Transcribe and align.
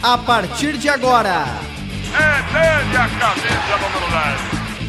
A 0.00 0.16
partir 0.16 0.78
de 0.78 0.88
agora. 0.88 1.44
É 2.14 2.96
a 2.96 3.08
camisa 3.18 3.76
número 3.78 4.06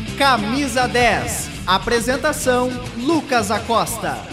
10. 0.08 0.18
Camisa 0.20 0.88
10. 0.88 1.50
Apresentação: 1.66 2.70
Lucas 2.96 3.50
Acosta. 3.50 4.24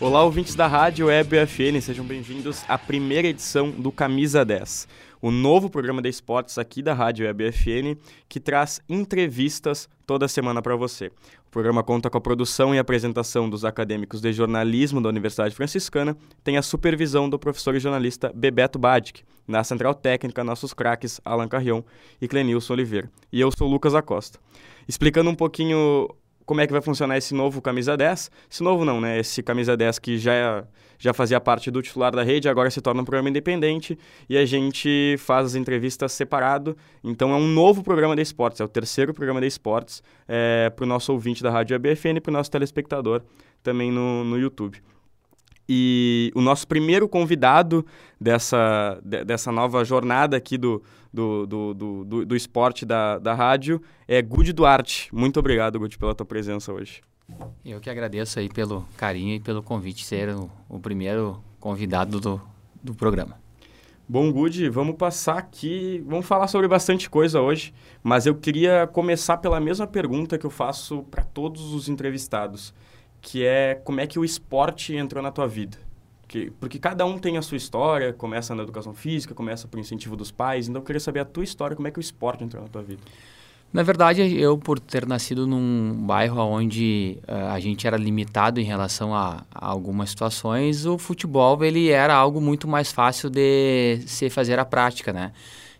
Olá, 0.00 0.22
ouvintes 0.22 0.54
da 0.54 0.68
Rádio 0.68 1.06
Web 1.06 1.36
UFN, 1.36 1.80
sejam 1.80 2.04
bem-vindos 2.04 2.62
à 2.68 2.78
primeira 2.78 3.26
edição 3.26 3.72
do 3.72 3.90
Camisa 3.90 4.44
10, 4.44 4.86
o 5.20 5.32
novo 5.32 5.68
programa 5.68 6.00
de 6.00 6.10
esportes 6.10 6.58
aqui 6.58 6.80
da 6.80 6.94
Rádio 6.94 7.26
Web 7.26 7.48
UFN, 7.48 7.98
que 8.28 8.38
traz 8.38 8.80
entrevistas 8.88 9.88
toda 10.06 10.28
semana 10.28 10.62
para 10.62 10.76
você. 10.76 11.06
O 11.06 11.50
programa 11.50 11.82
conta 11.82 12.08
com 12.08 12.16
a 12.16 12.20
produção 12.20 12.74
e 12.74 12.78
apresentação 12.78 13.50
dos 13.50 13.64
acadêmicos 13.64 14.20
de 14.20 14.32
jornalismo 14.32 15.02
da 15.02 15.08
Universidade 15.08 15.54
Franciscana, 15.54 16.16
tem 16.44 16.56
a 16.56 16.62
supervisão 16.62 17.28
do 17.28 17.38
professor 17.38 17.74
e 17.74 17.80
jornalista 17.80 18.32
Bebeto 18.34 18.78
Badic, 18.78 19.24
na 19.46 19.64
central 19.64 19.94
técnica 19.94 20.44
nossos 20.44 20.72
craques 20.72 21.20
Alan 21.24 21.48
Carrion 21.48 21.82
e 22.20 22.28
Clenilson 22.28 22.74
Oliveira. 22.74 23.10
E 23.32 23.40
eu 23.40 23.50
sou 23.50 23.68
Lucas 23.68 23.94
Acosta. 23.94 24.38
Explicando 24.88 25.30
um 25.30 25.34
pouquinho 25.34 26.08
como 26.46 26.60
é 26.60 26.66
que 26.66 26.72
vai 26.72 26.80
funcionar 26.80 27.18
esse 27.18 27.34
novo 27.34 27.60
camisa 27.60 27.96
10. 27.96 28.30
Esse 28.48 28.62
novo 28.62 28.84
não, 28.84 29.00
né? 29.00 29.18
Esse 29.18 29.42
camisa 29.42 29.76
10 29.76 29.98
que 29.98 30.16
já, 30.16 30.64
já 30.98 31.12
fazia 31.12 31.40
parte 31.40 31.70
do 31.70 31.82
titular 31.82 32.14
da 32.14 32.22
rede, 32.22 32.48
agora 32.48 32.70
se 32.70 32.80
torna 32.80 33.02
um 33.02 33.04
programa 33.04 33.28
independente 33.28 33.98
e 34.28 34.36
a 34.36 34.44
gente 34.44 35.16
faz 35.18 35.46
as 35.46 35.54
entrevistas 35.54 36.12
separado. 36.12 36.76
Então 37.02 37.32
é 37.32 37.36
um 37.36 37.46
novo 37.46 37.82
programa 37.82 38.14
de 38.16 38.22
esportes, 38.22 38.60
é 38.60 38.64
o 38.64 38.68
terceiro 38.68 39.12
programa 39.12 39.40
de 39.40 39.46
esportes 39.46 40.02
é, 40.28 40.70
para 40.70 40.84
o 40.84 40.86
nosso 40.86 41.12
ouvinte 41.12 41.42
da 41.42 41.50
Rádio 41.50 41.76
ABFN 41.76 42.16
e 42.16 42.20
para 42.20 42.30
o 42.30 42.34
nosso 42.34 42.50
telespectador 42.50 43.22
também 43.62 43.90
no, 43.90 44.24
no 44.24 44.38
YouTube. 44.38 44.80
E 45.68 46.30
o 46.34 46.40
nosso 46.40 46.66
primeiro 46.68 47.08
convidado 47.08 47.84
dessa, 48.20 49.00
de, 49.04 49.24
dessa 49.24 49.50
nova 49.50 49.84
jornada 49.84 50.36
aqui 50.36 50.56
do, 50.56 50.82
do, 51.12 51.46
do, 51.46 51.74
do, 51.74 52.24
do, 52.24 52.36
esporte 52.36 52.86
da, 52.86 53.18
da 53.18 53.34
rádio 53.34 53.82
é 54.06 54.22
Gudi 54.22 54.52
Duarte. 54.52 55.08
Muito 55.12 55.40
obrigado, 55.40 55.78
Gudi, 55.78 55.98
pela 55.98 56.14
tua 56.14 56.26
presença 56.26 56.72
hoje. 56.72 57.00
Eu 57.64 57.80
que 57.80 57.90
agradeço 57.90 58.38
aí 58.38 58.48
pelo 58.48 58.86
carinho 58.96 59.34
e 59.34 59.40
pelo 59.40 59.62
convite 59.62 60.04
ser 60.04 60.28
o, 60.30 60.50
o 60.68 60.78
primeiro 60.78 61.42
convidado 61.58 62.20
do, 62.20 62.40
do 62.82 62.94
programa. 62.94 63.38
Bom, 64.08 64.32
Gudi, 64.32 64.68
vamos 64.68 64.96
passar 64.96 65.38
aqui, 65.38 66.02
vamos 66.06 66.26
falar 66.26 66.46
sobre 66.46 66.68
bastante 66.68 67.10
coisa 67.10 67.40
hoje, 67.40 67.74
mas 68.04 68.24
eu 68.24 68.36
queria 68.36 68.86
começar 68.86 69.38
pela 69.38 69.58
mesma 69.58 69.86
pergunta 69.86 70.38
que 70.38 70.46
eu 70.46 70.50
faço 70.50 71.02
para 71.10 71.24
todos 71.24 71.72
os 71.72 71.88
entrevistados 71.88 72.72
que 73.26 73.44
é 73.44 73.74
como 73.74 74.00
é 74.00 74.06
que 74.06 74.20
o 74.20 74.24
esporte 74.24 74.94
entrou 74.94 75.20
na 75.20 75.32
tua 75.32 75.48
vida. 75.48 75.76
Que, 76.28 76.50
porque 76.60 76.78
cada 76.78 77.04
um 77.04 77.18
tem 77.18 77.36
a 77.36 77.42
sua 77.42 77.56
história, 77.56 78.12
começa 78.12 78.54
na 78.54 78.62
educação 78.62 78.94
física, 78.94 79.34
começa 79.34 79.66
por 79.66 79.80
incentivo 79.80 80.14
dos 80.14 80.30
pais, 80.30 80.68
então 80.68 80.80
eu 80.80 80.84
queria 80.84 81.00
saber 81.00 81.20
a 81.20 81.24
tua 81.24 81.42
história, 81.42 81.74
como 81.74 81.88
é 81.88 81.90
que 81.90 81.98
o 81.98 82.00
esporte 82.00 82.44
entrou 82.44 82.62
na 82.62 82.68
tua 82.68 82.82
vida. 82.82 83.02
Na 83.72 83.82
verdade, 83.82 84.22
eu 84.38 84.56
por 84.56 84.78
ter 84.78 85.06
nascido 85.06 85.46
num 85.46 85.92
bairro 86.06 86.40
onde 86.40 87.18
uh, 87.28 87.52
a 87.52 87.60
gente 87.60 87.86
era 87.86 87.96
limitado 87.96 88.58
em 88.58 88.64
relação 88.64 89.14
a, 89.14 89.44
a, 89.54 89.66
algumas 89.66 90.10
situações, 90.10 90.86
o 90.86 90.96
futebol 90.96 91.62
ele 91.62 91.90
era 91.90 92.14
algo 92.14 92.40
muito 92.40 92.66
mais 92.66 92.90
fácil 92.90 93.28
de 93.28 94.00
se 94.06 94.30
fazer 94.30 94.58
a 94.58 94.64
prática, 94.64 95.12
né? 95.12 95.32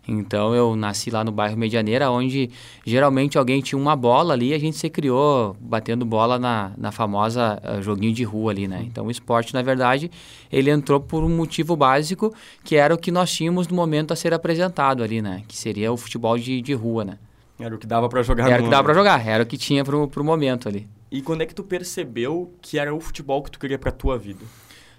Então 0.09 0.55
eu 0.55 0.77
nasci 0.77 1.11
lá 1.11 1.25
no 1.25 1.33
bairro 1.33 1.57
Medianeira, 1.57 2.11
onde 2.11 2.51
geralmente 2.85 3.37
alguém 3.37 3.61
tinha 3.61 3.79
uma 3.79 3.97
bola 3.97 4.35
ali 4.35 4.51
e 4.51 4.55
a 4.55 4.59
gente 4.59 4.77
se 4.77 4.89
criou 4.89 5.57
batendo 5.59 6.05
bola 6.05 6.39
na, 6.39 6.73
na 6.77 6.93
famosa 6.93 7.61
uh, 7.65 7.83
joguinho 7.83 8.13
de 8.13 8.23
rua 8.23 8.53
ali, 8.53 8.69
né? 8.69 8.85
Então 8.87 9.07
o 9.07 9.11
esporte, 9.11 9.53
na 9.55 9.63
verdade, 9.63 10.11
ele 10.53 10.71
entrou 10.71 11.01
por 11.01 11.25
um 11.25 11.35
motivo 11.35 11.75
básico, 11.75 12.33
que 12.63 12.77
era 12.77 12.95
o 12.95 12.99
que 12.99 13.11
nós 13.11 13.33
tínhamos 13.33 13.67
no 13.67 13.75
momento 13.75 14.13
a 14.13 14.17
ser 14.17 14.33
apresentado 14.33 15.03
ali, 15.03 15.21
né? 15.21 15.43
Que 15.49 15.57
seria 15.57 15.91
o 15.91 15.97
futebol 15.97 16.39
de, 16.39 16.61
de 16.61 16.75
rua, 16.75 17.05
né? 17.05 17.19
Era 17.59 17.75
o 17.75 17.79
que 17.79 17.87
dava 17.87 18.09
para 18.09 18.23
jogar. 18.23 18.51
Era 18.51 18.61
o 18.61 18.65
que 18.65 18.71
dava 18.71 18.85
para 18.85 18.95
jogar, 18.95 19.27
era 19.27 19.43
o 19.43 19.47
que 19.47 19.57
tinha 19.57 19.85
pro, 19.85 20.09
pro 20.09 20.23
momento 20.23 20.69
ali. 20.69 20.87
E 21.11 21.23
quando 21.23 21.43
é 21.43 21.47
que 21.47 21.55
tu 21.55 21.63
percebeu 21.63 22.53
que 22.61 22.79
era 22.79 22.95
o 22.95 23.01
futebol 23.01 23.43
que 23.43 23.51
tu 23.51 23.59
queria 23.59 23.79
para 23.79 23.91
tua 23.91 24.19
vida? 24.19 24.45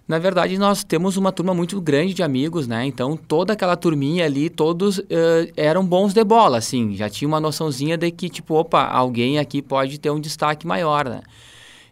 Na 0.08 0.18
verdade, 0.18 0.58
nós 0.58 0.86
temos 0.86 1.18
uma 1.18 1.34
turma 1.34 1.54
muito 1.54 1.82
grande 1.82 2.14
de 2.14 2.24
amigos, 2.24 2.66
né? 2.66 2.86
Então, 2.86 3.18
toda 3.18 3.52
aquela 3.52 3.76
turminha 3.76 4.24
ali, 4.24 4.50
todos 4.50 5.00
uh, 5.00 5.04
eram 5.58 5.86
bons 5.86 6.14
de 6.14 6.24
bola, 6.24 6.58
assim. 6.58 6.96
Já 6.96 7.10
tinha 7.10 7.28
uma 7.28 7.42
noçãozinha 7.42 7.98
de 7.98 8.10
que, 8.10 8.30
tipo, 8.30 8.56
opa, 8.56 8.86
alguém 8.86 9.38
aqui 9.38 9.62
pode 9.62 10.00
ter 10.00 10.10
um 10.10 10.20
destaque 10.20 10.66
maior, 10.66 11.10
né? 11.10 11.22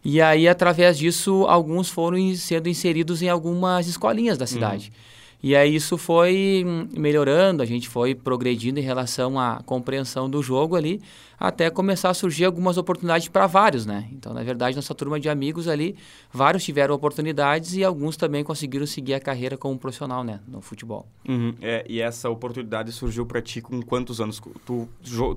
E 0.02 0.22
aí, 0.22 0.48
através 0.48 0.96
disso, 0.96 1.44
alguns 1.46 1.90
foram 1.90 2.16
sendo 2.36 2.70
inseridos 2.70 3.20
em 3.20 3.28
algumas 3.28 3.86
escolinhas 3.86 4.38
da 4.38 4.46
cidade. 4.46 4.86
Uhum. 4.94 5.15
E 5.42 5.54
aí 5.54 5.74
isso 5.74 5.98
foi 5.98 6.64
melhorando, 6.96 7.62
a 7.62 7.66
gente 7.66 7.88
foi 7.88 8.14
progredindo 8.14 8.80
em 8.80 8.82
relação 8.82 9.38
à 9.38 9.62
compreensão 9.64 10.28
do 10.28 10.42
jogo 10.42 10.76
ali, 10.76 11.00
até 11.38 11.68
começar 11.70 12.10
a 12.10 12.14
surgir 12.14 12.46
algumas 12.46 12.78
oportunidades 12.78 13.28
para 13.28 13.46
vários, 13.46 13.84
né? 13.84 14.08
Então, 14.12 14.32
na 14.32 14.42
verdade, 14.42 14.74
nossa 14.74 14.94
turma 14.94 15.20
de 15.20 15.28
amigos 15.28 15.68
ali, 15.68 15.94
vários 16.32 16.64
tiveram 16.64 16.94
oportunidades 16.94 17.74
e 17.74 17.84
alguns 17.84 18.16
também 18.16 18.42
conseguiram 18.42 18.86
seguir 18.86 19.14
a 19.14 19.20
carreira 19.20 19.56
como 19.56 19.78
profissional, 19.78 20.24
né, 20.24 20.40
no 20.48 20.60
futebol. 20.60 21.06
Uhum. 21.28 21.54
É, 21.60 21.84
e 21.88 22.00
essa 22.00 22.30
oportunidade 22.30 22.90
surgiu 22.92 23.26
para 23.26 23.42
ti 23.42 23.60
com 23.60 23.82
quantos 23.82 24.20
anos? 24.20 24.40
Tu, 24.64 24.88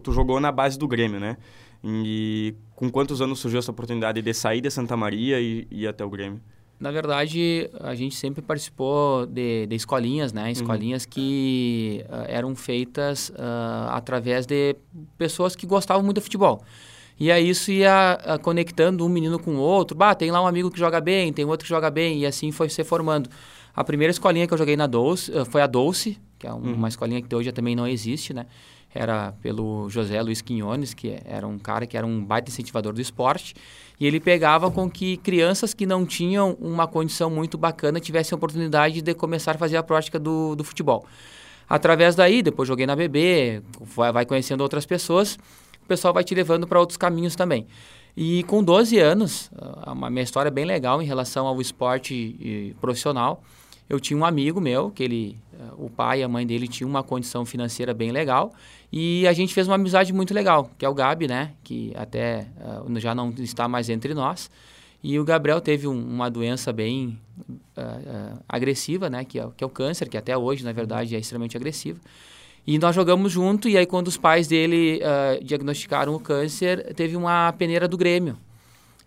tu 0.02 0.12
jogou 0.12 0.40
na 0.40 0.52
base 0.52 0.80
do 0.80 0.88
Grêmio, 0.88 1.20
né? 1.20 1.38
E 1.84 2.56
com 2.76 2.90
quantos 2.90 3.22
anos 3.22 3.40
surgiu 3.40 3.60
essa 3.60 3.72
oportunidade 3.72 4.22
de 4.22 4.34
sair 4.34 4.62
de 4.62 4.70
Santa 4.70 4.98
Maria 4.98 5.40
e 5.40 5.68
ir 5.72 5.88
até 5.88 6.04
o 6.04 6.10
Grêmio? 6.10 6.42
Na 6.80 6.92
verdade, 6.92 7.70
a 7.82 7.94
gente 7.94 8.16
sempre 8.16 8.42
participou 8.42 9.26
de, 9.26 9.68
de 9.68 9.76
escolinhas, 9.76 10.32
né? 10.32 10.50
Escolinhas 10.50 11.04
uhum. 11.04 11.10
que 11.10 12.06
uh, 12.08 12.26
eram 12.28 12.56
feitas 12.56 13.30
uh, 13.30 13.90
através 13.90 14.46
de 14.46 14.78
pessoas 15.18 15.58
que 15.58 15.68
gostavam 15.68 16.02
muito 16.02 16.18
de 16.18 16.22
futebol. 16.22 16.64
E 17.20 17.30
aí 17.34 17.50
isso 17.50 17.70
ia 17.70 18.18
uh, 18.24 18.40
conectando 18.40 19.06
um 19.06 19.10
menino 19.10 19.38
com 19.38 19.56
o 19.56 19.60
outro. 19.60 19.98
Bah, 19.98 20.16
tem 20.16 20.32
lá 20.32 20.42
um 20.42 20.48
amigo 20.48 20.72
que 20.72 20.80
joga 20.80 21.02
bem, 21.02 21.34
tem 21.34 21.44
outro 21.44 21.66
que 21.66 21.70
joga 21.70 21.92
bem, 21.92 22.20
e 22.20 22.26
assim 22.26 22.50
foi 22.50 22.70
se 22.70 22.82
formando. 22.86 23.30
A 23.76 23.84
primeira 23.84 24.12
escolinha 24.12 24.48
que 24.48 24.54
eu 24.54 24.58
joguei 24.58 24.78
na 24.78 24.88
Dolce 24.88 25.32
foi 25.52 25.62
a 25.62 25.68
Dolce, 25.68 26.18
que 26.40 26.48
é 26.48 26.54
um, 26.54 26.56
uhum. 26.56 26.74
uma 26.74 26.88
escolinha 26.88 27.22
que 27.22 27.36
hoje 27.36 27.52
também 27.52 27.76
não 27.76 27.86
existe, 27.86 28.34
né? 28.34 28.46
Era 28.92 29.34
pelo 29.42 29.88
José 29.90 30.20
Luiz 30.22 30.42
Quinones, 30.42 30.96
que 30.96 31.20
era 31.24 31.46
um 31.46 31.60
cara 31.60 31.86
que 31.86 31.96
era 31.96 32.08
um 32.08 32.24
baita 32.24 32.50
incentivador 32.50 32.92
do 32.94 33.00
esporte. 33.00 33.54
E 34.00 34.08
ele 34.08 34.20
pegava 34.20 34.72
com 34.72 34.90
que 34.90 35.18
crianças 35.18 35.74
que 35.76 35.86
não 35.86 36.06
tinham 36.06 36.58
uma 36.60 36.88
condição 36.88 37.30
muito 37.30 37.58
bacana 37.58 38.00
tivessem 38.00 38.36
a 38.36 38.38
oportunidade 38.38 39.02
de 39.02 39.14
começar 39.14 39.56
a 39.56 39.58
fazer 39.60 39.78
a 39.78 39.84
prática 39.84 40.18
do, 40.18 40.56
do 40.56 40.64
futebol. 40.64 41.06
Através 41.70 42.16
daí, 42.16 42.42
depois 42.42 42.68
joguei 42.68 42.88
na 42.88 42.96
BB, 42.96 43.62
vai 44.12 44.26
conhecendo 44.26 44.62
outras 44.62 44.88
pessoas, 44.88 45.38
o 45.84 45.86
pessoal 45.88 46.12
vai 46.12 46.24
te 46.24 46.34
levando 46.34 46.66
para 46.66 46.80
outros 46.80 46.98
caminhos 46.98 47.36
também. 47.36 47.68
E 48.18 48.42
com 48.44 48.64
12 48.64 48.98
anos, 48.98 49.52
a 49.84 50.10
minha 50.10 50.24
história 50.24 50.48
é 50.50 50.52
bem 50.52 50.66
legal 50.66 51.00
em 51.00 51.06
relação 51.06 51.46
ao 51.46 51.62
esporte 51.62 52.74
profissional. 52.82 53.44
Eu 53.90 54.00
tinha 54.00 54.18
um 54.18 54.24
amigo 54.24 54.62
meu, 54.62 54.92
que 54.92 55.02
ele, 55.02 55.36
o 55.76 55.90
pai 55.90 56.20
e 56.20 56.24
a 56.24 56.28
mãe 56.28 56.46
dele 56.46 56.68
tinham 56.68 56.88
uma 56.88 57.02
condição 57.02 57.44
financeira 57.44 57.92
bem 57.92 58.12
legal, 58.12 58.54
e 58.92 59.28
a 59.28 59.34
gente 59.34 59.54
fez 59.54 59.68
uma 59.68 59.76
amizade 59.76 60.14
muito 60.14 60.34
legal, 60.34 60.70
que 60.78 60.86
é 60.86 60.90
o 60.90 60.94
Gabi, 60.94 61.28
né? 61.28 61.54
Que 61.64 61.92
até 61.96 62.48
uh, 62.58 63.00
já 63.00 63.16
não 63.16 63.32
está 63.40 63.68
mais 63.68 63.90
entre 63.90 64.14
nós. 64.14 64.50
E 65.02 65.18
o 65.20 65.24
Gabriel 65.24 65.60
teve 65.62 65.88
um, 65.88 66.00
uma 66.00 66.30
doença 66.30 66.72
bem 66.72 67.20
uh, 67.48 67.82
uh, 67.82 68.44
agressiva, 68.48 69.10
né? 69.10 69.24
Que 69.24 69.40
é, 69.40 69.48
que 69.58 69.64
é 69.64 69.68
o 69.68 69.70
câncer, 69.70 70.08
que 70.08 70.18
até 70.18 70.38
hoje, 70.38 70.64
na 70.64 70.72
verdade, 70.72 71.16
é 71.16 71.20
extremamente 71.20 71.58
agressivo. 71.58 72.00
E 72.68 72.78
nós 72.78 72.94
jogamos 72.96 73.32
junto, 73.32 73.68
e 73.68 73.78
aí 73.78 73.86
quando 73.88 74.08
os 74.08 74.18
pais 74.18 74.48
dele 74.48 75.00
diagnosticaram 75.42 76.14
o 76.14 76.20
câncer, 76.20 76.94
teve 76.94 77.16
uma 77.16 77.52
peneira 77.54 77.88
do 77.88 77.98
Grêmio. 77.98 78.38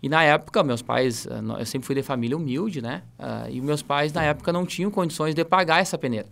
E 0.03 0.09
na 0.09 0.21
época, 0.21 0.61
meus 0.63 0.81
pais, 0.81 1.25
eu 1.57 1.65
sempre 1.65 1.87
fui 1.87 1.95
de 1.95 2.03
família 2.03 2.35
humilde, 2.35 2.81
né? 2.81 3.03
e 3.49 3.61
meus 3.61 3.81
pais, 3.81 4.11
na 4.11 4.21
época, 4.21 4.51
não 4.51 4.65
tinham 4.65 4.91
condições 4.91 5.33
de 5.33 5.45
pagar 5.45 5.79
essa 5.79 5.97
peneira. 5.97 6.27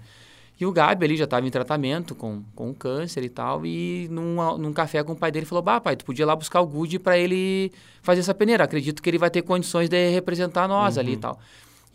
E 0.61 0.65
o 0.65 0.71
Gabi 0.71 1.05
ali 1.05 1.17
já 1.17 1.23
estava 1.23 1.47
em 1.47 1.49
tratamento 1.49 2.13
com, 2.13 2.43
com 2.53 2.71
câncer 2.71 3.23
e 3.23 3.29
tal. 3.29 3.65
E 3.65 4.07
num, 4.11 4.57
num 4.59 4.71
café 4.71 5.01
com 5.03 5.13
o 5.13 5.15
pai 5.15 5.31
dele 5.31 5.45
falou: 5.45 5.63
Bah, 5.63 5.81
pai, 5.81 5.95
tu 5.95 6.05
podia 6.05 6.23
ir 6.23 6.25
lá 6.27 6.35
buscar 6.35 6.61
o 6.61 6.67
Good 6.67 6.99
para 6.99 7.17
ele 7.17 7.71
fazer 8.03 8.19
essa 8.19 8.33
peneira. 8.33 8.65
Acredito 8.65 9.01
que 9.01 9.09
ele 9.09 9.17
vai 9.17 9.31
ter 9.31 9.41
condições 9.41 9.89
de 9.89 10.09
representar 10.11 10.67
nós 10.67 10.97
uhum. 10.97 11.01
ali 11.01 11.13
e 11.13 11.17
tal. 11.17 11.39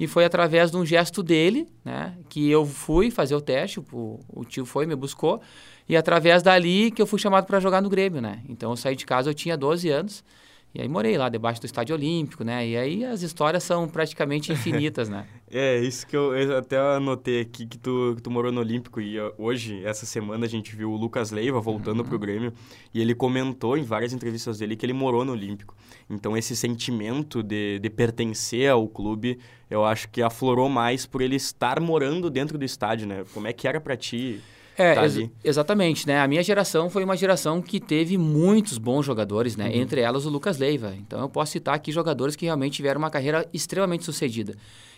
E 0.01 0.09
foi 0.09 0.25
através 0.25 0.73
de 0.73 0.77
um 0.77 0.85
gesto 0.85 1.23
dele, 1.23 1.69
né, 1.85 2.15
que 2.29 2.51
eu 2.51 2.67
fui 2.67 3.09
fazer 3.09 3.37
o 3.37 3.41
teste. 3.41 3.79
O, 3.79 4.19
o 4.29 4.45
tio 4.45 4.67
foi, 4.67 4.85
me 4.85 4.97
buscou. 4.97 5.41
E 5.89 5.97
através 5.97 6.43
dali 6.43 6.91
que 6.91 7.01
eu 7.01 7.07
fui 7.07 7.21
chamado 7.21 7.47
para 7.47 7.61
jogar 7.61 7.81
no 7.81 7.89
Grêmio, 7.89 8.21
né? 8.21 8.43
Então 8.49 8.71
eu 8.71 8.77
saí 8.77 8.97
de 8.97 9.07
casa, 9.07 9.31
eu 9.31 9.35
tinha 9.35 9.57
12 9.57 9.89
anos. 9.91 10.25
E 10.75 10.83
aí 10.83 10.89
morei 10.89 11.17
lá 11.17 11.31
debaixo 11.31 11.61
do 11.61 11.65
Estádio 11.65 11.95
Olímpico, 11.97 12.45
né? 12.45 12.69
E 12.69 12.77
aí 12.77 13.05
as 13.05 13.23
histórias 13.23 13.65
são 13.65 13.89
praticamente 13.89 14.53
infinitas, 14.53 15.09
né? 15.09 15.27
É, 15.49 15.79
isso 15.79 16.05
que 16.09 16.17
eu, 16.17 16.37
eu 16.37 16.59
até 16.59 16.77
anotei 16.77 17.41
aqui, 17.41 17.67
que 17.67 17.79
tu, 17.79 18.15
que 18.17 18.21
tu 18.21 18.29
morou 18.33 18.51
no 18.51 18.61
Olímpico. 18.61 19.01
E 19.01 19.17
hoje, 19.39 19.81
essa 19.85 20.05
semana, 20.05 20.45
a 20.45 20.49
gente 20.49 20.75
viu 20.75 20.91
o 20.91 20.97
Lucas 20.97 21.31
Leiva 21.31 21.61
voltando 21.61 22.01
uhum. 22.01 22.05
pro 22.05 22.19
Grêmio. 22.19 22.53
E 22.93 23.01
ele 23.01 23.15
comentou 23.15 23.79
em 23.79 23.85
várias 23.85 24.13
entrevistas 24.13 24.59
dele 24.59 24.75
que 24.75 24.85
ele 24.85 24.93
morou 24.93 25.25
no 25.25 25.31
Olímpico. 25.31 25.73
Então, 26.11 26.37
esse 26.37 26.57
sentimento 26.57 27.45
de, 27.45 27.79
de 27.79 27.89
pertencer 27.89 28.69
ao 28.69 28.89
clube, 28.89 29.39
eu 29.71 29.85
acho 29.85 30.09
que 30.09 30.21
aflorou 30.21 30.69
mais 30.69 31.07
por 31.07 31.21
ele 31.21 31.37
estar 31.37 31.79
morando 31.79 32.29
dentro 32.29 32.59
do 32.59 32.65
estádio, 32.65 33.07
né? 33.07 33.25
Como 33.33 33.47
é 33.47 33.53
que 33.53 33.69
era 33.69 33.81
para 33.81 33.97
ti 33.97 34.43
é, 34.77 34.95
tá 34.95 35.05
ex 35.05 35.31
exatamente, 35.43 36.07
né? 36.07 36.21
A 36.21 36.29
minha 36.29 36.43
geração 36.43 36.91
foi 36.91 37.03
uma 37.03 37.17
geração 37.17 37.63
que 37.63 37.81
teve 37.81 38.19
muitos 38.19 38.77
bons 38.77 39.07
jogadores, 39.07 39.57
né? 39.57 39.67
Uhum. 39.67 39.83
Entre 39.83 40.01
elas 40.01 40.27
o 40.27 40.29
Lucas 40.29 40.59
Leiva. 40.59 40.95
Então 40.97 41.21
eu 41.21 41.29
posso 41.29 41.53
citar 41.53 41.75
aqui 41.75 41.91
jogadores 41.91 42.37
que 42.37 42.45
realmente 42.45 42.75
tiveram 42.75 42.99
uma 42.99 43.11
carreira 43.11 43.49
extremamente 43.53 44.05
sucedida. 44.05 44.55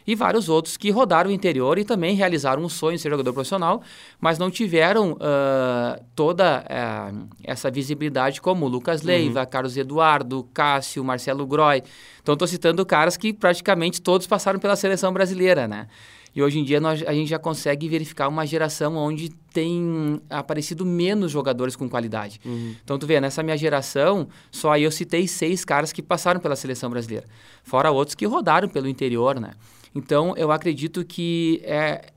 E 0.06 0.14
vários 0.14 0.48
outros 0.48 0.76
que 0.78 0.90
rodaram 0.90 1.28
o 1.28 1.32
interior 1.32 1.78
e 1.78 1.84
também 1.84 2.16
realizaram 2.16 2.62
um 2.62 2.68
sonho 2.68 2.96
de 2.96 3.02
ser 3.02 3.10
jogador 3.10 3.32
profissional, 3.32 3.82
mas 4.18 4.38
não 4.38 4.50
tiveram 4.50 5.12
uh, 5.12 6.02
toda 6.14 6.64
uh, 6.64 7.28
essa 7.44 7.70
visibilidade 7.70 8.40
como 8.40 8.66
Lucas 8.66 9.02
Leiva, 9.02 9.40
uhum. 9.40 9.46
Carlos 9.46 9.76
Eduardo, 9.76 10.48
Cássio, 10.54 11.04
Marcelo 11.04 11.46
Groy. 11.46 11.82
Então 12.22 12.32
estou 12.32 12.48
citando 12.48 12.86
caras 12.86 13.18
que 13.18 13.34
praticamente 13.34 14.00
todos 14.00 14.26
passaram 14.26 14.58
pela 14.58 14.76
seleção 14.76 15.12
brasileira, 15.12 15.68
né? 15.68 15.86
E 16.34 16.42
hoje 16.42 16.58
em 16.58 16.64
dia 16.64 16.80
nós, 16.80 17.02
a 17.06 17.12
gente 17.12 17.28
já 17.28 17.38
consegue 17.38 17.88
verificar 17.88 18.28
uma 18.28 18.46
geração 18.46 18.96
onde 18.96 19.30
tem 19.52 20.20
aparecido 20.30 20.84
menos 20.84 21.32
jogadores 21.32 21.74
com 21.74 21.88
qualidade. 21.88 22.40
Uhum. 22.44 22.74
Então 22.82 22.98
tu 22.98 23.06
vê, 23.06 23.20
nessa 23.20 23.42
minha 23.42 23.56
geração, 23.56 24.28
só 24.50 24.72
aí 24.72 24.82
eu 24.82 24.90
citei 24.90 25.26
seis 25.26 25.64
caras 25.64 25.92
que 25.92 26.02
passaram 26.02 26.40
pela 26.40 26.56
seleção 26.56 26.90
brasileira. 26.90 27.26
Fora 27.62 27.90
outros 27.90 28.14
que 28.14 28.26
rodaram 28.26 28.68
pelo 28.68 28.88
interior, 28.88 29.40
né? 29.40 29.52
Então 29.94 30.34
eu 30.36 30.52
acredito 30.52 31.04
que 31.04 31.60
é, 31.64 32.12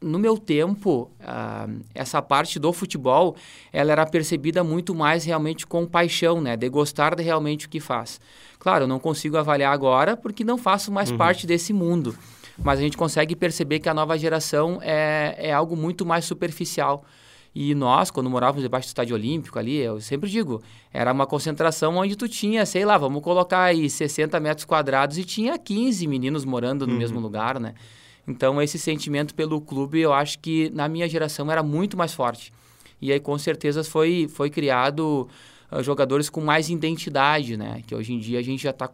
no 0.00 0.18
meu 0.18 0.38
tempo, 0.38 1.10
uh, 1.20 1.80
essa 1.94 2.22
parte 2.22 2.58
do 2.58 2.72
futebol, 2.72 3.36
ela 3.72 3.92
era 3.92 4.06
percebida 4.06 4.62
muito 4.62 4.94
mais 4.94 5.24
realmente 5.24 5.66
com 5.66 5.84
paixão, 5.84 6.40
né? 6.40 6.56
De 6.56 6.68
gostar 6.68 7.14
de 7.14 7.22
realmente 7.22 7.66
o 7.66 7.68
que 7.68 7.80
faz. 7.80 8.20
Claro, 8.58 8.84
eu 8.84 8.88
não 8.88 8.98
consigo 8.98 9.36
avaliar 9.36 9.72
agora 9.72 10.16
porque 10.16 10.44
não 10.44 10.56
faço 10.56 10.90
mais 10.90 11.10
uhum. 11.10 11.16
parte 11.16 11.46
desse 11.46 11.72
mundo 11.72 12.14
mas 12.62 12.78
a 12.78 12.82
gente 12.82 12.96
consegue 12.96 13.36
perceber 13.36 13.78
que 13.78 13.88
a 13.88 13.94
nova 13.94 14.18
geração 14.18 14.78
é, 14.82 15.36
é 15.38 15.52
algo 15.52 15.76
muito 15.76 16.04
mais 16.04 16.24
superficial. 16.24 17.04
E 17.54 17.74
nós, 17.74 18.10
quando 18.10 18.28
morávamos 18.28 18.62
debaixo 18.62 18.86
do 18.86 18.90
estádio 18.90 19.16
olímpico 19.16 19.58
ali, 19.58 19.76
eu 19.76 20.00
sempre 20.00 20.28
digo, 20.28 20.62
era 20.92 21.12
uma 21.12 21.26
concentração 21.26 21.96
onde 21.96 22.14
tu 22.14 22.28
tinha, 22.28 22.64
sei 22.66 22.84
lá, 22.84 22.98
vamos 22.98 23.22
colocar 23.22 23.62
aí 23.62 23.88
60 23.88 24.38
metros 24.38 24.64
quadrados 24.64 25.18
e 25.18 25.24
tinha 25.24 25.58
15 25.58 26.06
meninos 26.06 26.44
morando 26.44 26.86
no 26.86 26.92
uhum. 26.92 26.98
mesmo 26.98 27.20
lugar, 27.20 27.58
né? 27.58 27.74
Então, 28.26 28.60
esse 28.60 28.78
sentimento 28.78 29.34
pelo 29.34 29.60
clube, 29.60 30.00
eu 30.00 30.12
acho 30.12 30.38
que 30.38 30.70
na 30.70 30.86
minha 30.86 31.08
geração 31.08 31.50
era 31.50 31.62
muito 31.62 31.96
mais 31.96 32.12
forte. 32.12 32.52
E 33.00 33.10
aí, 33.10 33.18
com 33.18 33.38
certeza, 33.38 33.82
foi, 33.82 34.28
foi 34.28 34.50
criado 34.50 35.26
uh, 35.72 35.82
jogadores 35.82 36.28
com 36.28 36.40
mais 36.42 36.68
identidade, 36.68 37.56
né? 37.56 37.82
Que 37.86 37.94
hoje 37.94 38.12
em 38.12 38.18
dia 38.18 38.38
a 38.38 38.42
gente 38.42 38.62
já 38.62 38.70
está 38.70 38.86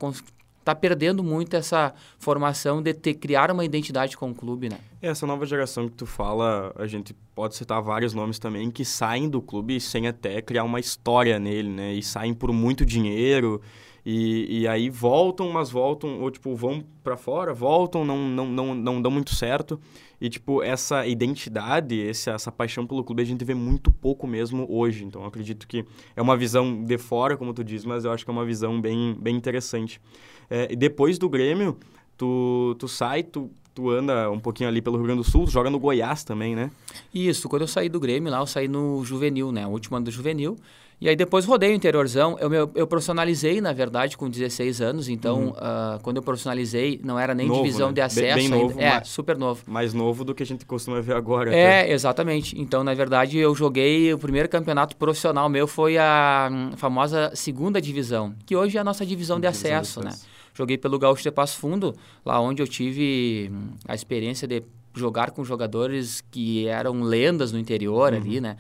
está 0.65 0.75
perdendo 0.75 1.23
muito 1.23 1.55
essa 1.55 1.93
formação 2.19 2.83
de 2.83 2.95
ter, 2.95 3.15
criar 3.15 3.51
uma 3.51 3.65
identidade 3.65 4.17
com 4.17 4.31
o 4.31 4.35
clube, 4.35 4.71
né? 4.71 4.79
Essa 5.05 5.27
nova 5.27 5.45
geração 5.45 5.87
que 5.87 5.95
tu 5.95 6.07
fala, 6.07 6.73
a 6.77 6.87
gente 6.87 7.15
pode 7.35 7.55
citar 7.55 7.83
vários 7.83 8.15
nomes 8.15 8.39
também 8.39 8.71
que 8.71 8.87
saem 8.87 9.29
do 9.29 9.43
clube 9.43 9.79
sem 9.79 10.09
até 10.09 10.41
criar 10.41 10.65
uma 10.65 10.81
história 10.81 11.39
nele, 11.39 11.69
né? 11.69 11.93
E 11.93 12.03
saem 12.03 12.33
por 12.33 12.51
muito 12.53 12.87
dinheiro 12.87 13.61
e, 14.07 14.61
e 14.61 14.69
aí 14.69 14.89
voltam, 14.89 15.51
mas 15.51 15.71
voltam, 15.71 16.23
ou 16.23 16.31
tipo, 16.31 16.57
vão 16.57 16.83
para 17.03 17.19
fora, 17.19 17.53
voltam, 17.53 18.03
não, 18.03 18.17
não, 18.17 18.47
não, 18.47 18.75
não 18.75 19.03
dão 19.03 19.11
muito 19.11 19.35
certo. 19.35 19.79
E, 20.19 20.31
tipo, 20.31 20.63
essa 20.63 21.07
identidade, 21.07 22.07
essa, 22.09 22.31
essa 22.31 22.51
paixão 22.51 22.87
pelo 22.87 23.05
clube, 23.05 23.21
a 23.23 23.27
gente 23.27 23.45
vê 23.45 23.53
muito 23.53 23.91
pouco 23.91 24.27
mesmo 24.27 24.67
hoje. 24.71 25.05
Então, 25.05 25.25
acredito 25.27 25.69
que 25.69 25.85
é 26.17 26.23
uma 26.23 26.35
visão 26.37 26.83
de 26.83 26.97
fora, 26.97 27.37
como 27.37 27.53
tu 27.53 27.63
diz, 27.63 27.85
mas 27.85 28.07
eu 28.07 28.13
acho 28.13 28.25
que 28.25 28.31
é 28.31 28.33
uma 28.33 28.45
visão 28.47 28.81
bem, 28.81 29.15
bem 29.21 29.37
interessante. 29.37 30.01
É, 30.49 30.69
e 30.71 30.77
depois 30.77 31.19
do 31.19 31.29
Grêmio, 31.29 31.77
tu, 32.17 32.75
tu 32.79 32.89
sai, 32.89 33.23
tu, 33.23 33.51
tu 33.75 33.91
anda 33.91 34.31
um 34.31 34.39
pouquinho 34.39 34.69
ali 34.69 34.81
pelo 34.81 34.97
Rio 34.97 35.07
Grande 35.07 35.23
do 35.23 35.29
Sul, 35.29 35.47
joga 35.47 35.69
no 35.69 35.79
Goiás 35.79 36.23
também, 36.23 36.55
né? 36.55 36.71
Isso, 37.13 37.49
quando 37.49 37.63
eu 37.63 37.69
saí 37.69 37.89
do 37.89 37.99
Grêmio 37.99 38.31
lá, 38.31 38.39
eu 38.39 38.47
saí 38.47 38.69
no 38.69 39.05
Juvenil, 39.05 39.51
né? 39.51 39.67
O 39.67 39.71
último 39.71 39.97
ano 39.97 40.05
do 40.05 40.11
Juvenil. 40.11 40.57
E 41.01 41.09
aí 41.09 41.17
depois 41.17 41.45
rodei 41.45 41.73
o 41.73 41.75
interiorzão. 41.75 42.39
Eu, 42.39 42.53
eu, 42.55 42.71
eu 42.75 42.87
profissionalizei, 42.87 43.61
na 43.61 43.73
verdade, 43.73 44.17
com 44.17 44.31
16 44.31 44.81
anos. 44.81 45.09
Então, 45.09 45.47
uhum. 45.47 45.49
uh, 45.51 46.01
quando 46.03 46.19
eu 46.19 46.23
profissionalizei, 46.23 47.01
não 47.03 47.19
era 47.19 47.35
nem 47.35 47.49
novo, 47.49 47.63
divisão 47.63 47.89
né? 47.89 47.95
de 47.95 48.01
acesso. 48.01 48.37
Bem, 48.37 48.49
bem 48.49 48.61
novo. 48.61 48.81
É, 48.81 49.03
super 49.03 49.37
novo. 49.37 49.63
Mais 49.67 49.93
novo 49.93 50.25
do 50.25 50.35
que 50.35 50.43
a 50.43 50.47
gente 50.47 50.65
costuma 50.65 51.01
ver 51.01 51.17
agora. 51.17 51.55
É, 51.55 51.81
até. 51.81 51.93
exatamente. 51.93 52.59
Então, 52.59 52.85
na 52.85 52.95
verdade, 52.95 53.37
eu 53.37 53.55
joguei... 53.55 54.15
O 54.15 54.19
primeiro 54.19 54.49
campeonato 54.49 54.97
profissional 54.97 55.49
meu 55.49 55.67
foi 55.67 55.99
a 55.99 56.49
hum, 56.51 56.71
famosa 56.77 57.33
segunda 57.35 57.81
divisão. 57.81 58.35
Que 58.47 58.55
hoje 58.55 58.79
é 58.79 58.81
a 58.81 58.85
nossa 58.85 59.05
divisão, 59.05 59.41
de, 59.41 59.49
divisão 59.49 59.77
acesso, 59.77 60.01
de 60.01 60.09
acesso, 60.09 60.27
né? 60.27 60.34
Joguei 60.55 60.79
pelo 60.79 60.99
Gaúcho 60.99 61.23
de 61.23 61.31
Passo 61.33 61.59
Fundo, 61.59 61.95
lá 62.25 62.41
onde 62.41 62.63
eu 62.63 62.69
tive 62.69 63.51
hum, 63.53 63.73
a 63.87 63.95
experiência 63.95 64.47
de 64.47 64.63
jogar 64.95 65.33
com 65.33 65.45
jogadores 65.45 66.23
que 66.31 66.69
eram 66.69 67.03
lendas 67.03 67.51
no 67.53 67.59
interior 67.59 68.13
uhum. 68.13 68.19
ali, 68.19 68.41
né? 68.41 68.57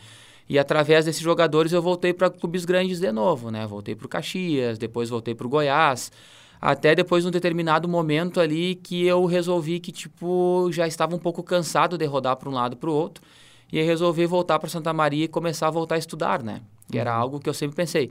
E 0.49 0.58
através 0.58 1.05
desses 1.05 1.23
jogadores 1.23 1.73
eu 1.73 1.81
voltei 1.81 2.12
para 2.12 2.29
clubes 2.29 2.64
grandes 2.64 3.00
de 3.00 3.11
novo, 3.12 3.50
né? 3.50 3.67
Voltei 3.67 3.94
para 3.94 4.06
o 4.06 4.08
Caxias, 4.08 4.76
depois 4.76 5.08
voltei 5.08 5.35
para 5.35 5.46
o 5.46 5.50
Goiás, 5.50 6.12
até 6.61 6.94
depois 6.94 7.25
num 7.25 7.31
determinado 7.31 7.88
momento 7.88 8.40
ali 8.40 8.75
que 8.75 9.06
eu 9.06 9.25
resolvi 9.25 9.79
que 9.79 9.93
tipo 9.93 10.69
já 10.73 10.87
estava 10.87 11.14
um 11.14 11.19
pouco 11.19 11.43
cansado 11.43 11.97
de 11.97 12.05
rodar 12.05 12.37
para 12.37 12.49
um 12.49 12.52
lado 12.52 12.76
para 12.76 12.90
o 12.90 12.93
outro 12.93 13.25
e 13.73 13.79
aí 13.79 13.85
resolvi 13.85 14.26
voltar 14.26 14.58
para 14.58 14.69
Santa 14.69 14.93
Maria 14.93 15.25
e 15.25 15.29
começar 15.29 15.69
a 15.69 15.70
voltar 15.70 15.94
a 15.94 15.99
estudar, 15.99 16.43
né? 16.43 16.61
Que 16.90 16.99
era 16.99 17.14
uhum. 17.14 17.23
algo 17.23 17.40
que 17.40 17.49
eu 17.49 17.55
sempre 17.55 17.76
pensei. 17.76 18.11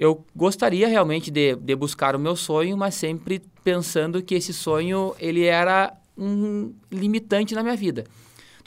Eu 0.00 0.24
gostaria 0.34 0.88
realmente 0.88 1.30
de, 1.30 1.54
de 1.54 1.76
buscar 1.76 2.16
o 2.16 2.18
meu 2.18 2.34
sonho, 2.34 2.74
mas 2.74 2.94
sempre 2.94 3.42
pensando 3.62 4.22
que 4.22 4.34
esse 4.34 4.50
sonho 4.54 5.14
ele 5.20 5.44
era 5.44 5.92
um 6.16 6.72
limitante 6.90 7.54
na 7.54 7.62
minha 7.62 7.76
vida 7.76 8.04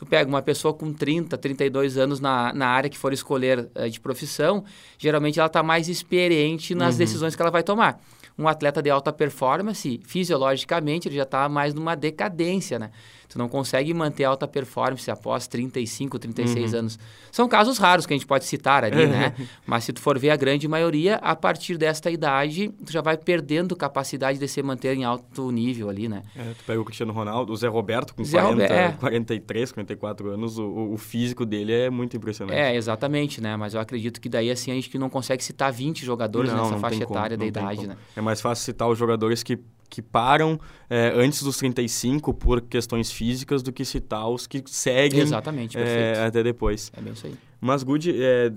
tu 0.03 0.05
pega 0.05 0.27
uma 0.27 0.41
pessoa 0.41 0.73
com 0.73 0.91
30, 0.91 1.37
32 1.37 1.97
anos 1.97 2.19
na, 2.19 2.53
na 2.53 2.67
área 2.67 2.89
que 2.89 2.97
for 2.97 3.13
escolher 3.13 3.69
uh, 3.75 3.89
de 3.89 3.99
profissão, 3.99 4.63
geralmente 4.97 5.39
ela 5.39 5.47
está 5.47 5.63
mais 5.63 5.87
experiente 5.87 6.75
nas 6.75 6.95
uhum. 6.95 6.99
decisões 6.99 7.35
que 7.35 7.41
ela 7.41 7.51
vai 7.51 7.63
tomar. 7.63 7.99
Um 8.37 8.47
atleta 8.47 8.81
de 8.81 8.89
alta 8.89 9.13
performance, 9.13 10.01
fisiologicamente, 10.05 11.07
ele 11.07 11.15
já 11.15 11.23
está 11.23 11.47
mais 11.47 11.73
numa 11.73 11.95
decadência, 11.95 12.79
né? 12.79 12.89
Tu 13.33 13.39
não 13.39 13.49
consegue 13.49 13.91
manter 13.95 14.25
alta 14.25 14.47
performance 14.47 15.09
após 15.09 15.47
35, 15.47 16.19
36 16.19 16.71
uhum. 16.71 16.79
anos. 16.79 16.99
São 17.31 17.47
casos 17.47 17.79
raros 17.79 18.05
que 18.05 18.13
a 18.13 18.15
gente 18.15 18.27
pode 18.27 18.45
citar 18.45 18.83
ali, 18.83 19.07
né? 19.07 19.33
Mas 19.65 19.85
se 19.85 19.91
tu 19.91 19.99
for 19.99 20.19
ver 20.19 20.29
a 20.29 20.35
grande 20.35 20.67
maioria, 20.67 21.15
a 21.15 21.35
partir 21.35 21.75
desta 21.75 22.11
idade, 22.11 22.69
tu 22.85 22.91
já 22.91 23.01
vai 23.01 23.17
perdendo 23.17 23.75
capacidade 23.75 24.37
de 24.37 24.47
se 24.47 24.61
manter 24.61 24.95
em 24.95 25.03
alto 25.03 25.49
nível 25.49 25.89
ali, 25.89 26.07
né? 26.07 26.21
É, 26.35 26.43
tu 26.55 26.63
pega 26.63 26.79
o 26.79 26.85
Cristiano 26.85 27.11
Ronaldo, 27.11 27.51
o 27.51 27.57
Zé 27.57 27.67
Roberto 27.67 28.13
com 28.13 28.23
Zé 28.23 28.39
40, 28.39 28.63
é. 28.65 28.91
43, 28.91 29.71
44 29.71 30.29
anos, 30.29 30.59
o, 30.59 30.91
o, 30.93 30.97
físico 30.99 31.43
dele 31.43 31.73
é 31.73 31.89
muito 31.89 32.15
impressionante. 32.15 32.55
É, 32.55 32.75
exatamente, 32.75 33.41
né? 33.41 33.57
Mas 33.57 33.73
eu 33.73 33.81
acredito 33.81 34.21
que 34.21 34.29
daí 34.29 34.51
assim 34.51 34.69
a 34.69 34.75
gente 34.75 34.95
não 34.99 35.09
consegue 35.09 35.43
citar 35.43 35.73
20 35.73 36.05
jogadores 36.05 36.51
não, 36.51 36.59
nessa 36.59 36.73
não 36.73 36.79
faixa 36.79 37.01
etária 37.01 37.35
como, 37.35 37.51
da 37.51 37.61
idade, 37.61 37.87
né? 37.87 37.97
É 38.15 38.21
mais 38.21 38.39
fácil 38.39 38.63
citar 38.63 38.87
os 38.87 38.99
jogadores 38.99 39.41
que 39.41 39.57
que 39.93 40.01
param 40.01 40.59
é, 40.89 41.13
antes 41.15 41.43
dos 41.43 41.57
35 41.57 42.33
por 42.33 42.61
questões 42.61 43.11
físicas 43.11 43.61
do 43.61 43.71
que 43.71 43.85
citar 43.85 44.27
os 44.27 44.47
que 44.47 44.63
seguem 44.65 45.21
Exatamente, 45.21 45.77
é, 45.77 46.25
até 46.25 46.41
depois. 46.41 46.91
É 46.97 46.99
bem 46.99 47.13
isso 47.13 47.27
aí. 47.27 47.35
Mas, 47.61 47.83
Good, 47.83 48.11
é, 48.19 48.51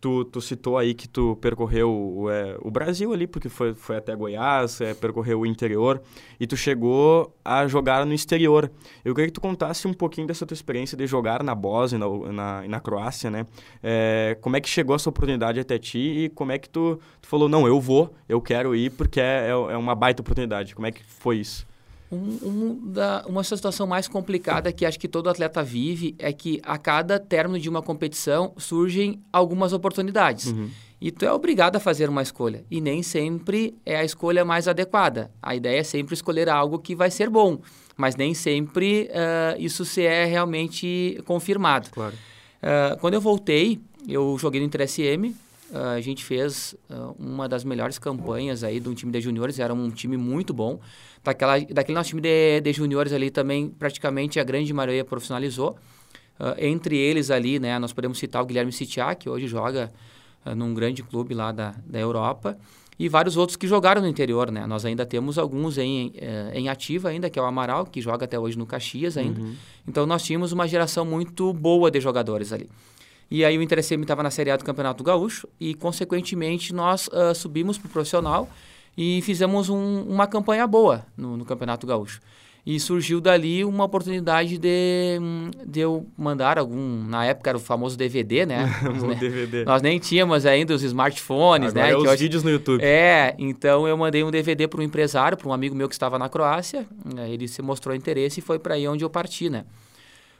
Tu, 0.00 0.24
tu 0.24 0.40
citou 0.40 0.78
aí 0.78 0.94
que 0.94 1.06
tu 1.06 1.36
percorreu 1.42 2.26
é, 2.30 2.56
o 2.62 2.70
Brasil 2.70 3.12
ali, 3.12 3.26
porque 3.26 3.50
foi, 3.50 3.74
foi 3.74 3.98
até 3.98 4.16
Goiás, 4.16 4.80
é, 4.80 4.94
percorreu 4.94 5.40
o 5.40 5.46
interior, 5.46 6.00
e 6.38 6.46
tu 6.46 6.56
chegou 6.56 7.36
a 7.44 7.66
jogar 7.66 8.06
no 8.06 8.14
exterior. 8.14 8.70
Eu 9.04 9.14
queria 9.14 9.28
que 9.28 9.34
tu 9.34 9.42
contasse 9.42 9.86
um 9.86 9.92
pouquinho 9.92 10.26
dessa 10.26 10.46
tua 10.46 10.54
experiência 10.54 10.96
de 10.96 11.06
jogar 11.06 11.42
na 11.42 11.54
Bósnia 11.54 11.98
e 11.98 12.32
na, 12.32 12.66
na, 12.66 12.80
Croácia, 12.80 13.30
né? 13.30 13.46
É, 13.82 14.38
como 14.40 14.56
é 14.56 14.60
que 14.60 14.70
chegou 14.70 14.96
essa 14.96 15.10
oportunidade 15.10 15.60
até 15.60 15.78
ti 15.78 15.98
e 15.98 16.28
como 16.30 16.50
é 16.50 16.58
que 16.58 16.70
tu, 16.70 16.98
tu 17.20 17.28
falou, 17.28 17.46
não, 17.46 17.66
eu 17.66 17.78
vou, 17.78 18.14
eu 18.26 18.40
quero 18.40 18.74
ir 18.74 18.90
porque 18.92 19.20
é, 19.20 19.48
é, 19.48 19.50
é 19.50 19.76
uma 19.76 19.94
baita 19.94 20.22
oportunidade. 20.22 20.74
Como 20.74 20.86
é 20.86 20.92
que 20.92 21.04
foi 21.04 21.36
isso? 21.36 21.69
Um, 22.12 22.38
um 22.42 22.92
da, 22.92 23.24
uma 23.26 23.44
situação 23.44 23.86
mais 23.86 24.08
complicada 24.08 24.72
que 24.72 24.84
acho 24.84 24.98
que 24.98 25.06
todo 25.06 25.30
atleta 25.30 25.62
vive 25.62 26.16
é 26.18 26.32
que 26.32 26.60
a 26.64 26.76
cada 26.76 27.20
término 27.20 27.60
de 27.60 27.68
uma 27.68 27.82
competição 27.82 28.52
surgem 28.56 29.20
algumas 29.32 29.72
oportunidades. 29.72 30.46
Uhum. 30.46 30.70
E 31.00 31.10
tu 31.10 31.24
é 31.24 31.32
obrigado 31.32 31.76
a 31.76 31.80
fazer 31.80 32.10
uma 32.10 32.20
escolha. 32.20 32.64
E 32.70 32.80
nem 32.80 33.02
sempre 33.02 33.74
é 33.86 33.96
a 33.96 34.04
escolha 34.04 34.44
mais 34.44 34.68
adequada. 34.68 35.30
A 35.42 35.54
ideia 35.54 35.80
é 35.80 35.82
sempre 35.82 36.14
escolher 36.14 36.48
algo 36.48 36.78
que 36.78 36.94
vai 36.94 37.10
ser 37.10 37.30
bom. 37.30 37.60
Mas 37.96 38.16
nem 38.16 38.34
sempre 38.34 39.08
uh, 39.10 39.58
isso 39.58 39.84
se 39.84 40.02
é 40.02 40.26
realmente 40.26 41.18
confirmado. 41.24 41.90
Claro. 41.90 42.14
Uh, 42.14 42.98
quando 42.98 43.14
eu 43.14 43.20
voltei, 43.20 43.80
eu 44.06 44.36
joguei 44.38 44.60
no 44.60 44.66
Inter 44.66 44.86
SM, 44.86 45.34
uh, 45.70 45.78
a 45.96 46.00
gente 46.02 46.22
fez 46.22 46.74
uma 47.18 47.48
das 47.48 47.64
melhores 47.64 47.98
campanhas 47.98 48.62
aí 48.62 48.78
de 48.78 48.88
um 48.88 48.94
time 48.94 49.10
de 49.10 49.20
juniores, 49.22 49.58
era 49.58 49.72
um 49.72 49.90
time 49.90 50.18
muito 50.18 50.52
bom. 50.52 50.80
Daquela, 51.22 51.60
daquele 51.60 51.94
nosso 51.96 52.10
time 52.10 52.22
de, 52.22 52.60
de 52.60 52.72
juniores 52.72 53.12
ali 53.12 53.30
também, 53.30 53.68
praticamente 53.68 54.40
a 54.40 54.44
grande 54.44 54.72
maioria 54.72 55.04
profissionalizou. 55.04 55.76
Uh, 56.38 56.54
entre 56.58 56.96
eles 56.96 57.30
ali, 57.30 57.58
né, 57.58 57.78
nós 57.78 57.92
podemos 57.92 58.18
citar 58.18 58.42
o 58.42 58.46
Guilherme 58.46 58.72
Sitiá, 58.72 59.14
que 59.14 59.28
hoje 59.28 59.46
joga 59.46 59.90
num 60.56 60.72
grande 60.72 61.02
clube 61.02 61.34
lá 61.34 61.52
da, 61.52 61.74
da 61.86 61.98
Europa 61.98 62.56
e 63.00 63.08
vários 63.08 63.38
outros 63.38 63.56
que 63.56 63.66
jogaram 63.66 64.02
no 64.02 64.08
interior, 64.08 64.50
né? 64.50 64.66
Nós 64.66 64.84
ainda 64.84 65.06
temos 65.06 65.38
alguns 65.38 65.78
em, 65.78 66.12
eh, 66.16 66.52
em 66.52 66.68
ativa 66.68 67.08
ainda, 67.08 67.30
que 67.30 67.38
é 67.38 67.42
o 67.42 67.46
Amaral, 67.46 67.86
que 67.86 67.98
joga 67.98 68.26
até 68.26 68.38
hoje 68.38 68.58
no 68.58 68.66
Caxias 68.66 69.16
ainda. 69.16 69.40
Uhum. 69.40 69.54
Então 69.88 70.04
nós 70.04 70.22
tínhamos 70.22 70.52
uma 70.52 70.68
geração 70.68 71.06
muito 71.06 71.50
boa 71.54 71.90
de 71.90 71.98
jogadores 71.98 72.52
ali. 72.52 72.68
E 73.30 73.42
aí 73.42 73.56
o 73.56 73.62
Interesseme 73.62 74.04
estava 74.04 74.22
na 74.22 74.30
Série 74.30 74.50
A 74.50 74.56
do 74.58 74.64
Campeonato 74.66 75.02
Gaúcho 75.02 75.48
e, 75.58 75.72
consequentemente, 75.72 76.74
nós 76.74 77.08
uh, 77.08 77.34
subimos 77.34 77.78
para 77.78 77.88
o 77.88 77.90
profissional 77.90 78.50
e 78.96 79.20
fizemos 79.22 79.68
um, 79.68 80.02
uma 80.02 80.26
campanha 80.26 80.66
boa 80.66 81.06
no, 81.16 81.36
no 81.36 81.44
Campeonato 81.44 81.86
Gaúcho. 81.86 82.20
E 82.64 82.78
surgiu 82.78 83.22
dali 83.22 83.64
uma 83.64 83.84
oportunidade 83.84 84.58
de, 84.58 85.18
de 85.66 85.80
eu 85.80 86.06
mandar 86.16 86.58
algum. 86.58 87.02
Na 87.04 87.24
época 87.24 87.50
era 87.50 87.56
o 87.56 87.60
famoso 87.60 87.96
DVD, 87.96 88.44
né? 88.44 88.68
o 88.84 89.06
né? 89.06 89.14
DVD. 89.14 89.64
Nós 89.64 89.80
nem 89.80 89.98
tínhamos 89.98 90.44
ainda 90.44 90.74
os 90.74 90.82
smartphones, 90.82 91.70
Agora 91.70 91.86
né? 91.86 91.92
É 91.92 91.96
os 91.96 92.04
hoje... 92.04 92.24
vídeos 92.24 92.42
no 92.42 92.50
YouTube. 92.50 92.84
É, 92.84 93.34
então 93.38 93.88
eu 93.88 93.96
mandei 93.96 94.22
um 94.22 94.30
DVD 94.30 94.68
para 94.68 94.80
um 94.80 94.82
empresário, 94.82 95.38
para 95.38 95.48
um 95.48 95.52
amigo 95.54 95.74
meu 95.74 95.88
que 95.88 95.94
estava 95.94 96.18
na 96.18 96.28
Croácia. 96.28 96.86
Ele 97.28 97.48
se 97.48 97.62
mostrou 97.62 97.94
interesse 97.94 98.40
e 98.40 98.42
foi 98.42 98.58
para 98.58 98.74
aí 98.74 98.86
onde 98.86 99.02
eu 99.02 99.08
parti, 99.08 99.48
né? 99.48 99.64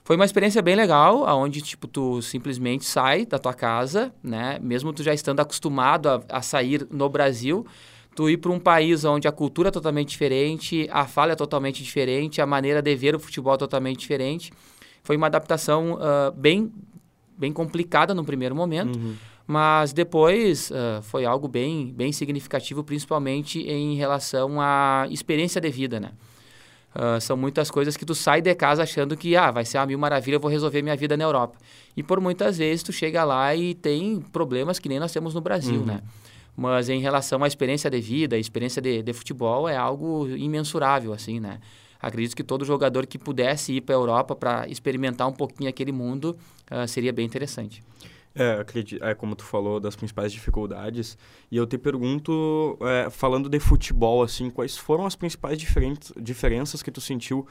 Foi 0.05 0.17
uma 0.17 0.25
experiência 0.25 0.61
bem 0.61 0.75
legal, 0.75 1.25
aonde 1.25 1.63
tipo 1.63 1.87
tu 1.87 2.21
simplesmente 2.21 2.85
sai 2.85 3.25
da 3.25 3.39
tua 3.39 3.55
casa, 3.55 4.13
né? 4.23 4.59
Mesmo 4.61 4.93
tu 4.93 5.03
já 5.03 5.15
estando 5.15 5.41
acostumado 5.41 6.09
a, 6.09 6.23
a 6.29 6.43
sair 6.43 6.87
no 6.91 7.09
Brasil, 7.09 7.65
tu 8.15 8.29
ir 8.29 8.37
para 8.39 8.51
um 8.51 8.59
país 8.59 9.05
onde 9.05 9.29
a 9.29 9.33
cultura 9.33 9.69
é 9.69 9.73
totalmente 9.73 10.09
diferente, 10.09 10.89
a 10.91 11.07
fala 11.07 11.33
é 11.33 11.37
totalmente 11.37 11.83
diferente, 11.83 12.41
a 12.41 12.47
maneira 12.47 12.83
de 12.83 12.95
ver 12.95 13.15
o 13.15 13.21
futebol 13.21 13.55
é 13.55 13.59
totalmente 13.59 13.99
diferente. 13.99 14.53
Foi 15.03 15.17
uma 15.17 15.27
adaptação 15.27 15.95
uh, 15.95 16.33
bem, 16.37 16.73
bem 17.37 17.53
complicada 17.53 18.15
no 18.15 18.25
primeiro 18.25 18.55
momento, 18.55 18.99
uhum. 18.99 19.15
mas 19.47 19.93
depois 19.93 20.71
uh, 20.71 21.03
foi 21.03 21.25
algo 21.25 21.49
bem, 21.49 21.93
bem 21.93 22.13
significativo, 22.13 22.85
principalmente 22.85 23.61
em 23.61 23.95
relação 23.95 24.61
à 24.61 25.07
experiência 25.11 25.61
de 25.61 25.71
vida, 25.71 25.99
né? 26.01 26.11
Uh, 26.93 27.21
são 27.21 27.37
muitas 27.37 27.71
coisas 27.71 27.97
que 27.97 28.05
tu 28.05 28.17
sai 28.17 28.43
de 28.43 28.53
casa 28.57 28.83
achando 28.83 29.17
que 29.17 29.37
ah, 29.37 29.53
vai 29.53 29.65
ser 29.65 29.79
a 29.79 29.87
mil 29.87 29.97
maravilha, 29.97 30.35
eu 30.35 30.41
vou 30.41 30.51
resolver 30.51 30.83
minha 30.83 30.97
vida 30.97 31.17
na 31.17 31.23
Europa. 31.23 31.57
E 31.97 32.03
por 32.03 32.21
muitas 32.21 32.59
vezes 32.59 32.83
tu 32.83 32.93
chega 32.93 33.23
lá 33.23 33.55
e 33.55 33.75
tem 33.75 34.21
problemas 34.21 34.81
que 34.81 34.89
nem 34.89 34.99
nós 34.99 35.13
temos 35.13 35.33
no 35.33 35.41
Brasil, 35.41 35.81
uhum. 35.81 35.87
né? 35.87 36.01
Mas 36.57 36.89
em 36.89 37.01
relação 37.01 37.43
à 37.43 37.47
experiência 37.47 37.91
de 37.91 38.01
vida, 38.01 38.37
a 38.37 38.39
experiência 38.39 38.83
de, 38.83 39.03
de 39.03 39.13
futebol 39.13 39.69
é 39.69 39.77
algo 39.77 40.29
imensurável, 40.29 41.13
assim, 41.13 41.41
né? 41.41 41.61
Acredito 42.01 42.35
que 42.35 42.43
todo 42.43 42.65
jogador 42.65 43.07
que 43.07 43.19
pudesse 43.19 43.75
ir 43.75 43.83
para 43.83 43.95
a 43.95 43.99
Europa 43.99 44.35
para 44.35 44.69
experimentar 44.69 45.29
um 45.29 45.33
pouquinho 45.33 45.69
aquele 45.69 45.93
mundo 45.93 46.37
uh, 46.71 46.89
seria 46.89 47.13
bem 47.13 47.27
interessante. 47.27 47.83
É, 48.35 48.53
acredito, 48.53 49.05
é, 49.05 49.15
como 49.15 49.35
tu 49.35 49.45
falou, 49.45 49.81
das 49.81 49.97
principais 49.97 50.33
dificuldades. 50.33 51.19
E 51.51 51.57
eu 51.57 51.67
te 51.67 51.77
pergunto, 51.77 52.79
é, 52.81 53.11
falando 53.11 53.49
de 53.49 53.59
futebol, 53.59 54.23
assim, 54.23 54.49
quais 54.49 54.77
foram 54.77 55.05
as 55.05 55.17
principais 55.17 55.59
diferenças 56.17 56.83
que 56.83 56.91
tu 56.91 57.01
sentiu? 57.01 57.47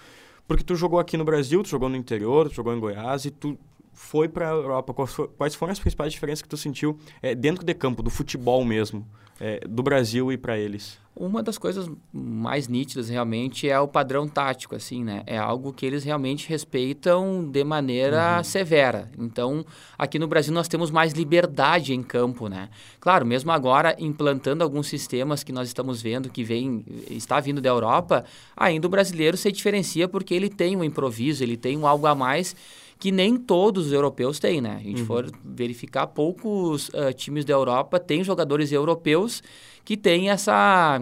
Porque 0.47 0.63
tu 0.63 0.75
jogou 0.75 0.99
aqui 0.99 1.15
no 1.17 1.25
Brasil, 1.25 1.61
tu 1.61 1.69
jogou 1.69 1.89
no 1.89 1.95
interior, 1.95 2.49
tu 2.49 2.55
jogou 2.55 2.73
em 2.73 2.79
Goiás 2.79 3.25
e 3.25 3.29
tu 3.31 3.57
foi 3.99 4.29
para 4.29 4.49
a 4.49 4.53
Europa. 4.53 4.93
Quais 5.37 5.53
foram 5.55 5.73
as 5.73 5.79
principais 5.79 6.13
diferenças 6.13 6.41
que 6.41 6.47
tu 6.47 6.55
sentiu 6.55 6.97
é, 7.21 7.35
dentro 7.35 7.65
de 7.65 7.73
campo, 7.73 8.01
do 8.01 8.09
futebol 8.09 8.63
mesmo, 8.63 9.05
é, 9.41 9.59
do 9.67 9.83
Brasil 9.83 10.31
e 10.31 10.37
para 10.37 10.57
eles? 10.57 10.97
Uma 11.13 11.43
das 11.43 11.57
coisas 11.57 11.91
mais 12.13 12.69
nítidas 12.69 13.09
realmente 13.09 13.69
é 13.69 13.77
o 13.77 13.89
padrão 13.89 14.25
tático, 14.25 14.73
assim, 14.73 15.03
né? 15.03 15.21
É 15.27 15.37
algo 15.37 15.73
que 15.73 15.85
eles 15.85 16.05
realmente 16.05 16.47
respeitam 16.47 17.43
de 17.43 17.61
maneira 17.65 18.37
uhum. 18.37 18.43
severa. 18.43 19.11
Então, 19.17 19.65
aqui 19.97 20.17
no 20.17 20.29
Brasil 20.29 20.53
nós 20.53 20.69
temos 20.69 20.89
mais 20.89 21.11
liberdade 21.11 21.93
em 21.93 22.01
campo, 22.01 22.47
né? 22.47 22.69
Claro, 23.01 23.25
mesmo 23.25 23.51
agora 23.51 23.97
implantando 23.99 24.63
alguns 24.63 24.87
sistemas 24.87 25.43
que 25.43 25.51
nós 25.51 25.67
estamos 25.67 26.01
vendo 26.01 26.29
que 26.29 26.41
vem, 26.41 26.85
está 27.09 27.41
vindo 27.41 27.59
da 27.59 27.69
Europa, 27.69 28.23
ainda 28.55 28.87
o 28.87 28.89
brasileiro 28.89 29.35
se 29.35 29.51
diferencia 29.51 30.07
porque 30.07 30.33
ele 30.33 30.49
tem 30.49 30.77
um 30.77 30.85
improviso, 30.85 31.43
ele 31.43 31.57
tem 31.57 31.77
um 31.77 31.85
algo 31.85 32.07
a 32.07 32.15
mais 32.15 32.55
que 32.99 33.11
nem 33.13 33.37
todos 33.37 33.87
os 33.87 33.93
europeus 33.93 34.39
têm, 34.39 34.59
né? 34.59 34.75
A 34.77 34.83
gente 34.83 35.01
uhum. 35.01 35.07
for 35.07 35.31
verificar, 35.43 36.05
poucos 36.07 36.89
uh, 36.89 37.13
times 37.15 37.45
da 37.45 37.53
Europa 37.53 37.97
têm 37.97 38.21
jogadores 38.25 38.73
europeus 38.73 39.41
que 39.85 39.95
têm 39.95 40.29
essa, 40.29 40.99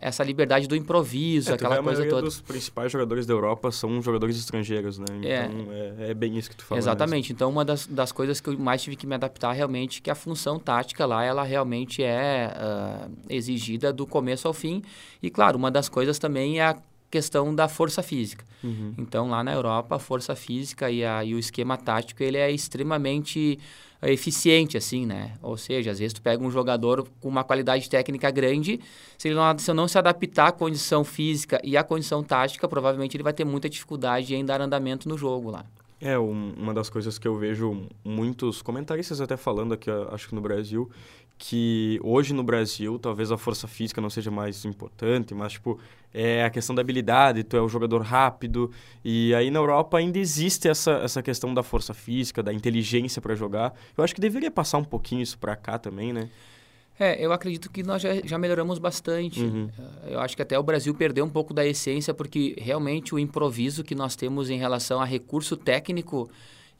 essa 0.00 0.24
liberdade 0.24 0.66
do 0.66 0.74
improviso, 0.74 1.50
é, 1.50 1.54
aquela 1.54 1.80
coisa 1.80 2.04
toda. 2.06 2.22
A 2.22 2.24
dos 2.24 2.40
principais 2.40 2.90
jogadores 2.90 3.26
da 3.26 3.34
Europa 3.34 3.70
são 3.70 4.00
jogadores 4.02 4.36
estrangeiros, 4.36 4.98
né? 4.98 5.06
É. 5.22 5.44
Então, 5.44 5.72
é, 5.72 6.10
é, 6.10 6.14
bem 6.14 6.36
isso 6.36 6.50
que 6.50 6.56
tu 6.56 6.64
fala. 6.64 6.78
Exatamente. 6.80 7.24
Mesmo. 7.24 7.34
Então, 7.34 7.50
uma 7.50 7.64
das, 7.64 7.86
das 7.86 8.10
coisas 8.10 8.40
que 8.40 8.48
eu 8.48 8.58
mais 8.58 8.82
tive 8.82 8.96
que 8.96 9.06
me 9.06 9.14
adaptar 9.14 9.52
realmente 9.52 10.00
que 10.00 10.10
a 10.10 10.14
função 10.14 10.58
tática 10.58 11.04
lá, 11.04 11.22
ela 11.22 11.44
realmente 11.44 12.02
é 12.02 12.50
uh, 12.56 13.12
exigida 13.28 13.92
do 13.92 14.06
começo 14.06 14.48
ao 14.48 14.54
fim. 14.54 14.82
E, 15.22 15.30
claro, 15.30 15.58
uma 15.58 15.70
das 15.70 15.88
coisas 15.88 16.18
também 16.18 16.58
é 16.58 16.64
a 16.64 16.76
questão 17.10 17.54
da 17.54 17.68
força 17.68 18.02
física. 18.02 18.44
Uhum. 18.62 18.94
Então, 18.98 19.30
lá 19.30 19.42
na 19.42 19.52
Europa, 19.52 19.96
a 19.96 19.98
força 19.98 20.34
física 20.34 20.90
e, 20.90 21.04
a, 21.04 21.24
e 21.24 21.34
o 21.34 21.38
esquema 21.38 21.76
tático, 21.76 22.22
ele 22.22 22.36
é 22.36 22.50
extremamente 22.50 23.58
eh, 24.02 24.12
eficiente, 24.12 24.76
assim, 24.76 25.06
né? 25.06 25.34
Ou 25.42 25.56
seja, 25.56 25.90
às 25.90 25.98
vezes 25.98 26.12
tu 26.12 26.20
pega 26.20 26.42
um 26.42 26.50
jogador 26.50 27.08
com 27.20 27.28
uma 27.28 27.44
qualidade 27.44 27.88
técnica 27.88 28.30
grande, 28.30 28.80
se 29.16 29.28
ele 29.28 29.34
não, 29.34 29.58
se 29.58 29.72
não 29.72 29.88
se 29.88 29.98
adaptar 29.98 30.48
à 30.48 30.52
condição 30.52 31.04
física 31.04 31.60
e 31.64 31.76
à 31.76 31.84
condição 31.84 32.22
tática, 32.22 32.68
provavelmente 32.68 33.16
ele 33.16 33.24
vai 33.24 33.32
ter 33.32 33.44
muita 33.44 33.68
dificuldade 33.68 34.34
em 34.34 34.44
dar 34.44 34.60
andamento 34.60 35.08
no 35.08 35.16
jogo 35.16 35.50
lá. 35.50 35.64
É, 35.98 36.18
um, 36.18 36.52
uma 36.58 36.74
das 36.74 36.90
coisas 36.90 37.18
que 37.18 37.26
eu 37.26 37.36
vejo 37.36 37.86
muitos 38.04 38.60
comentaristas 38.60 39.18
até 39.20 39.36
falando 39.36 39.72
aqui, 39.72 39.90
acho 40.10 40.28
que 40.28 40.34
no 40.34 40.42
Brasil, 40.42 40.90
que 41.38 42.00
hoje 42.02 42.32
no 42.32 42.42
Brasil 42.42 42.98
talvez 42.98 43.30
a 43.30 43.36
força 43.36 43.68
física 43.68 44.00
não 44.00 44.08
seja 44.08 44.30
mais 44.30 44.64
importante, 44.64 45.34
mas 45.34 45.52
tipo, 45.52 45.78
é 46.12 46.44
a 46.44 46.50
questão 46.50 46.74
da 46.74 46.80
habilidade, 46.80 47.44
tu 47.44 47.56
é 47.56 47.62
um 47.62 47.68
jogador 47.68 48.00
rápido, 48.00 48.70
e 49.04 49.34
aí 49.34 49.50
na 49.50 49.58
Europa 49.58 49.98
ainda 49.98 50.18
existe 50.18 50.66
essa, 50.68 50.92
essa 50.92 51.22
questão 51.22 51.52
da 51.52 51.62
força 51.62 51.92
física, 51.92 52.42
da 52.42 52.52
inteligência 52.52 53.20
para 53.20 53.34
jogar. 53.34 53.74
Eu 53.96 54.02
acho 54.02 54.14
que 54.14 54.20
deveria 54.20 54.50
passar 54.50 54.78
um 54.78 54.84
pouquinho 54.84 55.22
isso 55.22 55.38
para 55.38 55.54
cá 55.54 55.78
também, 55.78 56.12
né? 56.12 56.30
É, 56.98 57.22
eu 57.22 57.30
acredito 57.30 57.70
que 57.70 57.82
nós 57.82 58.00
já, 58.00 58.14
já 58.24 58.38
melhoramos 58.38 58.78
bastante. 58.78 59.42
Uhum. 59.42 59.68
Eh, 59.78 60.14
eu 60.14 60.20
acho 60.20 60.34
que 60.34 60.40
até 60.40 60.58
o 60.58 60.62
Brasil 60.62 60.94
perdeu 60.94 61.26
um 61.26 61.28
pouco 61.28 61.52
da 61.52 61.66
essência, 61.66 62.14
porque 62.14 62.56
realmente 62.58 63.14
o 63.14 63.18
improviso 63.18 63.84
que 63.84 63.94
nós 63.94 64.16
temos 64.16 64.48
em 64.48 64.56
relação 64.56 64.98
a 64.98 65.04
recurso 65.04 65.58
técnico, 65.58 66.30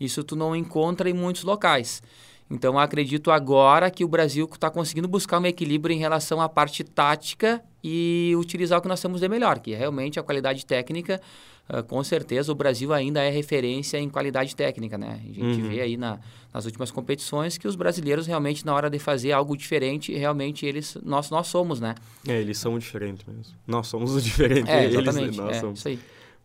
isso 0.00 0.24
tu 0.24 0.34
não 0.34 0.56
encontra 0.56 1.10
em 1.10 1.12
muitos 1.12 1.42
locais. 1.42 2.02
Então, 2.50 2.78
acredito 2.78 3.30
agora 3.30 3.90
que 3.90 4.04
o 4.04 4.08
Brasil 4.08 4.48
está 4.52 4.70
conseguindo 4.70 5.08
buscar 5.08 5.40
um 5.40 5.46
equilíbrio 5.46 5.94
em 5.94 5.98
relação 5.98 6.40
à 6.40 6.48
parte 6.48 6.84
tática 6.84 7.60
e 7.82 8.32
utilizar 8.36 8.78
o 8.78 8.82
que 8.82 8.88
nós 8.88 9.00
temos 9.00 9.20
de 9.20 9.28
melhor, 9.28 9.58
que 9.58 9.74
é 9.74 9.76
realmente 9.76 10.18
a 10.18 10.22
qualidade 10.22 10.64
técnica. 10.64 11.20
Uh, 11.68 11.82
com 11.82 12.02
certeza, 12.04 12.52
o 12.52 12.54
Brasil 12.54 12.92
ainda 12.92 13.20
é 13.20 13.28
referência 13.28 13.98
em 13.98 14.08
qualidade 14.08 14.54
técnica, 14.54 14.96
né? 14.96 15.20
A 15.20 15.26
gente 15.26 15.60
uhum. 15.60 15.68
vê 15.68 15.80
aí 15.80 15.96
na, 15.96 16.20
nas 16.54 16.64
últimas 16.64 16.92
competições 16.92 17.58
que 17.58 17.66
os 17.66 17.74
brasileiros 17.74 18.28
realmente, 18.28 18.64
na 18.64 18.72
hora 18.72 18.88
de 18.88 19.00
fazer 19.00 19.32
algo 19.32 19.56
diferente, 19.56 20.16
realmente 20.16 20.64
eles, 20.64 20.96
nós, 21.02 21.28
nós 21.28 21.48
somos, 21.48 21.80
né? 21.80 21.96
É, 22.28 22.40
eles 22.40 22.58
são 22.58 22.78
diferentes 22.78 23.26
mesmo. 23.26 23.52
Nós 23.66 23.88
somos 23.88 24.14
os 24.14 24.22
diferentes, 24.24 24.72
é, 24.72 24.84
exatamente, 24.84 25.24
eles, 25.24 25.36
nós 25.36 25.56
é, 25.56 25.60
somos. 25.60 25.80
Isso 25.80 25.88
aí. 25.88 25.98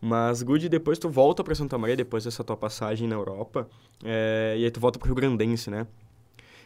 Mas, 0.04 0.42
Good, 0.42 0.68
depois 0.68 0.98
tu 0.98 1.08
volta 1.08 1.44
para 1.44 1.54
Santa 1.54 1.78
Maria, 1.78 1.94
depois 1.94 2.24
dessa 2.24 2.42
tua 2.42 2.56
passagem 2.56 3.06
na 3.06 3.14
Europa, 3.14 3.68
é, 4.04 4.56
e 4.58 4.64
aí 4.64 4.70
tu 4.70 4.80
volta 4.80 4.98
para 4.98 5.06
o 5.06 5.08
Rio 5.08 5.14
Grandense, 5.14 5.70
né? 5.70 5.86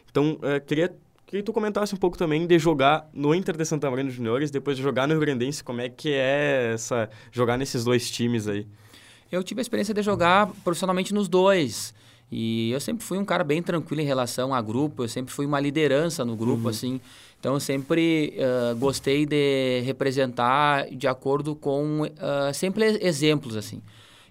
Então, 0.09 0.39
é, 0.41 0.59
queria 0.59 0.91
que 1.27 1.43
tu 1.43 1.53
comentasse 1.53 1.93
um 1.93 1.99
pouco 1.99 2.17
também 2.17 2.47
de 2.47 2.57
jogar 2.57 3.07
no 3.13 3.35
Inter 3.35 3.55
de 3.55 3.63
Santa 3.63 3.91
Maria 3.91 4.05
nos 4.05 4.15
Juniores, 4.15 4.49
depois 4.49 4.75
de 4.75 4.81
jogar 4.81 5.07
no 5.07 5.13
Rio 5.13 5.21
Grandense, 5.21 5.63
como 5.63 5.81
é 5.81 5.87
que 5.87 6.11
é 6.13 6.71
essa 6.73 7.11
jogar 7.31 7.57
nesses 7.57 7.83
dois 7.83 8.09
times 8.09 8.47
aí? 8.47 8.65
Eu 9.31 9.43
tive 9.43 9.59
a 9.59 9.61
experiência 9.61 9.93
de 9.93 10.01
jogar 10.01 10.47
profissionalmente 10.63 11.13
nos 11.13 11.27
dois. 11.27 11.93
E 12.31 12.71
eu 12.71 12.79
sempre 12.79 13.05
fui 13.05 13.17
um 13.17 13.25
cara 13.25 13.43
bem 13.43 13.61
tranquilo 13.61 14.01
em 14.01 14.05
relação 14.05 14.53
a 14.53 14.61
grupo, 14.61 15.03
eu 15.03 15.07
sempre 15.07 15.33
fui 15.33 15.45
uma 15.45 15.59
liderança 15.59 16.25
no 16.25 16.35
grupo, 16.35 16.63
uhum. 16.63 16.69
assim. 16.69 17.01
Então, 17.39 17.53
eu 17.53 17.59
sempre 17.59 18.33
uh, 18.37 18.75
gostei 18.75 19.25
de 19.25 19.81
representar 19.85 20.89
de 20.89 21.07
acordo 21.07 21.55
com 21.55 22.01
uh, 22.01 22.53
sempre 22.53 22.97
exemplos, 23.01 23.55
assim. 23.55 23.81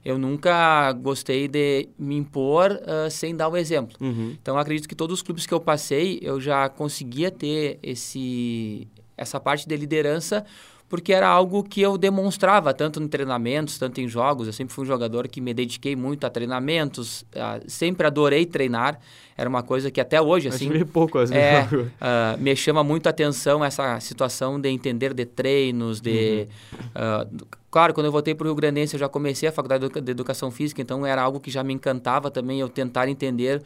Eu 0.05 0.19
nunca 0.19 0.93
gostei 0.93 1.49
de 1.49 1.89
me 1.99 2.17
impor 2.17 2.73
uh, 2.73 3.11
sem 3.11 3.35
dar 3.35 3.49
o 3.49 3.57
exemplo. 3.57 3.97
Uhum. 4.01 4.37
Então, 4.41 4.59
acredito 4.59 4.89
que 4.89 4.95
todos 4.95 5.15
os 5.15 5.23
clubes 5.23 5.47
que 5.47 5.55
eu 5.55 5.61
passei, 5.61 6.19
eu 6.21 6.41
já 6.41 6.69
conseguia 6.69 7.31
ter 7.31 7.79
esse, 7.83 8.87
essa 9.17 9.41
parte 9.41 9.67
de 9.67 9.77
liderança 9.77 10.45
porque 10.89 11.13
era 11.13 11.29
algo 11.29 11.65
que 11.65 11.81
eu 11.81 11.99
demonstrava 11.99 12.73
tanto 12.73 13.03
em 13.03 13.09
treinamentos, 13.09 13.79
tanto 13.79 14.01
em 14.01 14.09
jogos. 14.09 14.47
Eu 14.47 14.53
sempre 14.53 14.73
fui 14.73 14.85
um 14.85 14.87
jogador 14.87 15.27
que 15.27 15.41
me 15.41 15.53
dediquei 15.53 15.97
muito 15.97 16.25
a 16.25 16.31
treinamentos, 16.31 17.23
uh, 17.23 17.63
sempre 17.67 18.07
adorei 18.07 18.47
treinar. 18.47 18.99
Era 19.37 19.51
uma 19.51 19.63
coisa 19.63 19.91
que 19.91 20.01
até 20.01 20.21
hoje, 20.21 20.49
assim... 20.49 20.71
Acho 20.73 20.87
pouco, 20.87 21.19
às 21.19 21.31
é, 21.31 21.69
uh, 21.71 22.41
me 22.41 22.55
chama 22.55 22.85
muito 22.85 23.07
a 23.07 23.11
atenção 23.11 23.65
essa 23.65 23.99
situação 24.01 24.61
de 24.61 24.69
entender 24.69 25.13
de 25.13 25.27
treinos, 25.27 26.01
de... 26.01 26.47
Uhum. 26.73 27.43
Uh, 27.43 27.47
claro, 27.71 27.93
quando 27.93 28.07
eu 28.07 28.13
voltei 28.13 28.35
para 28.35 28.45
o 28.45 28.49
Rio 28.49 28.55
Grandense, 28.55 28.95
eu 28.95 29.01
já 29.01 29.09
comecei 29.09 29.49
a 29.49 29.53
faculdade 29.53 29.89
de 29.89 30.11
Educação 30.11 30.51
Física, 30.51 30.81
então 30.81 31.05
era 31.05 31.21
algo 31.21 31.41
que 31.41 31.51
já 31.51 31.65
me 31.65 31.75
encantava 31.75 32.31
também, 32.31 32.61
eu 32.61 32.69
tentar 32.69 33.09
entender 33.09 33.63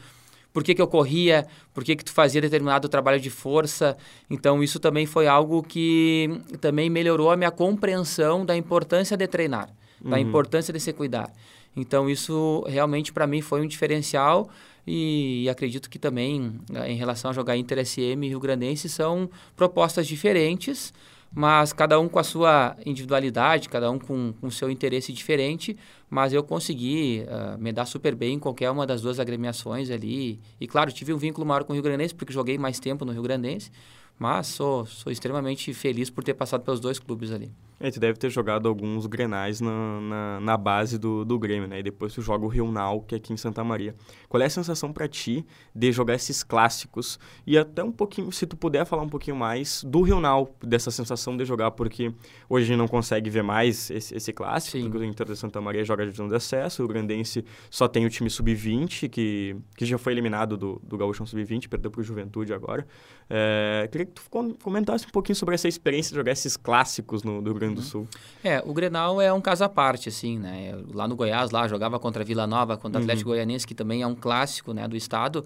por 0.53 0.65
que, 0.65 0.75
que 0.75 0.83
eu 0.83 0.89
corria, 0.89 1.47
por 1.73 1.85
que, 1.85 1.97
que 1.97 2.05
tu 2.05 2.13
fazia 2.13 2.41
determinado 2.41 2.89
trabalho 2.89 3.21
de 3.21 3.31
força. 3.31 3.97
Então, 4.29 4.63
isso 4.63 4.81
também 4.81 5.07
foi 5.07 5.27
algo 5.27 5.63
que 5.63 6.41
também 6.61 6.91
melhorou 6.91 7.31
a 7.31 7.37
minha 7.37 7.51
compreensão 7.51 8.45
da 8.45 8.57
importância 8.57 9.17
de 9.17 9.27
treinar, 9.27 9.69
uhum. 10.03 10.11
da 10.11 10.21
importância 10.21 10.73
de 10.73 10.81
se 10.81 10.93
cuidar. 10.93 11.31
Então, 11.77 12.11
isso 12.11 12.65
realmente 12.67 13.13
para 13.13 13.27
mim 13.27 13.41
foi 13.41 13.61
um 13.61 13.67
diferencial 13.67 14.51
e, 14.87 15.45
e, 15.45 15.49
acredito 15.49 15.89
que 15.89 15.99
também, 15.99 16.59
em 16.87 16.97
relação 16.97 17.31
a 17.31 17.35
jogar 17.35 17.57
Inter 17.57 17.85
SM 17.85 18.25
e 18.25 18.29
Rio 18.29 18.41
Grandense, 18.41 18.89
são 18.89 19.31
propostas 19.55 20.07
diferentes, 20.07 20.93
mas 21.33 21.73
cada 21.73 21.99
um 22.01 22.09
com 22.09 22.19
a 22.19 22.25
sua 22.25 22.77
individualidade, 22.85 23.69
cada 23.69 23.91
um 23.91 23.99
com 23.99 24.35
o 24.43 24.51
seu 24.51 24.71
interesse 24.71 25.13
diferente, 25.13 25.77
mas 26.09 26.33
eu 26.33 26.43
consegui 26.43 27.25
uh, 27.25 27.57
me 27.59 27.73
dar 27.73 27.87
super 27.87 28.15
bem 28.15 28.35
em 28.35 28.39
qualquer 28.39 28.71
uma 28.71 28.87
das 28.87 29.01
duas 29.01 29.21
agremiações 29.21 29.91
ali. 29.91 30.41
E 30.61 30.67
claro, 30.67 30.91
tive 30.93 31.13
um 31.13 31.19
vínculo 31.19 31.47
maior 31.47 31.63
com 31.65 31.73
o 31.73 31.75
Rio 31.75 31.83
Grandense, 31.83 32.15
porque 32.15 32.33
joguei 32.33 32.59
mais 32.59 32.81
tempo 32.81 33.05
no 33.05 33.13
Rio 33.13 33.23
Grandense, 33.23 33.71
mas 34.19 34.49
sou, 34.49 34.85
sou 34.87 35.13
extremamente 35.13 35.73
feliz 35.73 36.11
por 36.11 36.25
ter 36.25 36.35
passado 36.35 36.63
pelos 36.63 36.81
dois 36.81 36.99
clubes 36.99 37.31
ali. 37.31 37.53
É, 37.83 37.91
tu 37.91 37.99
deve 37.99 38.19
ter 38.19 38.29
jogado 38.31 38.69
alguns 38.69 39.07
grenais 39.07 39.61
na, 39.61 40.01
na, 40.01 40.41
na, 40.41 40.57
base 40.57 40.99
do, 40.99 41.25
do 41.25 41.39
Grêmio, 41.39 41.67
né? 41.67 41.81
E 41.81 41.83
depois 41.83 42.13
tu 42.13 42.21
joga 42.21 42.45
o 42.45 42.49
Rio 42.49 42.71
Nau, 42.71 43.01
que 43.01 43.15
é 43.15 43.19
aqui 43.19 43.33
em 43.33 43.37
Santa 43.37 43.65
Maria. 43.65 43.95
Qual 44.29 44.41
é 44.41 44.47
a 44.47 44.51
sensação 44.51 44.93
para 44.93 45.09
ti 45.09 45.45
de 45.75 45.91
jogar 45.91 46.15
esses 46.15 46.43
clássicos? 46.43 47.19
E 47.47 47.57
até 47.57 47.83
um 47.83 47.91
pouquinho, 47.91 48.31
se 48.31 48.47
tu 48.47 48.57
puder 48.57 48.85
falar 48.85 49.03
um 49.03 49.09
pouquinho 49.09 49.37
mais 49.37 49.83
do 49.83 50.03
Rio 50.03 50.21
Nau, 50.21 50.55
dessa 50.63 50.91
sensação 50.91 51.37
de 51.37 51.45
jogar, 51.45 51.71
porque 51.71 52.13
hoje 52.49 52.65
a 52.65 52.69
gente 52.69 52.79
não 52.79 52.89
consegue 52.89 53.31
ver 53.31 53.43
mais 53.43 53.91
esse, 53.91 54.15
esse 54.15 54.33
clássico, 54.33 54.77
Sim. 54.77 54.91
porque 54.91 54.99
o 54.99 55.05
Inter 55.05 55.27
de 55.27 55.37
Santa 55.37 55.61
Maria 55.61 55.83
joga 55.83 56.07
de 56.07 56.21
de 56.29 56.35
acesso, 56.35 56.85
o 56.85 56.89
Grandense 56.89 57.45
só 57.71 57.89
tem 57.89 58.05
o 58.05 58.11
time 58.11 58.29
sub-20, 58.29 59.09
que, 59.09 59.57
que 59.75 59.87
já 59.87 59.97
foi 59.97 60.13
eliminado 60.13 60.57
do, 60.57 60.81
do 60.83 60.99
Gaúcho 60.99 61.27
Sub-20, 61.27 61.69
perdeu 61.69 61.91
pro 61.91 62.03
Juventude 62.03 62.53
agora. 62.53 62.87
É, 63.29 63.89
queria 63.91 64.07
que 64.07 64.13
tu 64.13 64.23
comentasse 64.63 65.07
um 65.07 65.11
pouquinho 65.11 65.37
sobre 65.37 65.55
essa 65.55 65.69
experiência 65.69 66.11
de 66.11 66.17
jogar 66.17 66.33
esses 66.33 66.57
clássicos 66.57 67.23
no, 67.23 67.41
do 67.41 67.55
Grande 67.75 67.81
do 67.81 67.85
uhum. 67.85 68.07
Sul. 68.07 68.09
É, 68.43 68.63
o 68.65 68.73
Grenal 68.73 69.21
é 69.21 69.33
um 69.33 69.41
caso 69.41 69.65
à 69.65 69.69
parte, 69.69 70.09
assim, 70.09 70.39
né? 70.39 70.77
Lá 70.93 71.07
no 71.07 71.17
Goiás, 71.17 71.51
lá 71.51 71.67
jogava 71.69 71.99
contra 71.99 72.23
a 72.23 72.25
Vila 72.25 72.47
Nova, 72.47 72.77
contra 72.77 73.01
o 73.01 73.03
Atlético 73.03 73.31
uhum. 73.31 73.37
Goianense, 73.37 73.67
que 73.67 73.75
também 73.75 74.03
é 74.03 74.07
um 74.07 74.15
clássico, 74.15 74.73
né, 74.73 74.87
do 74.87 74.97
estado. 74.97 75.45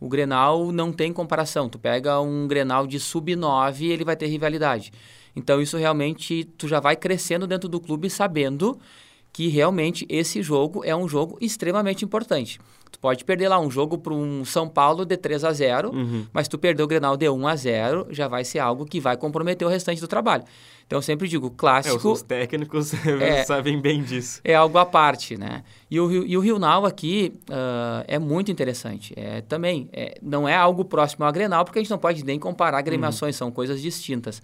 O 0.00 0.08
Grenal 0.08 0.72
não 0.72 0.92
tem 0.92 1.12
comparação. 1.12 1.68
Tu 1.68 1.78
pega 1.78 2.20
um 2.20 2.48
Grenal 2.48 2.86
de 2.86 2.98
sub-9 2.98 3.82
ele 3.82 4.04
vai 4.04 4.16
ter 4.16 4.26
rivalidade. 4.26 4.92
Então 5.36 5.60
isso 5.60 5.76
realmente 5.76 6.44
tu 6.56 6.66
já 6.66 6.80
vai 6.80 6.96
crescendo 6.96 7.46
dentro 7.46 7.68
do 7.68 7.78
clube 7.78 8.08
sabendo 8.08 8.78
que 9.32 9.48
realmente 9.48 10.06
esse 10.08 10.42
jogo 10.42 10.82
é 10.84 10.94
um 10.94 11.08
jogo 11.08 11.38
extremamente 11.40 12.04
importante. 12.04 12.60
Tu 12.90 12.98
pode 12.98 13.24
perder 13.24 13.48
lá 13.48 13.60
um 13.60 13.70
jogo 13.70 13.98
para 13.98 14.12
um 14.12 14.44
São 14.44 14.68
Paulo 14.68 15.04
de 15.04 15.16
3 15.16 15.44
a 15.44 15.52
0, 15.52 15.92
uhum. 15.92 16.26
mas 16.32 16.48
tu 16.48 16.58
perder 16.58 16.82
o 16.82 16.86
Grenal 16.88 17.16
de 17.16 17.28
1 17.28 17.46
a 17.46 17.56
0, 17.56 18.06
já 18.10 18.26
vai 18.26 18.44
ser 18.44 18.58
algo 18.58 18.84
que 18.84 18.98
vai 18.98 19.16
comprometer 19.16 19.66
o 19.66 19.70
restante 19.70 20.00
do 20.00 20.08
trabalho. 20.08 20.42
Então 20.90 20.98
eu 20.98 21.02
sempre 21.02 21.28
digo, 21.28 21.50
clássico. 21.50 22.08
É, 22.08 22.10
os 22.10 22.22
técnicos 22.22 22.92
é, 23.06 23.44
sabem 23.44 23.80
bem 23.80 24.02
disso. 24.02 24.40
É 24.42 24.56
algo 24.56 24.76
à 24.76 24.84
parte, 24.84 25.36
né? 25.36 25.62
E 25.88 26.00
o, 26.00 26.10
e 26.10 26.36
o 26.36 26.40
Rio 26.40 26.58
Nau 26.58 26.84
aqui 26.84 27.32
uh, 27.48 28.04
é 28.08 28.18
muito 28.18 28.50
interessante. 28.50 29.14
É, 29.16 29.40
também, 29.42 29.88
é, 29.92 30.18
não 30.20 30.48
é 30.48 30.56
algo 30.56 30.84
próximo 30.84 31.24
ao 31.24 31.32
Grenal, 31.32 31.64
porque 31.64 31.78
a 31.78 31.82
gente 31.82 31.90
não 31.92 31.98
pode 31.98 32.24
nem 32.24 32.40
comparar 32.40 32.78
agremiações, 32.78 33.36
uhum. 33.36 33.46
são 33.46 33.52
coisas 33.52 33.80
distintas. 33.80 34.42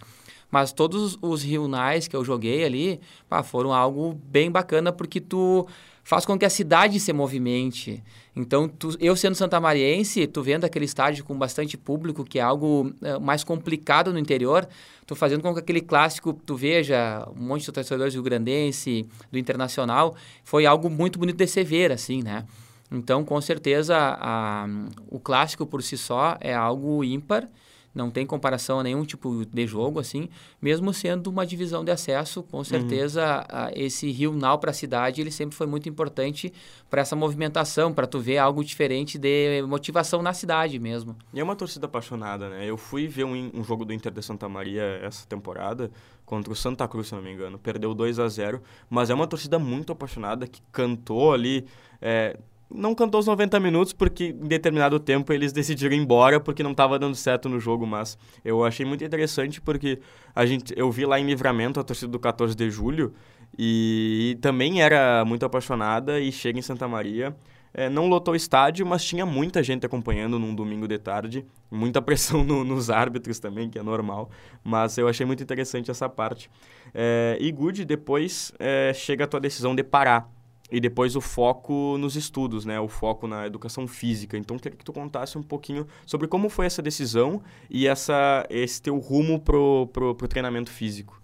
Mas 0.51 0.73
todos 0.73 1.19
os 1.21 1.45
Nais 1.69 2.09
que 2.09 2.17
eu 2.17 2.25
joguei 2.25 2.65
ali 2.65 3.01
pá, 3.29 3.43
foram 3.43 3.73
algo 3.73 4.19
bem 4.25 4.51
bacana, 4.51 4.93
porque 4.93 5.21
tu 5.21 5.67
faz 6.07 6.25
com 6.25 6.39
que 6.39 6.45
a 6.45 6.51
cidade 6.51 7.01
se 7.01 7.13
movimente. 7.13 8.01
Então, 8.35 8.69
tu, 8.69 8.97
eu 9.01 9.17
sendo 9.17 9.35
santamariense, 9.35 10.25
tu 10.29 10.41
vendo 10.41 10.65
aquele 10.65 10.85
estádio 10.85 11.25
com 11.25 11.37
bastante 11.37 11.77
público, 11.77 12.25
que 12.25 12.39
é 12.39 12.43
algo 12.43 12.93
é, 13.03 13.19
mais 13.19 13.43
complicado 13.43 14.13
no 14.13 14.19
interior, 14.19 14.69
tu 15.05 15.17
fazendo 15.17 15.43
com 15.43 15.53
que 15.53 15.59
aquele 15.59 15.81
clássico, 15.81 16.33
tu 16.33 16.55
veja 16.55 17.27
um 17.37 17.43
monte 17.43 17.65
de 17.65 17.73
torcedores 17.73 18.15
do 18.15 18.23
Grandense, 18.23 19.05
do 19.33 19.39
Internacional, 19.39 20.15
foi 20.45 20.65
algo 20.65 20.89
muito 20.89 21.19
bonito 21.19 21.39
de 21.39 21.47
se 21.49 21.65
ver, 21.65 21.91
assim, 21.91 22.23
né? 22.23 22.47
Então, 22.89 23.25
com 23.25 23.41
certeza, 23.41 23.97
a, 23.99 24.69
o 25.09 25.19
clássico 25.19 25.67
por 25.67 25.83
si 25.83 25.99
só 25.99 26.37
é 26.41 26.55
algo 26.55 27.03
ímpar 27.03 27.49
não 27.97 28.11
tem 28.11 28.27
comparação 28.27 28.79
a 28.79 28.83
nenhum 28.83 29.05
tipo 29.05 29.45
de 29.47 29.67
jogo, 29.67 29.99
assim, 29.99 30.29
mesmo 30.61 30.93
sendo 30.93 31.29
uma 31.29 31.47
divisão 31.47 31.83
de 31.83 31.91
acesso, 31.91 32.43
com 32.43 32.59
uhum. 32.59 32.65
certeza 32.65 33.45
uhum. 33.51 33.71
esse 33.75 34.11
Rio 34.11 34.35
Nau 34.35 34.59
para 34.59 34.71
a 34.71 34.75
cidade, 34.75 35.23
ele 35.23 35.31
sempre 35.31 35.57
foi 35.57 35.67
muito 35.67 35.89
importante 35.89 36.53
para 36.91 37.01
essa 37.01 37.17
movimentação, 37.17 37.93
para 37.93 38.07
tu 38.07 38.21
ver 38.21 38.37
algo 38.37 38.63
diferente 38.63 39.19
de 39.19 39.63
motivação 39.63 40.21
na 40.21 40.35
cidade 40.35 40.79
mesmo. 40.79 41.17
E 41.33 41.41
é 41.41 41.43
uma 41.43 41.57
torcida 41.57 41.87
apaixonada, 41.87 42.51
né? 42.51 42.69
Eu 42.69 42.77
fui 42.77 43.09
ver 43.09 43.25
um, 43.25 43.51
um 43.55 43.65
jogo 43.65 43.85
do 43.85 43.95
Inter 43.95 44.13
de 44.13 44.23
Santa 44.23 44.47
Maria 44.47 44.83
essa 45.03 45.27
temporada, 45.27 45.91
contra 46.27 46.53
o 46.53 46.57
Santa 46.57 46.87
Cruz, 46.87 47.09
se 47.09 47.15
não 47.15 47.23
me 47.23 47.33
engano, 47.33 47.59
perdeu 47.59 47.95
2 47.95 48.19
a 48.19 48.29
0 48.29 48.61
mas 48.91 49.09
é 49.09 49.15
uma 49.15 49.27
torcida 49.27 49.59
muito 49.59 49.93
apaixonada, 49.93 50.47
que 50.47 50.61
cantou 50.71 51.33
ali... 51.33 51.67
É, 52.01 52.37
não 52.71 52.95
cantou 52.95 53.21
os 53.21 53.27
90 53.27 53.59
minutos 53.61 53.93
porque 53.93 54.27
em 54.27 54.49
determinado 54.49 54.99
tempo 54.99 55.33
eles 55.33 55.53
decidiram 55.53 55.95
ir 55.95 56.01
embora 56.01 56.41
porque 56.41 56.63
não 56.63 56.73
estava 56.73 56.99
dando 56.99 57.15
certo 57.15 57.49
no 57.49 57.61
jogo, 57.61 57.87
mas 57.87 58.19
eu 58.45 58.65
achei 58.65 58.85
muito 58.85 59.05
interessante 59.05 59.61
porque 59.61 60.01
a 60.35 60.45
gente 60.45 60.73
eu 60.77 60.91
vi 60.91 61.07
lá 61.07 61.19
em 61.19 61.27
Livramento 61.27 61.79
a 61.79 61.85
torcida 61.85 62.11
do 62.11 62.19
14 62.19 62.55
de 62.55 62.71
julho 62.71 63.15
e, 63.59 64.33
e 64.33 64.35
também 64.41 64.83
era 64.83 65.25
muito 65.25 65.47
apaixonada 65.47 66.21
e 66.21 66.33
chega 66.33 66.59
em 66.59 66.63
Santa 66.63 66.89
Maria 66.89 67.35
é, 67.77 67.91
não 67.91 68.09
lotou 68.09 68.33
o 68.33 68.37
estádio, 68.37 68.87
mas 68.87 69.05
tinha 69.05 69.27
muita 69.27 69.63
gente 69.63 69.85
acompanhando 69.85 70.39
num 70.39 70.55
domingo 70.55 70.89
de 70.89 70.97
tarde, 70.97 71.45
muita 71.71 72.01
pressão 72.01 72.43
no, 72.43 72.65
nos 72.65 72.89
árbitros 72.89 73.39
também, 73.39 73.69
que 73.69 73.79
é 73.79 73.83
normal, 73.83 74.31
mas 74.65 74.97
eu 74.97 75.07
achei 75.07 75.27
muito 75.27 75.43
interessante 75.43 75.91
essa 75.91 76.09
parte. 76.09 76.51
É, 76.95 77.37
e 77.39 77.53
Good, 77.53 77.85
depois 77.85 78.51
é, 78.59 78.95
chega 78.95 79.25
a 79.25 79.27
tua 79.27 79.39
decisão 79.39 79.75
de 79.75 79.85
parar 79.85 80.27
e 80.71 80.81
depois 80.81 81.15
o 81.15 81.21
foco 81.21 81.97
nos 81.99 82.17
estudos, 82.17 82.65
né? 82.65 82.81
O 82.81 82.89
foco 82.89 83.27
na 83.27 83.47
educação 83.47 83.87
física. 83.87 84.37
Então, 84.37 84.59
queria 84.59 84.77
que 84.77 84.85
tu 84.85 84.93
contasse 84.93 85.39
um 85.39 85.43
pouquinho 85.43 85.87
sobre 86.05 86.27
como 86.27 86.49
foi 86.49 86.67
essa 86.67 86.83
decisão 86.83 87.41
e 87.71 87.87
essa, 87.87 88.45
esse 88.51 88.83
teu 88.83 88.99
rumo 88.99 89.41
pro, 89.41 89.89
pro, 89.93 90.15
pro 90.15 90.29
treinamento 90.29 90.71
físico. 90.71 91.21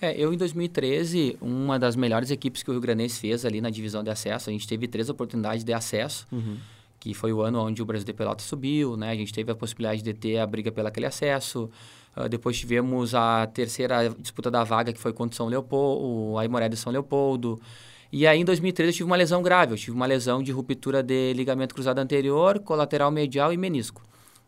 É, 0.00 0.16
eu 0.16 0.32
em 0.32 0.36
2013, 0.36 1.36
uma 1.40 1.78
das 1.78 1.96
melhores 1.96 2.30
equipes 2.30 2.62
que 2.62 2.70
o 2.70 2.72
Rio 2.72 2.80
Grandense 2.80 3.20
fez 3.20 3.44
ali 3.44 3.60
na 3.60 3.68
divisão 3.68 4.02
de 4.02 4.10
acesso, 4.10 4.48
a 4.48 4.52
gente 4.52 4.66
teve 4.66 4.86
três 4.86 5.08
oportunidades 5.08 5.64
de 5.64 5.72
acesso, 5.72 6.26
uhum. 6.30 6.56
que 7.00 7.12
foi 7.12 7.32
o 7.32 7.42
ano 7.42 7.60
onde 7.60 7.82
o 7.82 7.84
Brasil 7.84 8.06
de 8.06 8.12
Pelotas 8.12 8.46
subiu, 8.46 8.96
né? 8.96 9.10
A 9.10 9.14
gente 9.16 9.32
teve 9.32 9.50
a 9.50 9.56
possibilidade 9.56 10.00
de 10.00 10.14
ter 10.14 10.38
a 10.38 10.46
briga 10.46 10.70
pelo 10.70 10.86
aquele 10.86 11.06
acesso. 11.06 11.68
Uh, 12.16 12.28
depois 12.28 12.56
tivemos 12.56 13.14
a 13.14 13.46
terceira 13.48 14.08
disputa 14.18 14.50
da 14.50 14.62
vaga, 14.62 14.92
que 14.92 15.00
foi 15.00 15.12
contra 15.12 15.34
o 15.34 15.36
São 15.36 15.48
Leopoldo, 15.48 16.04
o 16.04 16.38
Aimoré 16.38 16.68
de 16.68 16.76
São 16.76 16.92
Leopoldo. 16.92 17.60
E 18.10 18.26
aí, 18.26 18.40
em 18.40 18.44
2013, 18.44 18.90
eu 18.90 18.94
tive 18.94 19.04
uma 19.04 19.16
lesão 19.16 19.42
grave. 19.42 19.72
Eu 19.72 19.76
tive 19.76 19.96
uma 19.96 20.06
lesão 20.06 20.42
de 20.42 20.50
ruptura 20.50 21.02
de 21.02 21.32
ligamento 21.34 21.74
cruzado 21.74 21.98
anterior, 21.98 22.58
colateral 22.60 23.10
medial 23.10 23.52
e 23.52 23.56
menisco. 23.56 24.02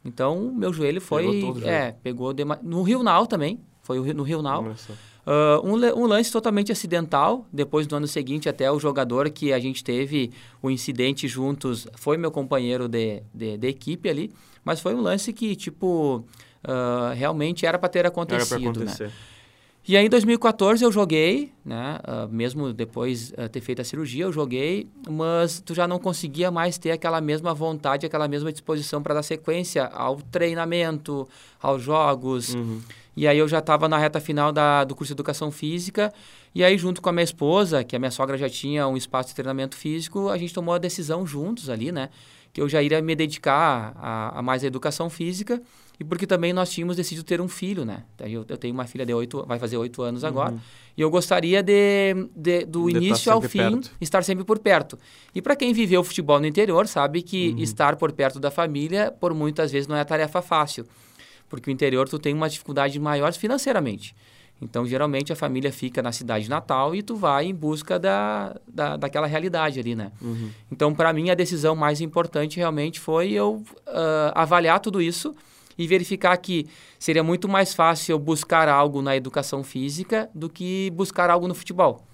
Então, 0.04 0.52
meu 0.56 0.72
joelho 0.72 1.00
foi... 1.00 1.24
Pegou 1.26 1.54
todo 1.54 1.68
é, 1.68 1.92
pegou... 2.02 2.32
De, 2.32 2.44
no 2.62 2.82
Rio 2.82 3.02
Nau 3.02 3.26
também. 3.26 3.60
Foi 3.82 3.98
no 4.14 4.22
Rio 4.22 4.40
Nau. 4.40 4.74
Uh, 5.26 5.66
um, 5.66 5.74
um, 5.74 6.06
lance 6.06 6.32
totalmente 6.32 6.72
acidental. 6.72 7.46
Depois, 7.52 7.86
no 7.86 7.98
ano 7.98 8.06
seguinte, 8.06 8.48
até 8.48 8.70
o 8.72 8.78
jogador 8.78 9.28
que 9.30 9.52
a 9.52 9.58
gente 9.58 9.84
teve 9.84 10.32
o 10.62 10.70
incidente 10.70 11.28
juntos 11.28 11.86
foi 11.94 12.16
meu 12.16 12.30
companheiro 12.30 12.88
de, 12.88 13.22
de, 13.34 13.58
de 13.58 13.68
equipe 13.68 14.08
ali. 14.08 14.32
Mas 14.64 14.80
foi 14.80 14.94
um 14.94 15.00
lance 15.00 15.32
que, 15.32 15.54
tipo, 15.54 16.24
uh, 16.64 17.14
realmente 17.14 17.66
era 17.66 17.78
para 17.78 17.88
ter 17.88 18.06
acontecido, 18.06 18.40
era 18.40 18.48
pra 18.48 18.58
né? 18.58 18.70
acontecer. 18.70 19.06
né? 19.08 19.12
E 19.90 19.96
aí, 19.96 20.06
em 20.06 20.08
2014, 20.08 20.84
eu 20.84 20.92
joguei 20.92 21.50
né? 21.64 21.98
Uh, 22.06 22.32
mesmo 22.32 22.72
depois 22.72 23.32
uh, 23.32 23.48
ter 23.48 23.60
feito 23.60 23.82
a 23.82 23.84
cirurgia, 23.84 24.24
eu 24.24 24.32
joguei, 24.32 24.88
mas 25.08 25.60
tu 25.60 25.74
já 25.74 25.88
não 25.88 25.98
conseguia 25.98 26.48
mais 26.48 26.78
ter 26.78 26.92
aquela 26.92 27.20
mesma 27.20 27.52
vontade, 27.52 28.06
aquela 28.06 28.28
mesma 28.28 28.52
disposição 28.52 29.02
para 29.02 29.14
dar 29.14 29.24
sequência 29.24 29.86
ao 29.86 30.16
treinamento, 30.16 31.28
aos 31.60 31.82
jogos. 31.82 32.54
Uhum. 32.54 32.80
E 33.16 33.26
aí 33.26 33.36
eu 33.36 33.48
já 33.48 33.58
estava 33.58 33.88
na 33.88 33.98
reta 33.98 34.20
final 34.20 34.52
da, 34.52 34.84
do 34.84 34.94
curso 34.94 35.12
de 35.12 35.16
Educação 35.16 35.50
Física, 35.50 36.12
e 36.54 36.62
aí 36.62 36.78
junto 36.78 37.02
com 37.02 37.08
a 37.08 37.12
minha 37.12 37.24
esposa, 37.24 37.82
que 37.82 37.96
a 37.96 37.98
minha 37.98 38.12
sogra 38.12 38.38
já 38.38 38.48
tinha 38.48 38.86
um 38.86 38.96
espaço 38.96 39.30
de 39.30 39.34
treinamento 39.34 39.76
físico, 39.76 40.28
a 40.28 40.38
gente 40.38 40.54
tomou 40.54 40.72
a 40.72 40.78
decisão 40.78 41.26
juntos 41.26 41.68
ali, 41.68 41.90
né? 41.90 42.10
Que 42.52 42.60
eu 42.60 42.68
já 42.68 42.80
iria 42.80 43.02
me 43.02 43.16
dedicar 43.16 43.92
a, 43.96 44.38
a 44.38 44.42
mais 44.42 44.62
a 44.62 44.68
Educação 44.68 45.10
Física, 45.10 45.60
e 46.00 46.04
porque 46.04 46.26
também 46.26 46.50
nós 46.52 46.70
tínhamos 46.70 46.96
decidido 46.96 47.22
ter 47.24 47.40
um 47.42 47.46
filho, 47.46 47.84
né? 47.84 48.04
Eu, 48.20 48.44
eu 48.48 48.56
tenho 48.56 48.72
uma 48.72 48.86
filha 48.86 49.04
de 49.04 49.12
oito, 49.12 49.44
vai 49.46 49.58
fazer 49.58 49.76
oito 49.76 50.00
anos 50.02 50.24
agora, 50.24 50.52
Uhum. 50.52 50.58
e 50.96 51.02
eu 51.02 51.10
gostaria 51.10 51.62
de, 51.62 52.14
de 52.34 52.64
do 52.64 52.86
De 52.90 52.96
início 52.96 53.30
ao 53.30 53.42
fim, 53.42 53.58
perto. 53.58 53.90
estar 54.00 54.24
sempre 54.24 54.42
por 54.42 54.58
perto. 54.58 54.98
E 55.34 55.42
para 55.42 55.54
quem 55.54 55.72
viveu 55.74 56.02
futebol 56.02 56.40
no 56.40 56.46
interior, 56.46 56.88
sabe 56.88 57.20
que 57.22 57.50
Uhum. 57.50 57.58
estar 57.58 57.96
por 57.96 58.10
perto 58.12 58.40
da 58.40 58.50
família, 58.50 59.12
por 59.20 59.34
muitas 59.34 59.70
vezes, 59.70 59.86
não 59.86 59.94
é 59.96 60.02
tarefa 60.02 60.40
fácil 60.40 60.86
porque 61.50 61.68
o 61.68 61.72
interior 61.72 62.08
tu 62.08 62.16
tem 62.16 62.32
uma 62.32 62.48
dificuldade 62.48 62.96
maior 63.00 63.32
financeiramente. 63.32 64.14
Então, 64.62 64.86
geralmente, 64.86 65.32
a 65.32 65.36
família 65.36 65.72
fica 65.72 66.00
na 66.00 66.12
cidade 66.12 66.48
natal 66.48 66.94
e 66.94 67.02
tu 67.02 67.16
vai 67.16 67.46
em 67.46 67.54
busca 67.54 67.98
da, 67.98 68.54
da, 68.68 68.96
daquela 68.96 69.26
realidade 69.26 69.80
ali, 69.80 69.94
né? 69.96 70.12
Uhum. 70.22 70.50
Então, 70.70 70.94
para 70.94 71.12
mim, 71.12 71.28
a 71.28 71.34
decisão 71.34 71.74
mais 71.74 72.00
importante 72.00 72.56
realmente 72.58 73.00
foi 73.00 73.32
eu 73.32 73.64
ah, 73.86 74.32
avaliar 74.36 74.78
tudo 74.78 75.02
isso 75.02 75.34
e 75.80 75.86
verificar 75.86 76.36
que 76.36 76.66
seria 76.98 77.22
muito 77.24 77.48
mais 77.48 77.72
fácil 77.72 78.12
eu 78.12 78.18
buscar 78.18 78.68
algo 78.68 79.00
na 79.00 79.16
educação 79.16 79.64
física 79.64 80.28
do 80.34 80.50
que 80.50 80.90
buscar 80.94 81.30
algo 81.30 81.48
no 81.48 81.54
futebol. 81.54 82.04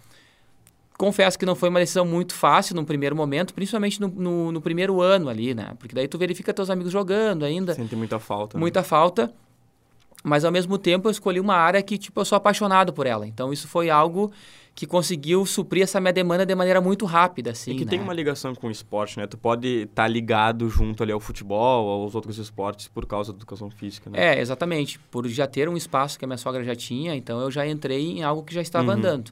Confesso 0.96 1.36
que 1.36 1.44
não 1.44 1.56
foi 1.56 1.68
uma 1.68 1.80
decisão 1.80 2.06
muito 2.06 2.32
fácil 2.32 2.76
no 2.76 2.84
primeiro 2.84 3.16
momento, 3.16 3.52
principalmente 3.52 4.00
no, 4.00 4.06
no, 4.06 4.52
no 4.52 4.60
primeiro 4.60 5.00
ano 5.02 5.28
ali, 5.28 5.52
né? 5.52 5.72
Porque 5.80 5.96
daí 5.96 6.06
tu 6.06 6.16
verifica 6.16 6.54
teus 6.54 6.70
amigos 6.70 6.92
jogando 6.92 7.44
ainda, 7.44 7.74
Sente 7.74 7.96
muita 7.96 8.20
falta. 8.20 8.56
né? 8.56 8.60
muita 8.60 8.84
falta. 8.84 9.34
Mas 10.22 10.44
ao 10.44 10.52
mesmo 10.52 10.78
tempo 10.78 11.08
eu 11.08 11.10
escolhi 11.10 11.40
uma 11.40 11.56
área 11.56 11.82
que 11.82 11.98
tipo 11.98 12.20
eu 12.20 12.24
sou 12.24 12.36
apaixonado 12.36 12.92
por 12.92 13.04
ela. 13.04 13.26
Então 13.26 13.52
isso 13.52 13.66
foi 13.66 13.90
algo 13.90 14.30
que 14.76 14.86
conseguiu 14.86 15.46
suprir 15.46 15.82
essa 15.84 15.98
minha 15.98 16.12
demanda 16.12 16.44
de 16.44 16.54
maneira 16.54 16.82
muito 16.82 17.06
rápida, 17.06 17.52
assim. 17.52 17.70
E 17.72 17.76
que 17.76 17.84
né? 17.86 17.90
tem 17.92 17.98
uma 18.00 18.12
ligação 18.12 18.54
com 18.54 18.68
o 18.68 18.70
esporte, 18.70 19.18
né? 19.18 19.26
Tu 19.26 19.38
pode 19.38 19.66
estar 19.84 20.06
ligado 20.06 20.68
junto 20.68 21.02
ali 21.02 21.10
ao 21.12 21.18
futebol, 21.18 22.02
aos 22.02 22.14
outros 22.14 22.36
esportes, 22.36 22.86
por 22.86 23.06
causa 23.06 23.32
da 23.32 23.38
educação 23.38 23.70
física, 23.70 24.10
né? 24.10 24.34
É, 24.36 24.38
exatamente. 24.38 24.98
Por 25.10 25.26
já 25.28 25.46
ter 25.46 25.66
um 25.66 25.78
espaço 25.78 26.18
que 26.18 26.26
a 26.26 26.28
minha 26.28 26.36
sogra 26.36 26.62
já 26.62 26.76
tinha, 26.76 27.16
então 27.16 27.40
eu 27.40 27.50
já 27.50 27.66
entrei 27.66 28.18
em 28.18 28.22
algo 28.22 28.42
que 28.42 28.52
já 28.52 28.60
estava 28.60 28.92
Uhum. 28.92 28.98
andando. 28.98 29.30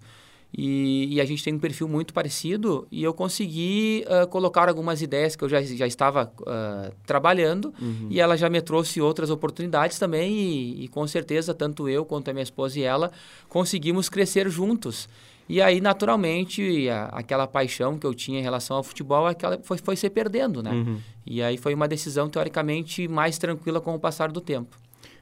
E, 0.57 1.14
e 1.16 1.20
a 1.20 1.24
gente 1.24 1.42
tem 1.42 1.52
um 1.52 1.59
perfil 1.59 1.88
muito 1.88 2.14
parecido 2.14 2.87
e 2.90 3.02
eu 3.02 3.12
consegui 3.12 4.04
ah, 4.09 4.24
colocar 4.24 4.68
algumas 4.68 5.02
ideias 5.02 5.35
que 5.35 5.42
eu 5.42 5.48
já, 5.48 5.61
já 5.61 5.85
estava 5.87 6.33
ah, 6.46 6.92
trabalhando 7.04 7.74
Uhum. 7.83 8.07
e 8.09 8.20
ela 8.20 8.37
já 8.37 8.48
me 8.48 8.62
trouxe 8.62 9.00
outras 9.00 9.30
oportunidades 9.30 9.98
também 9.98 10.33
e, 10.33 10.85
e 10.85 10.88
com 10.88 11.04
certeza 11.09 11.52
tanto 11.52 11.88
eu 11.88 12.04
quanto 12.04 12.30
a 12.30 12.33
minha 12.33 12.44
esposa 12.44 12.78
e 12.78 12.83
ela 12.83 13.11
conseguimos 13.48 14.09
crescer 14.09 14.48
juntos. 14.48 15.09
E 15.48 15.61
aí, 15.61 15.80
naturalmente, 15.80 16.88
a- 16.88 17.07
aquela 17.12 17.46
paixão 17.46 17.98
que 17.98 18.07
eu 18.07 18.14
tinha 18.14 18.38
em 18.40 18.42
relação 18.42 18.76
ao 18.78 18.83
futebol 18.83 19.26
aquela 19.26 19.59
foi, 19.62 19.78
foi 19.78 19.96
se 19.96 20.09
perdendo, 20.09 20.62
né? 20.62 20.70
Uhum. 20.72 20.98
E 21.26 21.42
aí 21.42 21.57
foi 21.59 21.74
uma 21.74 21.87
decisão, 21.88 22.28
teoricamente, 22.28 23.07
mais 23.09 23.37
tranquila 23.38 23.80
com 23.80 23.94
o 23.94 23.98
passar 24.00 24.30
do 24.33 24.40
tempo. 24.40 24.76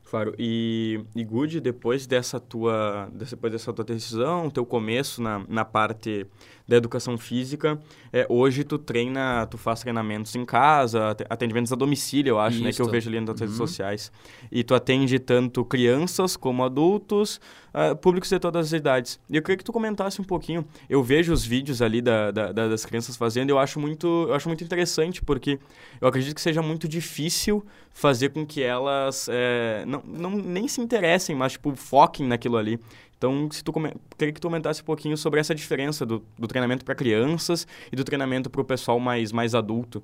Claro. 0.08 0.34
E, 0.38 1.00
e 1.16 1.24
Good, 1.24 1.58
depois 1.60 2.06
dessa 2.06 2.38
tua, 2.38 3.08
depois 3.14 3.50
dessa 3.52 3.72
tua 3.72 3.84
decisão, 3.84 4.50
teu 4.50 4.66
começo 4.66 5.22
na, 5.22 5.42
na 5.48 5.64
parte 5.64 6.26
da 6.66 6.76
educação 6.76 7.18
física, 7.18 7.78
é, 8.12 8.26
hoje 8.28 8.64
tu 8.64 8.78
treina, 8.78 9.46
tu 9.46 9.58
faz 9.58 9.80
treinamentos 9.80 10.34
em 10.36 10.44
casa, 10.44 11.10
ate- 11.10 11.24
atendimentos 11.28 11.72
a 11.72 11.76
domicílio, 11.76 12.30
eu 12.32 12.38
acho, 12.40 12.62
né? 12.62 12.72
Que 12.72 12.80
eu 12.80 12.84
Isso. 12.86 12.90
vejo 12.92 13.08
ali 13.08 13.20
nas 13.20 13.38
redes 13.40 13.58
Uhum. 13.58 13.66
sociais. 13.66 14.12
E 14.50 14.62
tu 14.62 14.74
atende 14.74 15.18
tanto 15.18 15.64
crianças 15.64 16.36
como 16.36 16.64
adultos, 16.64 17.40
ah, 17.74 17.94
públicos 17.94 18.28
de 18.30 18.38
todas 18.38 18.66
as 18.66 18.72
idades. 18.72 19.18
E 19.28 19.36
eu 19.36 19.42
queria 19.42 19.56
que 19.56 19.64
tu 19.64 19.72
comentasse 19.72 20.20
um 20.20 20.24
pouquinho. 20.24 20.64
Eu 20.88 21.02
vejo 21.02 21.32
os 21.32 21.44
vídeos 21.44 21.82
ali 21.82 22.00
da, 22.00 22.30
da- 22.30 22.52
da- 22.52 22.68
das 22.68 22.84
crianças 22.84 23.16
fazendo 23.16 23.50
e 23.50 23.52
eu 23.52 23.58
acho 23.58 23.80
muito, 23.80 24.26
eu 24.28 24.34
acho 24.34 24.48
muito 24.48 24.62
interessante, 24.62 25.22
porque 25.22 25.58
eu 26.00 26.06
acredito 26.08 26.34
que 26.34 26.40
seja 26.40 26.62
muito 26.62 26.86
difícil 26.88 27.64
fazer 27.92 28.30
com 28.30 28.46
que 28.46 28.62
elas 28.62 29.28
é, 29.30 29.84
não, 29.86 30.02
não 30.06 30.30
nem 30.30 30.66
se 30.68 30.80
interessem, 30.80 31.34
mas 31.36 31.52
tipo 31.52 31.74
foquem 31.76 32.26
naquilo 32.26 32.56
ali. 32.56 32.78
Então, 33.22 33.48
se 33.52 33.62
tu 33.62 33.72
queria 34.18 34.34
que 34.34 34.40
tu 34.40 34.48
comentasse 34.48 34.82
um 34.82 34.84
pouquinho 34.84 35.16
sobre 35.16 35.38
essa 35.38 35.54
diferença 35.54 36.04
do, 36.04 36.24
do 36.36 36.48
treinamento 36.48 36.84
para 36.84 36.92
crianças 36.92 37.68
e 37.92 37.94
do 37.94 38.02
treinamento 38.02 38.50
para 38.50 38.60
o 38.60 38.64
pessoal 38.64 38.98
mais, 38.98 39.30
mais 39.30 39.54
adulto. 39.54 40.02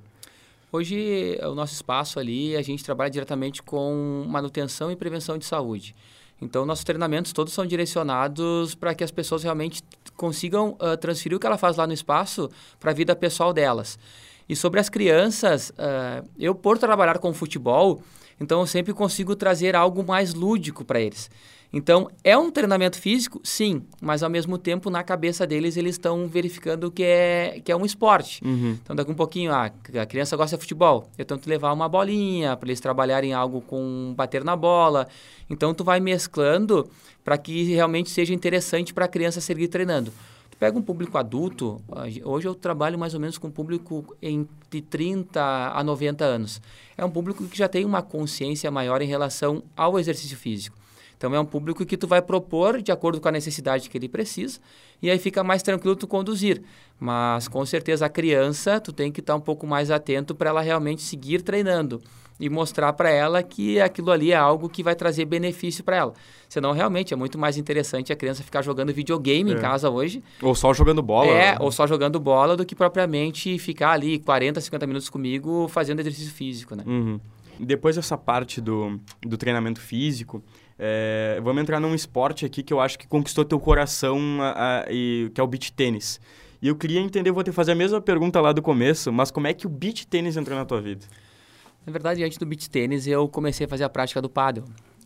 Hoje, 0.70 1.37
o 1.42 1.52
nosso 1.52 1.72
espaço 1.72 2.20
ali, 2.20 2.54
a 2.54 2.62
gente 2.62 2.85
trabalha 2.85 3.11
diretamente 3.11 3.61
com 3.61 4.24
manutenção 4.28 4.92
e 4.92 4.94
prevenção 4.94 5.37
de 5.37 5.44
saúde. 5.44 5.96
Então, 6.40 6.64
nossos 6.64 6.85
treinamentos 6.85 7.33
todos 7.33 7.52
são 7.52 7.66
direcionados 7.66 8.76
para 8.76 8.94
que 8.94 9.02
as 9.02 9.11
pessoas 9.11 9.42
realmente 9.42 9.83
consigam 10.16 10.76
ah, 10.78 10.96
transferir 10.96 11.37
o 11.37 11.40
que 11.40 11.46
ela 11.46 11.59
faz 11.59 11.76
lá 11.76 11.88
no 11.88 11.92
espaço 11.92 12.48
para 12.78 12.92
a 12.92 12.94
vida 12.94 13.16
pessoal 13.16 13.52
delas. 13.52 13.98
E 14.48 14.54
sobre 14.54 14.78
as 14.78 14.88
crianças, 14.88 15.72
ah, 15.76 16.22
eu, 16.38 16.54
por 16.54 16.78
trabalhar 16.78 17.18
com 17.18 17.35
futebol, 17.35 18.00
então 18.40 18.61
eu 18.61 18.66
sempre 18.68 18.94
consigo 18.94 19.35
trazer 19.35 19.74
algo 19.74 20.04
mais 20.07 20.35
lúdico 20.35 20.85
para 20.85 21.00
eles. 21.00 21.28
Então, 21.70 22.11
é 22.24 22.37
um 22.37 22.50
treinamento 22.50 22.98
físico? 22.98 23.40
Sim, 23.44 23.83
mas 24.00 24.22
ao 24.22 24.31
mesmo 24.31 24.57
tempo, 24.57 24.88
na 24.88 25.02
cabeça 25.02 25.46
deles, 25.46 25.76
eles 25.76 25.96
estão 25.96 26.26
verificando 26.26 26.90
que 26.90 27.02
é, 27.02 27.61
que 27.62 27.70
é 27.70 27.76
um 27.76 27.85
esporte. 27.85 28.40
Então, 28.83 28.96
daqui 28.96 29.11
um 29.11 29.14
pouquinho, 29.14 29.52
ah, 29.52 29.70
a 30.00 30.07
criança 30.07 30.35
gosta 30.37 30.57
de 30.57 30.62
futebol. 30.62 31.11
Eu 31.18 31.26
tento 31.26 31.46
levar 31.46 31.72
uma 31.72 31.88
bolinha 31.88 32.57
para 32.57 32.68
eles 32.68 32.81
trabalharem 32.81 33.35
algo 33.35 33.61
com 33.61 34.14
bater 34.16 34.42
na 34.42 34.57
bola. 34.57 35.07
Então, 35.50 35.74
tu 35.74 35.85
vai 35.85 36.00
mesclando 36.00 36.88
para 37.22 37.37
que 37.37 37.64
realmente 37.64 38.09
seja 38.09 38.33
interessante 38.33 38.94
para 38.94 39.04
a 39.04 39.09
criança 39.09 39.38
seguir 39.38 39.68
treinando. 39.68 40.11
Tu 40.50 40.57
pega 40.57 40.78
um 40.78 40.83
público 40.83 41.18
adulto, 41.18 41.83
hoje 42.24 42.48
eu 42.48 42.54
trabalho 42.54 42.98
mais 42.98 43.12
ou 43.12 43.20
menos 43.20 43.37
com 43.37 43.48
um 43.48 43.50
público 43.50 44.16
entre 44.22 44.81
30 44.81 45.38
a 45.74 45.85
90 45.85 46.24
anos. 46.24 46.62
É 46.96 47.04
um 47.04 47.11
público 47.11 47.44
que 47.44 47.59
já 47.59 47.68
tem 47.68 47.85
uma 47.85 48.00
consciência 48.00 48.70
maior 48.70 49.02
em 49.02 49.07
relação 49.07 49.62
ao 49.76 49.98
exercício 49.98 50.37
físico. 50.38 50.78
Então 51.18 51.35
é 51.35 51.40
um 51.40 51.44
público 51.44 51.85
que 51.85 51.96
tu 51.96 52.07
vai 52.07 52.22
propor 52.22 52.81
de 52.81 52.90
acordo 52.92 53.20
com 53.20 53.28
a 53.28 53.33
necessidade 53.33 53.90
que 53.90 53.98
ele 53.98 54.09
precisa 54.09 54.61
e 55.02 55.11
aí 55.11 55.18
fica 55.18 55.42
mais 55.44 55.62
tranquilo 55.62 55.96
tu 55.96 56.07
conduzir. 56.07 56.62
Mas 56.98 57.48
com 57.48 57.66
certeza 57.66 58.07
a 58.07 58.09
criança 58.09 58.81
tu 58.81 58.92
tem 58.92 59.11
que 59.12 59.18
estar 59.20 59.35
um 59.35 59.40
pouco 59.40 59.66
mais 59.66 59.90
atento 59.90 60.33
para 60.35 60.50
ela 60.50 60.61
realmente 60.61 61.02
seguir 61.02 61.42
treinando 61.42 62.00
e 62.40 62.48
mostrar 62.48 62.92
para 62.92 63.11
ela 63.11 63.42
que 63.42 63.81
aquilo 63.81 64.12
ali 64.12 64.31
é 64.31 64.37
algo 64.37 64.68
que 64.68 64.81
vai 64.81 64.94
trazer 64.94 65.24
benefício 65.24 65.83
para 65.83 65.96
ela. 65.96 66.12
Senão 66.48 66.70
realmente 66.70 67.12
é 67.12 67.16
muito 67.16 67.37
mais 67.37 67.57
interessante 67.57 68.12
a 68.12 68.16
criança 68.16 68.44
ficar 68.44 68.62
jogando 68.62 68.92
videogame 68.94 69.50
É. 69.50 69.54
em 69.54 69.59
casa 69.59 69.90
hoje, 69.90 70.22
Ou 70.40 70.54
só 70.54 70.72
jogando 70.72 71.02
bola. 71.02 71.26
é, 71.33 71.50
né? 71.52 71.57
ou 71.59 71.72
só 71.72 71.85
jogando 71.85 72.20
bola 72.20 72.57
do 72.57 72.64
que 72.64 72.76
propriamente 72.76 73.59
ficar 73.59 73.90
ali 73.90 74.20
40, 74.20 74.61
50 74.61 74.87
minutos 74.87 75.11
comigo 75.11 75.66
fazendo 75.66 75.98
exercício 75.98 76.33
físico, 76.33 76.76
né? 76.76 76.85
Uhum. 76.87 77.18
Depois 77.59 77.96
dessa 77.96 78.16
parte 78.16 78.61
do, 78.61 79.00
do 79.20 79.37
treinamento 79.37 79.81
físico, 79.81 80.40
é, 80.79 81.41
vamos 81.43 81.61
entrar 81.62 81.81
num 81.81 81.95
esporte 81.95 82.45
aqui 82.47 82.62
que 82.62 82.73
eu 82.73 82.81
acho 82.81 82.99
que 82.99 83.07
conquistou 83.07 83.45
teu 83.45 83.59
coração, 83.59 84.19
a- 84.41 84.85
a- 84.85 84.93
e, 84.93 85.31
que 85.35 85.41
é 85.41 85.45
o 85.45 85.47
beach 85.47 85.73
tênis. 85.73 86.21
E 86.61 86.69
eu 86.69 86.77
queria 86.77 87.01
entender, 87.01 87.31
vou 87.31 87.43
te 87.45 87.53
fazer 87.53 87.73
a 87.73 87.75
mesma 87.75 88.01
pergunta 88.01 88.41
lá 88.41 88.53
do 88.53 88.61
começo, 88.62 89.12
mas 89.12 89.31
como 89.31 89.47
é 89.47 89.55
que 89.55 89.67
o 89.67 89.71
beach 89.71 90.07
tênis 90.07 90.37
entrou 90.37 90.57
na 90.59 90.64
tua 90.64 90.81
vida? 90.81 91.05
Na 91.87 91.93
verdade, 91.93 92.23
antes 92.23 92.37
do 92.38 92.45
beach 92.47 92.69
tênis, 92.69 93.07
eu 93.07 93.29
comecei 93.29 93.64
a 93.67 93.69
fazer 93.69 93.85
a 93.85 93.88
prática 93.88 94.21
do 94.21 94.29
pádel. 94.29 94.64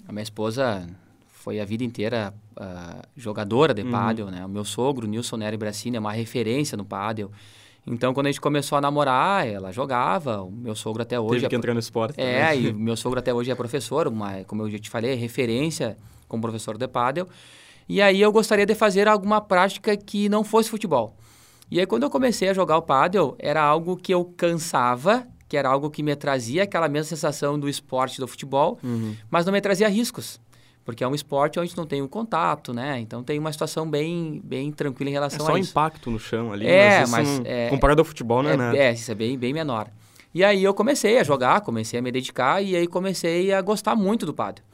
A 0.09 0.13
minha 0.13 0.23
esposa 0.23 0.87
foi 1.29 1.61
a 1.61 1.65
vida 1.65 1.85
inteira 1.85 2.33
ah, 2.57 3.03
jogadora 3.17 3.73
de 3.75 3.83
Uhum. 3.83 3.91
pádel, 3.91 4.27
né? 4.31 4.45
O 4.45 4.49
meu 4.49 4.65
sogro, 4.65 5.07
Nilson 5.07 5.37
Nery 5.37 5.57
Bracini, 5.57 5.97
é 5.97 6.01
uma 6.01 6.13
referência 6.13 6.77
no 6.77 6.85
pádel. 6.85 7.31
Então, 7.87 8.15
quando 8.15 8.27
a 8.27 8.31
gente 8.31 8.41
começou 8.41 8.79
a 8.79 8.81
namorar, 8.81 9.47
ela 9.47 9.73
jogava. 9.73 10.41
O 10.43 10.51
meu 10.51 10.75
sogro 10.75 11.03
até 11.03 11.19
hoje... 11.19 11.35
Teve 11.41 11.47
é 11.47 11.49
que 11.49 11.55
pro- 11.55 11.59
entrar 11.59 11.75
no 11.75 11.81
esporte 11.81 12.21
É, 12.21 12.51
também. 12.53 12.67
e 12.67 12.73
meu 12.73 12.97
sogro 12.97 13.19
até 13.19 13.35
hoje 13.35 13.51
é 13.51 13.55
professor, 13.55 14.07
uma, 14.07 14.45
como 14.45 14.63
eu 14.63 14.71
já 14.71 14.79
te 14.79 14.89
falei, 14.89 15.13
é 15.13 15.15
referência 15.15 15.97
como 16.29 16.41
professor 16.43 16.79
de 16.79 16.87
pádel. 16.87 17.29
E 17.89 18.01
aí 18.01 18.21
eu 18.21 18.31
gostaria 18.31 18.65
de 18.65 18.75
fazer 18.75 19.09
alguma 19.09 19.41
prática 19.41 19.97
que 19.97 20.29
não 20.29 20.45
fosse 20.45 20.71
futebol. 20.71 21.17
E 21.71 21.81
aí 21.81 21.87
quando 21.87 22.05
eu 22.05 22.11
comecei 22.11 22.49
a 22.49 22.55
jogar 22.55 22.77
o 22.79 22.83
pádel, 22.83 23.35
era 23.39 23.61
algo 23.61 23.97
que 23.97 24.15
eu 24.15 24.25
cansava, 24.37 25.27
que 25.49 25.57
era 25.57 25.69
algo 25.69 25.91
que 25.91 26.03
me 26.03 26.15
trazia 26.15 26.63
aquela 26.63 26.89
mesma 26.89 27.09
sensação 27.09 27.59
do 27.59 27.69
esporte 27.69 28.21
do 28.21 28.29
futebol, 28.29 28.79
Uhum. 28.85 29.17
mas 29.31 29.45
não 29.45 29.53
me 29.53 29.61
trazia 29.61 29.89
riscos. 29.89 30.41
Porque 30.85 31.05
é 31.05 31.09
um 31.09 31.15
esporte 31.15 31.61
onde 31.61 31.77
não 31.77 31.87
tem 31.87 32.03
um 32.03 32.09
contato, 32.09 32.73
né? 32.75 32.99
Então 32.99 33.23
tem 33.23 33.39
uma 33.39 33.53
situação 33.53 33.89
bem, 33.89 34.41
bem 34.43 34.73
tranquila 34.73 35.11
em 35.11 35.13
É 35.13 35.15
relação 35.15 35.47
só 35.47 35.55
a 35.55 35.59
isso. 35.61 35.71
impacto 35.71 36.11
no 36.11 36.19
chão 36.19 36.53
ali, 36.53 36.67
É, 36.67 37.07
mas, 37.07 37.29
isso 37.29 37.41
mas, 37.43 37.47
é- 37.47 37.69
comparado 37.69 38.01
ao 38.01 38.05
futebol 38.05 38.43
não 38.43 38.51
é, 38.51 38.57
nada. 38.57 38.77
É, 38.77 38.87
é, 38.89 38.93
isso 38.93 39.11
é 39.11 39.15
bem, 39.15 39.39
bem 39.39 39.53
menor. 39.53 39.89
E 40.35 40.43
aí 40.43 40.65
eu 40.65 40.75
comecei 40.75 41.19
a 41.19 41.23
jogar, 41.23 41.61
comecei 41.61 41.99
a 41.99 42.03
me 42.03 42.11
dedicar 42.11 42.63
e 42.63 42.75
aí 42.75 42.87
comecei 42.87 43.53
a 43.53 43.61
gostar 43.61 43.95
muito 43.95 44.27
do 44.27 44.33
pádel. 44.35 44.65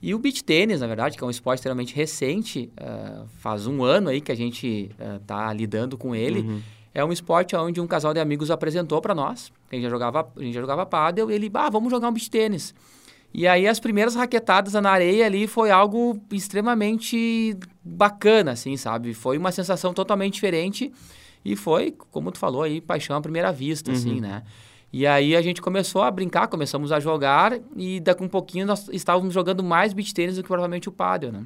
E 0.00 0.14
o 0.14 0.18
beach 0.18 0.42
tênis, 0.42 0.80
na 0.80 0.86
verdade, 0.86 1.16
que 1.16 1.22
é 1.24 1.26
um 1.26 1.30
esporte 1.30 1.58
extremamente 1.58 1.94
recente, 1.94 2.70
uh, 2.80 3.26
faz 3.38 3.66
um 3.66 3.82
ano 3.82 4.08
aí 4.08 4.20
que 4.20 4.30
a 4.32 4.34
gente 4.34 4.90
está 5.22 5.48
uh, 5.50 5.52
lidando 5.54 5.96
com 5.96 6.14
ele. 6.14 6.40
Uhum. 6.40 6.60
É 6.94 7.04
um 7.04 7.12
esporte 7.12 7.54
onde 7.56 7.80
um 7.80 7.86
casal 7.86 8.12
de 8.14 8.20
amigos 8.20 8.50
apresentou 8.50 9.00
para 9.00 9.14
nós. 9.14 9.52
A 9.70 9.74
gente 9.74 9.84
já 9.84 9.90
jogava, 9.90 10.28
a 10.36 10.42
gente 10.42 10.54
já 10.54 10.60
jogava 10.60 10.84
pádel, 10.86 11.30
e 11.30 11.34
ele, 11.34 11.50
ah, 11.54 11.68
vamos 11.70 11.90
jogar 11.90 12.08
um 12.08 12.12
beach 12.12 12.30
tênis. 12.30 12.74
E 13.32 13.46
aí 13.46 13.66
as 13.68 13.78
primeiras 13.78 14.14
raquetadas 14.14 14.72
na 14.74 14.90
areia 14.90 15.26
ali 15.26 15.46
foi 15.46 15.70
algo 15.70 16.18
extremamente 16.32 17.56
bacana, 17.84 18.52
assim, 18.52 18.76
sabe? 18.76 19.12
Foi 19.12 19.36
uma 19.36 19.52
sensação 19.52 19.92
totalmente 19.92 20.34
diferente 20.34 20.92
e 21.44 21.54
foi, 21.54 21.94
como 22.10 22.32
tu 22.32 22.38
falou 22.38 22.62
aí, 22.62 22.80
paixão 22.80 23.16
à 23.16 23.20
primeira 23.20 23.52
vista, 23.52 23.92
assim, 23.92 24.08
uhum. 24.08 24.12
assim, 24.14 24.20
né? 24.20 24.42
E 24.92 25.06
aí 25.06 25.36
a 25.36 25.42
gente 25.42 25.60
começou 25.60 26.02
a 26.02 26.10
brincar, 26.10 26.48
começamos 26.48 26.90
a 26.90 26.98
jogar 26.98 27.58
e 27.76 28.00
daqui 28.00 28.22
um 28.22 28.28
pouquinho 28.28 28.66
nós 28.66 28.88
estávamos 28.88 29.34
jogando 29.34 29.62
mais 29.62 29.92
beach 29.92 30.14
tênis 30.14 30.36
do 30.36 30.42
que 30.42 30.48
provavelmente 30.48 30.88
o 30.88 30.92
pádel, 30.92 31.32
né? 31.32 31.44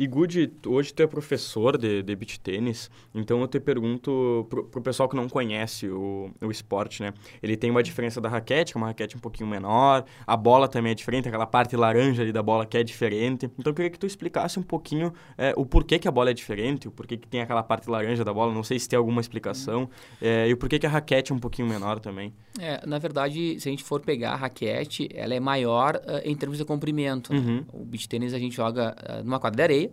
E 0.00 0.06
Good, 0.06 0.52
hoje 0.66 0.94
tu 0.94 1.02
é 1.02 1.06
professor 1.06 1.76
de, 1.76 2.02
de 2.02 2.16
beach 2.16 2.40
tênis, 2.40 2.90
então 3.14 3.38
eu 3.42 3.46
te 3.46 3.60
pergunto 3.60 4.46
pro, 4.48 4.64
pro 4.64 4.80
pessoal 4.80 5.06
que 5.06 5.14
não 5.14 5.28
conhece 5.28 5.90
o, 5.90 6.30
o 6.40 6.50
esporte, 6.50 7.02
né? 7.02 7.12
Ele 7.42 7.54
tem 7.54 7.70
uma 7.70 7.82
diferença 7.82 8.18
da 8.18 8.26
raquete, 8.26 8.72
que 8.72 8.78
é 8.78 8.80
uma 8.80 8.86
raquete 8.86 9.14
um 9.14 9.20
pouquinho 9.20 9.46
menor, 9.46 10.06
a 10.26 10.36
bola 10.38 10.68
também 10.68 10.92
é 10.92 10.94
diferente, 10.94 11.28
aquela 11.28 11.44
parte 11.44 11.76
laranja 11.76 12.22
ali 12.22 12.32
da 12.32 12.42
bola 12.42 12.64
que 12.64 12.78
é 12.78 12.82
diferente. 12.82 13.44
Então 13.58 13.72
eu 13.72 13.74
queria 13.74 13.90
que 13.90 13.98
tu 13.98 14.06
explicasse 14.06 14.58
um 14.58 14.62
pouquinho 14.62 15.12
é, 15.36 15.52
o 15.54 15.66
porquê 15.66 15.98
que 15.98 16.08
a 16.08 16.10
bola 16.10 16.30
é 16.30 16.32
diferente, 16.32 16.88
o 16.88 16.90
porquê 16.90 17.18
que 17.18 17.28
tem 17.28 17.42
aquela 17.42 17.62
parte 17.62 17.90
laranja 17.90 18.24
da 18.24 18.32
bola, 18.32 18.54
não 18.54 18.62
sei 18.62 18.78
se 18.78 18.88
tem 18.88 18.96
alguma 18.96 19.20
explicação, 19.20 19.90
é, 20.18 20.48
e 20.48 20.52
o 20.54 20.56
porquê 20.56 20.78
que 20.78 20.86
a 20.86 20.90
raquete 20.90 21.30
é 21.30 21.34
um 21.34 21.38
pouquinho 21.38 21.68
menor 21.68 22.00
também. 22.00 22.32
É, 22.58 22.86
na 22.86 22.98
verdade, 22.98 23.60
se 23.60 23.68
a 23.68 23.70
gente 23.70 23.84
for 23.84 24.00
pegar 24.00 24.32
a 24.32 24.36
raquete, 24.36 25.10
ela 25.14 25.34
é 25.34 25.40
maior 25.40 25.96
uh, 25.96 26.20
em 26.24 26.34
termos 26.34 26.56
de 26.56 26.64
comprimento. 26.64 27.34
Né? 27.34 27.38
Uhum. 27.38 27.64
O 27.82 27.84
beach 27.84 28.08
tênis 28.08 28.32
a 28.32 28.38
gente 28.38 28.56
joga 28.56 28.96
uh, 28.98 29.22
numa 29.22 29.38
quadra 29.38 29.56
de 29.56 29.62
areia, 29.62 29.89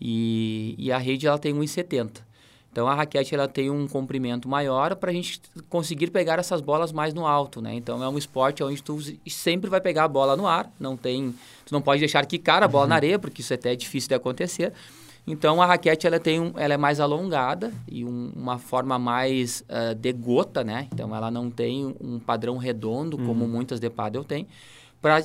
e, 0.00 0.74
e 0.78 0.92
a 0.92 0.98
rede 0.98 1.26
ela 1.26 1.38
tem 1.38 1.54
1,70. 1.54 2.26
Então 2.76 2.86
a 2.86 2.94
raquete 2.94 3.34
ela 3.34 3.48
tem 3.48 3.70
um 3.70 3.88
comprimento 3.88 4.46
maior 4.46 4.94
para 4.96 5.10
a 5.10 5.14
gente 5.14 5.40
conseguir 5.66 6.10
pegar 6.10 6.38
essas 6.38 6.60
bolas 6.60 6.92
mais 6.92 7.14
no 7.14 7.26
alto, 7.26 7.62
né? 7.62 7.74
Então 7.74 8.04
é 8.04 8.08
um 8.08 8.18
esporte 8.18 8.62
onde 8.62 8.82
tu 8.82 8.98
sempre 9.26 9.70
vai 9.70 9.80
pegar 9.80 10.04
a 10.04 10.08
bola 10.08 10.36
no 10.36 10.46
ar, 10.46 10.70
não 10.78 10.94
tem, 10.94 11.34
tu 11.64 11.72
não 11.72 11.80
pode 11.80 12.00
deixar 12.00 12.26
quicar 12.26 12.62
a 12.62 12.68
bola 12.68 12.84
uhum. 12.84 12.90
na 12.90 12.94
areia 12.96 13.18
porque 13.18 13.40
isso 13.40 13.54
é 13.54 13.56
até 13.56 13.72
é 13.72 13.76
difícil 13.76 14.08
de 14.08 14.14
acontecer. 14.14 14.74
Então 15.26 15.62
a 15.62 15.66
raquete 15.66 16.06
ela 16.06 16.20
tem 16.20 16.38
um, 16.38 16.52
ela 16.54 16.74
é 16.74 16.76
mais 16.76 17.00
alongada 17.00 17.72
e 17.90 18.04
um, 18.04 18.30
uma 18.36 18.58
forma 18.58 18.98
mais 18.98 19.64
uh, 19.70 19.94
de 19.94 20.12
gota, 20.12 20.62
né? 20.62 20.86
Então 20.92 21.16
ela 21.16 21.30
não 21.30 21.50
tem 21.50 21.96
um 21.98 22.18
padrão 22.18 22.58
redondo 22.58 23.16
uhum. 23.16 23.26
como 23.26 23.48
muitas 23.48 23.80
de 23.80 23.88
paddle 23.88 24.22
tem, 24.22 24.46
para 25.00 25.20
uh, 25.20 25.24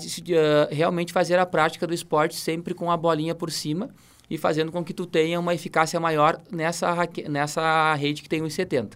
realmente 0.69 1.13
fazer 1.13 1.39
a 1.39 1.45
prática 1.45 1.87
do 1.87 1.93
esporte 1.93 2.35
sempre 2.35 2.73
com 2.73 2.91
a 2.91 2.97
bolinha 2.97 3.33
por 3.33 3.51
cima 3.51 3.89
e 4.29 4.37
fazendo 4.37 4.71
com 4.71 4.83
que 4.83 4.93
tu 4.93 5.05
tenha 5.05 5.39
uma 5.39 5.53
eficácia 5.53 5.99
maior 5.99 6.39
nessa, 6.51 6.95
nessa 7.29 7.93
rede 7.95 8.21
que 8.21 8.29
tem 8.29 8.41
1,70. 8.41 8.93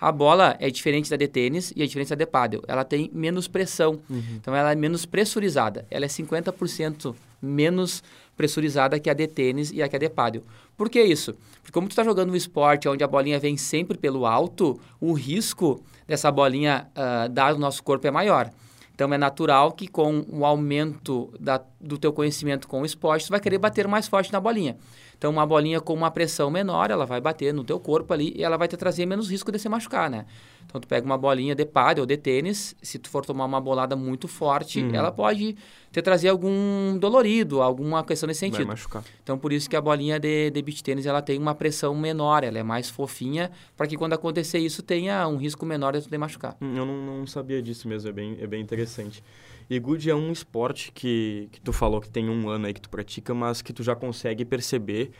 A 0.00 0.10
bola 0.10 0.56
é 0.58 0.68
diferente 0.68 1.08
da 1.08 1.14
de 1.14 1.28
tênis 1.28 1.72
e 1.76 1.82
é 1.82 1.86
diferente 1.86 2.08
da 2.08 2.16
de 2.16 2.26
pádel. 2.26 2.60
Ela 2.66 2.82
tem 2.82 3.08
menos 3.14 3.46
pressão, 3.46 4.00
uhum. 4.10 4.22
então 4.34 4.52
ela 4.52 4.72
é 4.72 4.74
menos 4.74 5.06
pressurizada. 5.06 5.86
Ela 5.88 6.06
é 6.06 6.08
50% 6.08 7.14
menos 7.40 8.02
pressurizada 8.36 8.98
que 8.98 9.08
a 9.08 9.14
de 9.14 9.28
tênis 9.28 9.70
e 9.70 9.80
a 9.80 9.88
que 9.88 9.94
a 9.94 9.98
de 10.00 10.08
pádel. 10.08 10.42
Por 10.76 10.90
que 10.90 11.00
isso? 11.00 11.36
Porque 11.60 11.72
como 11.72 11.86
tu 11.86 11.92
está 11.92 12.02
jogando 12.02 12.32
um 12.32 12.34
esporte 12.34 12.88
onde 12.88 13.04
a 13.04 13.06
bolinha 13.06 13.38
vem 13.38 13.56
sempre 13.56 13.96
pelo 13.96 14.26
alto, 14.26 14.80
o 15.00 15.12
risco 15.12 15.80
dessa 16.08 16.32
bolinha 16.32 16.88
uh, 16.96 17.28
dar 17.28 17.52
no 17.52 17.60
nosso 17.60 17.80
corpo 17.84 18.04
é 18.04 18.10
maior. 18.10 18.50
Então 18.94 19.12
é 19.12 19.18
natural 19.18 19.72
que 19.72 19.88
com 19.88 20.24
o 20.28 20.44
aumento 20.44 21.32
da, 21.40 21.60
do 21.80 21.98
teu 21.98 22.12
conhecimento 22.12 22.68
com 22.68 22.82
o 22.82 22.86
esporte, 22.86 23.26
tu 23.26 23.30
vai 23.30 23.40
querer 23.40 23.58
bater 23.58 23.88
mais 23.88 24.06
forte 24.06 24.32
na 24.32 24.40
bolinha. 24.40 24.76
Então 25.16 25.30
uma 25.30 25.46
bolinha 25.46 25.80
com 25.80 25.94
uma 25.94 26.10
pressão 26.10 26.50
menor, 26.50 26.90
ela 26.90 27.06
vai 27.06 27.20
bater 27.20 27.54
no 27.54 27.64
teu 27.64 27.80
corpo 27.80 28.12
ali 28.12 28.32
e 28.36 28.42
ela 28.42 28.56
vai 28.56 28.68
te 28.68 28.76
trazer 28.76 29.06
menos 29.06 29.30
risco 29.30 29.50
de 29.50 29.58
se 29.58 29.68
machucar, 29.68 30.10
né? 30.10 30.26
Então 30.66 30.80
tu 30.80 30.88
pega 30.88 31.04
uma 31.04 31.18
bolinha 31.18 31.54
de 31.54 31.64
pádel 31.64 32.02
ou 32.02 32.06
de 32.06 32.16
tênis, 32.16 32.74
se 32.82 32.98
tu 32.98 33.08
for 33.10 33.24
tomar 33.24 33.44
uma 33.44 33.60
bolada 33.60 33.94
muito 33.94 34.26
forte, 34.26 34.80
uhum. 34.80 34.94
ela 34.94 35.12
pode 35.12 35.56
te 35.90 36.00
trazer 36.00 36.28
algum 36.28 36.96
dolorido, 36.98 37.60
alguma 37.60 38.02
questão 38.04 38.26
nesse 38.26 38.40
sentido. 38.40 38.58
Vai 38.58 38.66
machucar. 38.66 39.04
Então 39.22 39.38
por 39.38 39.52
isso 39.52 39.68
que 39.68 39.76
a 39.76 39.80
bolinha 39.80 40.18
de, 40.18 40.50
de 40.50 40.62
beach 40.62 40.82
tênis 40.82 41.04
ela 41.06 41.20
tem 41.20 41.38
uma 41.38 41.54
pressão 41.54 41.94
menor, 41.94 42.44
ela 42.44 42.58
é 42.58 42.62
mais 42.62 42.88
fofinha, 42.88 43.50
para 43.76 43.86
que 43.86 43.96
quando 43.96 44.14
acontecer 44.14 44.58
isso 44.58 44.82
tenha 44.82 45.28
um 45.28 45.36
risco 45.36 45.66
menor 45.66 45.92
de 45.92 46.02
tu 46.02 46.10
de 46.10 46.18
machucar. 46.18 46.56
Hum, 46.60 46.74
eu 46.76 46.86
não, 46.86 47.18
não 47.18 47.26
sabia 47.26 47.60
disso 47.60 47.86
mesmo, 47.86 48.08
é 48.08 48.12
bem, 48.12 48.38
é 48.40 48.46
bem 48.46 48.62
interessante. 48.62 49.22
E 49.68 49.78
Good 49.78 50.10
é 50.10 50.14
um 50.14 50.32
esporte 50.32 50.92
que, 50.92 51.48
que 51.52 51.60
tu 51.60 51.72
falou 51.72 52.00
que 52.00 52.08
tem 52.08 52.28
um 52.28 52.48
ano 52.48 52.66
aí 52.66 52.74
que 52.74 52.80
tu 52.80 52.90
pratica, 52.90 53.32
mas 53.32 53.62
que 53.62 53.72
tu 53.72 53.82
já 53.82 53.94
consegue 53.94 54.44
perceber 54.44 55.12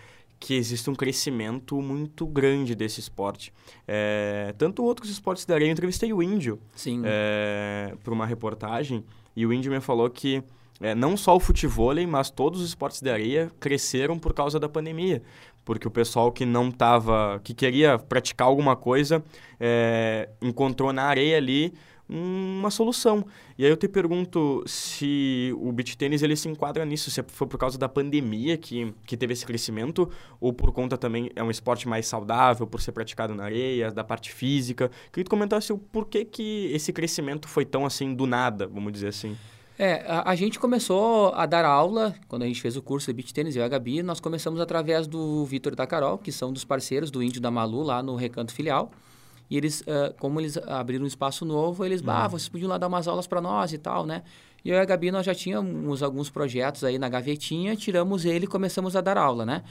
que 0.43 0.55
existe 0.55 0.91
um 0.91 0.95
crescimento 0.95 1.81
muito 1.81 2.27
grande 2.27 2.75
desse 2.75 2.99
esporte. 2.99 3.53
É, 3.87 4.53
tanto 4.59 4.83
outros 4.83 5.09
esportes 5.09 5.47
da 5.47 5.55
areia, 5.55 5.69
eu 5.69 5.73
entrevistei 5.73 6.13
o 6.13 6.21
Índio 6.21 6.59
é, 7.05 7.95
para 8.03 8.13
uma 8.13 8.27
reportagem, 8.27 9.05
e 9.37 9.47
o 9.47 9.53
Índio 9.53 9.71
me 9.71 9.81
falou 9.81 10.11
que 10.11 10.43
é, 10.81 10.97
não 10.97 11.17
só 11.17 11.37
o 11.37 11.39
futebol, 11.39 11.95
mas 12.09 12.29
todos 12.29 12.61
os 12.61 12.67
esportes 12.71 13.01
de 13.01 13.09
areia 13.09 13.53
cresceram 13.61 14.19
por 14.19 14.35
causa 14.35 14.59
da 14.59 14.69
pandemia. 14.69 15.23
Porque 15.65 15.87
o 15.87 15.91
pessoal 15.93 16.33
que 16.33 16.45
não 16.45 16.71
estava, 16.71 17.41
que 17.45 17.55
queria 17.55 17.97
praticar 17.97 18.49
alguma 18.49 18.75
coisa, 18.75 19.23
é, 19.61 20.29
encontrou 20.43 20.93
na 20.93 21.05
areia 21.05 21.37
ali 21.37 21.73
uma 22.13 22.71
solução. 22.71 23.25
E 23.57 23.65
aí 23.65 23.71
eu 23.71 23.77
te 23.77 23.89
pergunto 23.89 24.63
se 24.67 25.55
o 25.59 25.73
beach 25.73 25.97
tênis 25.97 26.23
ele 26.23 26.37
se 26.37 26.49
enquadra 26.49 26.85
nisso, 26.85 27.11
se 27.11 27.23
foi 27.27 27.47
por 27.47 27.59
causa 27.59 27.79
da 27.79 27.89
pandemia 27.89 28.59
que, 28.59 28.95
que 29.07 29.17
teve 29.17 29.33
esse 29.33 29.47
crescimento 29.47 30.11
ou 30.39 30.53
por 30.53 30.73
conta 30.73 30.99
também 30.99 31.31
é 31.35 31.43
um 31.43 31.51
esporte 31.51 31.89
mais 31.89 32.07
saudável, 32.07 32.67
por 32.67 32.81
ser 32.81 32.93
praticado 32.93 33.35
na 33.35 33.45
areia, 33.45 33.91
da 33.91 34.05
parte 34.05 34.31
física. 34.33 34.91
Queria 35.11 35.25
que 35.25 35.31
comentasse 35.31 35.73
o 35.73 35.79
porquê 35.79 36.25
que 36.25 36.71
esse 36.73 36.93
crescimento 36.93 37.49
foi 37.49 37.65
tão 37.65 37.87
assim 37.87 38.15
do 38.15 38.27
nada, 38.27 38.67
vamos 38.67 38.93
dizer 38.93 39.09
assim. 39.09 39.37
É, 39.79 40.05
a, 40.07 40.31
a, 40.31 40.35
gente 40.35 40.59
começou 40.59 41.33
a 41.35 41.47
dar 41.47 41.65
aula, 41.65 42.15
quando 42.29 42.43
a 42.43 42.47
gente 42.47 42.61
fez 42.61 42.77
o 42.77 42.83
curso 42.83 43.07
de 43.07 43.15
beach 43.15 43.33
tênis, 43.33 43.57
e 43.57 43.61
a 43.61 43.67
Gabi, 43.67 44.03
nós 44.03 44.21
começamos 44.21 44.61
através 44.61 45.07
do 45.07 45.45
Vitor 45.47 45.73
e 45.73 45.77
da 45.77 45.87
Carol, 45.87 46.19
que 46.19 46.31
são 46.31 46.53
dos 46.53 46.65
parceiros 46.65 47.11
do 47.11 47.23
Índio 47.23 47.41
da 47.41 47.51
Malu, 47.51 47.83
lá 47.83 48.03
no 48.03 48.15
Recanto 48.15 48.53
Filial. 48.53 48.93
E 49.53 49.57
eles, 49.59 49.83
uh, 49.83 50.15
como 50.19 50.41
eles 50.41 50.57
abriram 50.57 51.05
um 51.05 51.07
espaço 51.07 51.45
novo, 51.45 51.85
eles, 51.85 52.01
bah, 52.01 52.25
uhum. 52.25 52.31
vocês 52.31 52.49
podiam 52.49 52.71
lá 52.71 52.79
dar 52.79 52.87
umas 52.87 53.07
aulas 53.07 53.27
para 53.27 53.39
nós 53.39 53.71
e 53.75 53.77
tal, 53.77 54.07
né? 54.07 54.23
E 54.65 54.71
eu 54.71 54.77
e 54.77 54.79
a 54.79 54.85
Gabi, 54.87 55.11
nós 55.11 55.27
já 55.27 55.35
tínhamos 55.35 56.03
alguns 56.03 56.31
projetos 56.31 56.85
aí 56.85 56.99
na 56.99 57.07
gavetinha, 57.07 57.77
tiramos 57.77 58.25
ele 58.25 58.47
e 58.47 58.49
começamos 58.49 58.97
a 58.97 59.03
dar 59.03 59.19
aula, 59.19 59.45
né? 59.45 59.63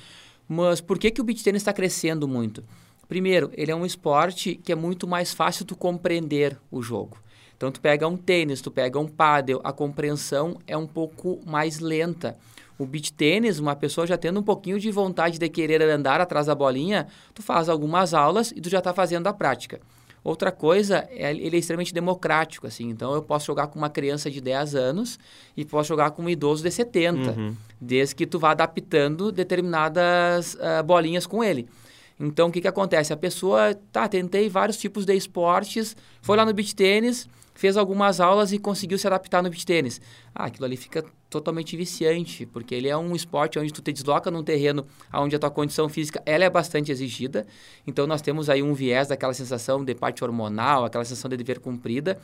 Mas 0.48 0.80
por 0.82 1.00
que, 1.00 1.10
que 1.10 1.20
o 1.20 1.24
beach 1.24 1.44
tennis 1.44 1.64
está 1.64 1.74
crescendo 1.74 2.28
muito? 2.28 2.64
Primeiro, 3.08 3.50
ele 3.56 3.72
é 3.72 3.76
um 3.76 3.84
esporte 3.84 4.54
que 4.54 4.72
é 4.72 4.76
muito 4.76 5.08
mais 5.08 5.34
fácil 5.34 5.66
tu 5.66 5.76
compreender 5.76 6.60
o 6.70 6.84
jogo. 6.84 7.18
Então, 7.58 7.72
tu 7.72 7.82
pega 7.82 8.08
um 8.08 8.18
tênis, 8.18 8.62
tu 8.62 8.70
pega 8.70 9.00
um 9.00 9.08
pádel, 9.08 9.62
a 9.64 9.74
compreensão 9.74 10.60
é 10.68 10.78
um 10.78 10.86
pouco 10.86 11.40
mais 11.44 11.80
lenta 11.80 12.38
o 12.82 12.86
beach 12.86 13.14
tênis, 13.14 13.60
uma 13.60 13.76
pessoa 13.76 14.08
já 14.08 14.18
tendo 14.18 14.40
um 14.40 14.44
pouquinho 14.44 14.80
de 14.80 14.90
vontade 14.90 15.38
de 15.38 15.48
querer 15.50 15.82
andar 15.84 16.20
atrás 16.20 16.48
da 16.48 16.56
bolinha, 16.56 17.08
tu 17.34 17.44
faz 17.44 17.70
algumas 17.70 18.14
aulas 18.14 18.52
e 18.52 18.60
tu 18.60 18.70
já 18.70 18.80
está 18.80 18.92
fazendo 18.94 19.28
a 19.28 19.34
prática. 19.34 19.80
Outra 20.24 20.52
coisa, 20.52 21.08
é, 21.10 21.32
ele 21.32 21.56
é 21.56 21.60
extremamente 21.60 21.94
democrático, 21.94 22.68
assim. 22.68 22.90
Então, 22.90 23.14
eu 23.14 23.22
posso 23.22 23.46
jogar 23.46 23.68
com 23.68 23.78
uma 23.78 23.90
criança 23.90 24.30
de 24.30 24.40
10 24.40 24.76
anos 24.76 25.20
e 25.58 25.66
posso 25.66 25.90
jogar 25.90 26.12
com 26.12 26.24
um 26.24 26.30
idoso 26.30 26.64
de 26.64 26.72
70, 26.72 27.32
uhum. 27.32 27.56
desde 27.80 28.16
que 28.16 28.28
tu 28.28 28.38
vá 28.38 28.52
adaptando 28.52 29.32
determinadas 29.32 30.56
uh, 30.56 30.84
bolinhas 30.84 31.26
com 31.26 31.44
ele. 31.44 31.68
Então, 32.20 32.50
o 32.50 32.52
que, 32.52 32.62
que 32.62 32.68
acontece? 32.68 33.12
A 33.12 33.18
pessoa, 33.18 33.74
tá, 33.92 34.08
tentei 34.08 34.48
vários 34.48 34.78
tipos 34.78 35.06
de 35.06 35.16
esportes, 35.16 35.96
foi 36.22 36.38
lá 36.38 36.46
no 36.46 36.54
beach 36.54 36.76
tênis, 36.76 37.28
fez 37.56 37.76
algumas 37.76 38.20
aulas 38.20 38.52
e 38.52 38.60
conseguiu 38.60 39.00
se 39.00 39.08
adaptar 39.08 39.42
no 39.42 39.50
beach 39.50 39.66
tênis. 39.66 40.00
Ah, 40.36 40.46
aquilo 40.46 40.66
ali 40.66 40.78
fica 40.78 41.04
totalmente 41.32 41.78
viciante, 41.78 42.46
porque 42.46 42.76
ele 42.76 42.90
é 42.90 42.98
um 42.98 43.16
esporte 43.16 43.58
onde 43.58 43.72
tu 43.72 43.82
te 43.82 43.94
desloca 43.94 44.30
num 44.30 44.44
terreno 44.44 44.86
onde 45.14 45.34
a 45.34 45.40
tua 45.40 45.50
condição 45.50 45.88
física 45.88 46.22
ela 46.26 46.44
é 46.44 46.50
bastante 46.50 46.92
exigida. 46.92 47.48
Então 47.88 48.06
nós 48.06 48.22
temos 48.22 48.50
aí 48.50 48.62
um 48.62 48.74
viés 48.74 49.08
daquela 49.08 49.34
sensação 49.34 49.84
de 49.84 49.96
parte 49.96 50.24
hormonal, 50.26 50.84
aquela 50.84 51.06
sensação 51.06 51.30
de 51.30 51.38
dever 51.38 51.60
cumprida. 51.60 52.20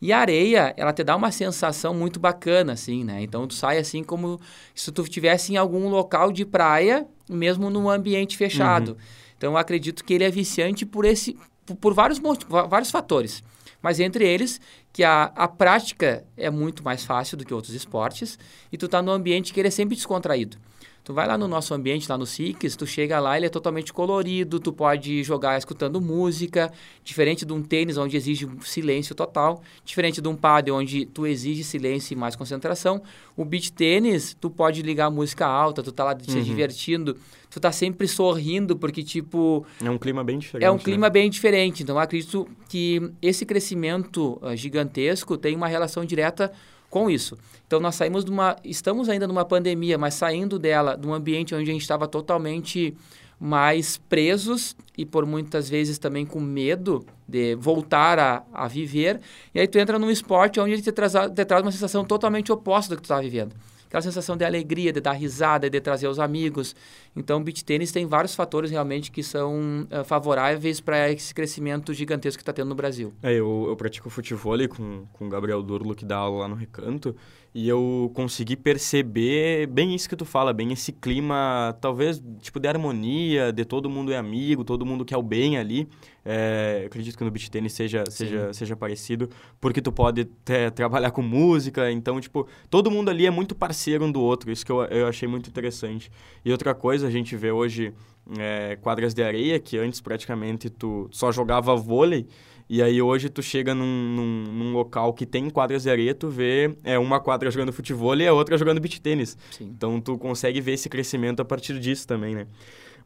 E 0.00 0.12
a 0.12 0.20
areia, 0.20 0.72
ela 0.76 0.92
te 0.92 1.02
dá 1.02 1.16
uma 1.16 1.32
sensação 1.32 1.92
muito 1.92 2.20
bacana, 2.20 2.72
assim, 2.72 3.02
né? 3.02 3.20
Então 3.22 3.48
tu 3.48 3.54
sai 3.54 3.78
assim 3.78 4.04
como 4.04 4.40
se 4.74 4.92
tu 4.92 5.02
estivesse 5.02 5.52
em 5.52 5.56
algum 5.56 5.88
local 5.88 6.30
de 6.30 6.44
praia, 6.44 7.04
mesmo 7.28 7.68
num 7.68 7.90
ambiente 7.90 8.36
fechado. 8.36 8.92
Uhum. 8.92 8.96
Então 9.36 9.52
eu 9.52 9.56
acredito 9.56 10.04
que 10.04 10.14
ele 10.14 10.24
é 10.24 10.30
viciante 10.30 10.86
por 10.86 11.04
esse 11.04 11.36
por, 11.66 11.76
por 11.76 11.94
vários 11.94 12.20
vários 12.68 12.92
fatores 12.92 13.42
mas 13.82 14.00
entre 14.00 14.26
eles 14.26 14.60
que 14.92 15.02
a, 15.02 15.24
a 15.34 15.48
prática 15.48 16.24
é 16.36 16.48
muito 16.48 16.84
mais 16.84 17.04
fácil 17.04 17.36
do 17.36 17.44
que 17.44 17.52
outros 17.52 17.74
esportes 17.74 18.38
e 18.70 18.78
tu 18.78 18.86
está 18.86 19.02
num 19.02 19.12
ambiente 19.12 19.52
que 19.52 19.60
ele 19.60 19.68
é 19.68 19.70
sempre 19.70 19.96
descontraído. 19.96 20.56
Tu 21.04 21.12
vai 21.12 21.26
lá 21.26 21.36
no 21.36 21.48
nosso 21.48 21.74
ambiente, 21.74 22.08
lá 22.08 22.16
no 22.16 22.24
Six, 22.24 22.76
tu 22.76 22.86
chega 22.86 23.18
lá, 23.18 23.36
ele 23.36 23.46
é 23.46 23.48
totalmente 23.48 23.92
colorido, 23.92 24.60
tu 24.60 24.72
pode 24.72 25.24
jogar 25.24 25.58
escutando 25.58 26.00
música, 26.00 26.72
diferente 27.02 27.44
de 27.44 27.52
um 27.52 27.60
tênis 27.60 27.98
onde 27.98 28.16
exige 28.16 28.48
silêncio 28.60 29.12
total, 29.12 29.60
diferente 29.84 30.20
de 30.20 30.28
um 30.28 30.36
paddle 30.36 30.76
onde 30.76 31.04
tu 31.06 31.26
exige 31.26 31.64
silêncio 31.64 32.14
e 32.14 32.16
mais 32.16 32.36
concentração. 32.36 33.02
O 33.36 33.44
beach 33.44 33.72
tênis, 33.72 34.36
tu 34.40 34.48
pode 34.48 34.80
ligar 34.80 35.10
música 35.10 35.44
alta, 35.44 35.82
tu 35.82 35.90
tá 35.90 36.04
lá 36.04 36.14
te 36.14 36.30
uhum. 36.30 36.42
divertindo, 36.42 37.16
tu 37.50 37.58
tá 37.58 37.72
sempre 37.72 38.06
sorrindo, 38.06 38.76
porque 38.76 39.02
tipo... 39.02 39.66
É 39.84 39.90
um 39.90 39.98
clima 39.98 40.22
bem 40.22 40.38
diferente. 40.38 40.64
É 40.64 40.70
um 40.70 40.78
clima 40.78 41.08
né? 41.08 41.10
bem 41.10 41.28
diferente, 41.28 41.82
então 41.82 41.98
acredito 41.98 42.46
que 42.68 43.10
esse 43.20 43.44
crescimento 43.44 44.38
uh, 44.40 44.54
gigantesco 44.54 45.36
tem 45.36 45.56
uma 45.56 45.66
relação 45.66 46.04
direta 46.04 46.52
com 46.92 47.08
isso. 47.08 47.38
Então 47.66 47.80
nós 47.80 47.94
saímos 47.94 48.22
de 48.22 48.30
uma, 48.30 48.54
estamos 48.62 49.08
ainda 49.08 49.26
numa 49.26 49.46
pandemia, 49.46 49.96
mas 49.96 50.12
saindo 50.12 50.58
dela, 50.58 50.94
de 50.94 51.08
um 51.08 51.14
ambiente 51.14 51.54
onde 51.54 51.70
a 51.70 51.72
gente 51.72 51.80
estava 51.80 52.06
totalmente 52.06 52.94
mais 53.40 53.96
presos 53.96 54.76
e 54.96 55.06
por 55.06 55.24
muitas 55.24 55.70
vezes 55.70 55.98
também 55.98 56.26
com 56.26 56.38
medo 56.38 57.04
de 57.26 57.54
voltar 57.54 58.18
a, 58.18 58.42
a 58.52 58.68
viver. 58.68 59.20
E 59.54 59.60
aí 59.60 59.66
tu 59.66 59.78
entra 59.78 59.98
num 59.98 60.10
esporte 60.10 60.60
onde 60.60 60.74
ele 60.74 60.82
te 60.82 60.92
traz, 60.92 61.14
te 61.34 61.44
traz 61.46 61.62
uma 61.62 61.72
sensação 61.72 62.04
totalmente 62.04 62.52
oposta 62.52 62.94
do 62.94 62.96
que 62.96 63.02
tu 63.02 63.06
está 63.06 63.20
vivendo 63.20 63.54
aquela 63.92 64.02
sensação 64.02 64.38
de 64.38 64.44
alegria, 64.44 64.90
de 64.90 65.00
dar 65.00 65.12
risada, 65.12 65.68
de 65.68 65.78
trazer 65.78 66.08
os 66.08 66.18
amigos. 66.18 66.74
Então, 67.14 67.40
o 67.40 67.44
beach 67.44 67.62
tênis 67.62 67.92
tem 67.92 68.06
vários 68.06 68.34
fatores 68.34 68.70
realmente 68.70 69.10
que 69.10 69.22
são 69.22 69.86
uh, 69.90 70.02
favoráveis 70.02 70.80
para 70.80 71.10
esse 71.10 71.34
crescimento 71.34 71.92
gigantesco 71.92 72.38
que 72.38 72.42
está 72.42 72.54
tendo 72.54 72.70
no 72.70 72.74
Brasil. 72.74 73.12
É, 73.22 73.32
eu, 73.32 73.66
eu 73.68 73.76
pratico 73.76 74.08
futebol 74.08 74.56
com, 74.68 75.04
com 75.12 75.26
o 75.26 75.28
Gabriel 75.28 75.62
Durlo, 75.62 75.94
que 75.94 76.06
dá 76.06 76.16
aula 76.16 76.40
lá 76.40 76.48
no 76.48 76.54
Recanto, 76.54 77.14
e 77.54 77.68
eu 77.68 78.10
consegui 78.14 78.56
perceber 78.56 79.66
bem 79.66 79.94
isso 79.94 80.08
que 80.08 80.16
tu 80.16 80.24
fala, 80.24 80.54
bem 80.54 80.72
esse 80.72 80.90
clima, 80.90 81.76
talvez, 81.78 82.22
tipo, 82.40 82.58
de 82.58 82.66
harmonia, 82.68 83.52
de 83.52 83.64
todo 83.66 83.90
mundo 83.90 84.10
é 84.10 84.16
amigo, 84.16 84.64
todo 84.64 84.86
mundo 84.86 85.04
quer 85.04 85.18
o 85.18 85.22
bem 85.22 85.58
ali. 85.58 85.86
É, 86.24 86.84
acredito 86.86 87.18
que 87.18 87.24
no 87.24 87.30
beach 87.30 87.50
tênis 87.50 87.72
seja, 87.72 88.04
seja, 88.08 88.52
seja 88.52 88.76
parecido, 88.76 89.28
porque 89.60 89.82
tu 89.82 89.90
pode 89.90 90.24
ter, 90.24 90.70
trabalhar 90.70 91.10
com 91.10 91.20
música, 91.20 91.90
então, 91.90 92.20
tipo, 92.20 92.46
todo 92.70 92.90
mundo 92.90 93.10
ali 93.10 93.26
é 93.26 93.30
muito 93.30 93.54
parceiro 93.54 94.04
um 94.04 94.12
do 94.12 94.20
outro, 94.20 94.50
isso 94.50 94.64
que 94.64 94.70
eu, 94.70 94.84
eu 94.84 95.08
achei 95.08 95.28
muito 95.28 95.50
interessante. 95.50 96.10
E 96.44 96.52
outra 96.52 96.74
coisa, 96.74 97.08
a 97.08 97.10
gente 97.10 97.36
vê 97.36 97.50
hoje 97.50 97.92
é, 98.38 98.76
quadras 98.80 99.14
de 99.14 99.22
areia, 99.22 99.58
que 99.58 99.76
antes 99.76 100.00
praticamente 100.00 100.70
tu 100.70 101.08
só 101.10 101.32
jogava 101.32 101.74
vôlei, 101.74 102.28
e 102.68 102.80
aí 102.82 103.02
hoje 103.02 103.28
tu 103.28 103.42
chega 103.42 103.74
num, 103.74 103.84
num, 103.84 104.44
num, 104.44 104.72
local 104.72 105.12
que 105.12 105.26
tem 105.26 105.50
quadras 105.50 105.82
de 105.82 105.90
areia, 105.90 106.14
tu 106.14 106.28
vê 106.28 106.74
é, 106.84 106.98
uma 106.98 107.20
quadra 107.20 107.50
jogando 107.50 107.72
futebol 107.72 108.16
e 108.16 108.26
a 108.26 108.32
outra 108.32 108.56
jogando 108.56 108.80
beach 108.80 109.00
tênis. 109.00 109.36
Então 109.60 110.00
tu 110.00 110.16
consegue 110.16 110.60
ver 110.60 110.72
esse 110.72 110.88
crescimento 110.88 111.40
a 111.40 111.44
partir 111.44 111.78
disso 111.78 112.06
também, 112.06 112.34
né? 112.34 112.46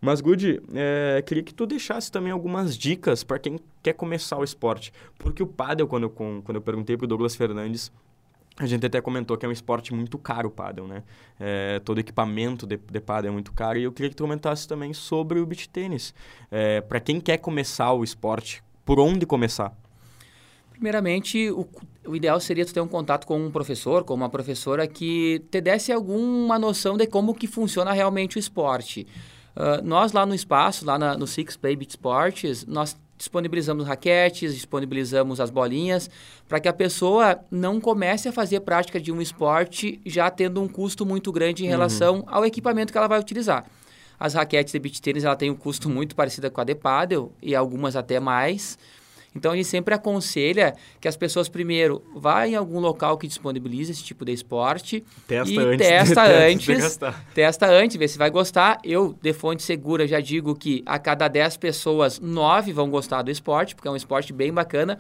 Mas, 0.00 0.20
Good, 0.20 0.62
é, 0.74 1.22
queria 1.26 1.42
que 1.42 1.54
tu 1.54 1.66
deixasse 1.66 2.10
também 2.10 2.32
algumas 2.32 2.76
dicas 2.76 3.24
para 3.24 3.38
quem 3.38 3.58
quer 3.82 3.94
começar 3.94 4.38
o 4.38 4.44
esporte. 4.44 4.92
Porque 5.18 5.42
o 5.42 5.46
pádel, 5.46 5.86
quando 5.86 6.04
eu, 6.04 6.10
quando 6.10 6.54
eu 6.54 6.60
perguntei 6.60 6.96
para 6.96 7.04
o 7.04 7.08
Douglas 7.08 7.34
Fernandes, 7.34 7.90
a 8.58 8.66
gente 8.66 8.86
até 8.86 9.00
comentou 9.00 9.36
que 9.36 9.44
é 9.44 9.48
um 9.48 9.52
esporte 9.52 9.92
muito 9.92 10.16
caro 10.16 10.48
o 10.48 10.50
pádel, 10.50 10.86
né? 10.86 11.02
É, 11.38 11.78
todo 11.80 11.98
equipamento 11.98 12.66
de, 12.66 12.78
de 12.78 13.02
é 13.26 13.30
muito 13.30 13.52
caro. 13.52 13.78
E 13.78 13.82
eu 13.82 13.92
queria 13.92 14.08
que 14.08 14.16
tu 14.16 14.24
comentasse 14.24 14.66
também 14.66 14.94
sobre 14.94 15.38
o 15.38 15.46
beach 15.46 15.68
tênis. 15.68 16.14
É, 16.50 16.80
para 16.80 16.98
quem 16.98 17.20
quer 17.20 17.36
começar 17.36 17.92
o 17.92 18.02
esporte, 18.02 18.62
por 18.84 18.98
onde 18.98 19.26
começar? 19.26 19.76
Primeiramente, 20.70 21.50
o, 21.50 21.66
o, 22.06 22.16
ideal 22.16 22.38
seria 22.40 22.64
tu 22.64 22.72
ter 22.72 22.80
um 22.80 22.88
contato 22.88 23.26
com 23.26 23.38
um 23.38 23.50
professor, 23.50 24.04
com 24.04 24.14
uma 24.14 24.28
professora 24.28 24.86
que 24.86 25.42
te 25.50 25.60
desse 25.60 25.92
alguma 25.92 26.58
noção 26.58 26.96
de 26.96 27.06
como 27.06 27.34
que 27.34 27.46
funciona 27.46 27.92
realmente 27.92 28.36
o 28.36 28.38
esporte. 28.38 29.06
Uh, 29.56 29.82
nós 29.82 30.12
lá 30.12 30.26
no 30.26 30.34
espaço, 30.34 30.84
lá 30.84 30.98
na, 30.98 31.16
no 31.16 31.26
Six 31.26 31.56
Play 31.56 31.74
Beat 31.76 31.90
Sports, 31.90 32.66
nós 32.66 32.96
disponibilizamos 33.16 33.86
raquetes, 33.86 34.54
disponibilizamos 34.54 35.40
as 35.40 35.48
bolinhas, 35.48 36.10
para 36.46 36.60
que 36.60 36.68
a 36.68 36.72
pessoa 36.72 37.40
não 37.50 37.80
comece 37.80 38.28
a 38.28 38.32
fazer 38.32 38.60
prática 38.60 39.00
de 39.00 39.10
um 39.10 39.22
esporte 39.22 39.98
já 40.04 40.30
tendo 40.30 40.60
um 40.60 40.68
custo 40.68 41.06
muito 41.06 41.32
grande 41.32 41.64
em 41.64 41.68
relação 41.68 42.16
uhum. 42.16 42.24
ao 42.26 42.44
equipamento 42.44 42.92
que 42.92 42.98
ela 42.98 43.08
vai 43.08 43.18
utilizar. 43.18 43.64
As 44.18 44.34
raquetes 44.34 44.72
de 44.72 44.78
beach 44.78 45.00
tênis 45.00 45.24
ela 45.24 45.36
tem 45.36 45.50
um 45.50 45.56
custo 45.56 45.88
muito 45.88 46.14
parecido 46.14 46.50
com 46.50 46.60
a 46.60 46.64
de 46.64 46.74
paddle 46.74 47.32
e 47.42 47.54
algumas 47.54 47.96
até 47.96 48.20
mais. 48.20 48.78
Então 49.36 49.52
a 49.52 49.56
gente 49.56 49.68
sempre 49.68 49.94
aconselha 49.94 50.74
que 51.00 51.06
as 51.06 51.16
pessoas 51.16 51.48
primeiro 51.48 52.02
vá 52.14 52.48
em 52.48 52.54
algum 52.54 52.80
local 52.80 53.18
que 53.18 53.28
disponibilize 53.28 53.92
esse 53.92 54.02
tipo 54.02 54.24
de 54.24 54.32
esporte 54.32 55.04
testa 55.28 55.52
e 55.52 55.58
antes 55.58 55.86
testa 55.86 56.22
antes, 56.24 56.98
testa 57.34 57.66
antes, 57.66 57.96
vê 57.96 58.08
se 58.08 58.16
vai 58.16 58.30
gostar. 58.30 58.78
Eu 58.82 59.14
de 59.20 59.32
fonte 59.32 59.62
segura 59.62 60.06
já 60.06 60.20
digo 60.20 60.54
que 60.54 60.82
a 60.86 60.98
cada 60.98 61.28
10 61.28 61.58
pessoas, 61.58 62.18
9 62.18 62.72
vão 62.72 62.88
gostar 62.90 63.22
do 63.22 63.30
esporte, 63.30 63.74
porque 63.74 63.86
é 63.86 63.90
um 63.90 63.96
esporte 63.96 64.32
bem 64.32 64.52
bacana. 64.52 64.98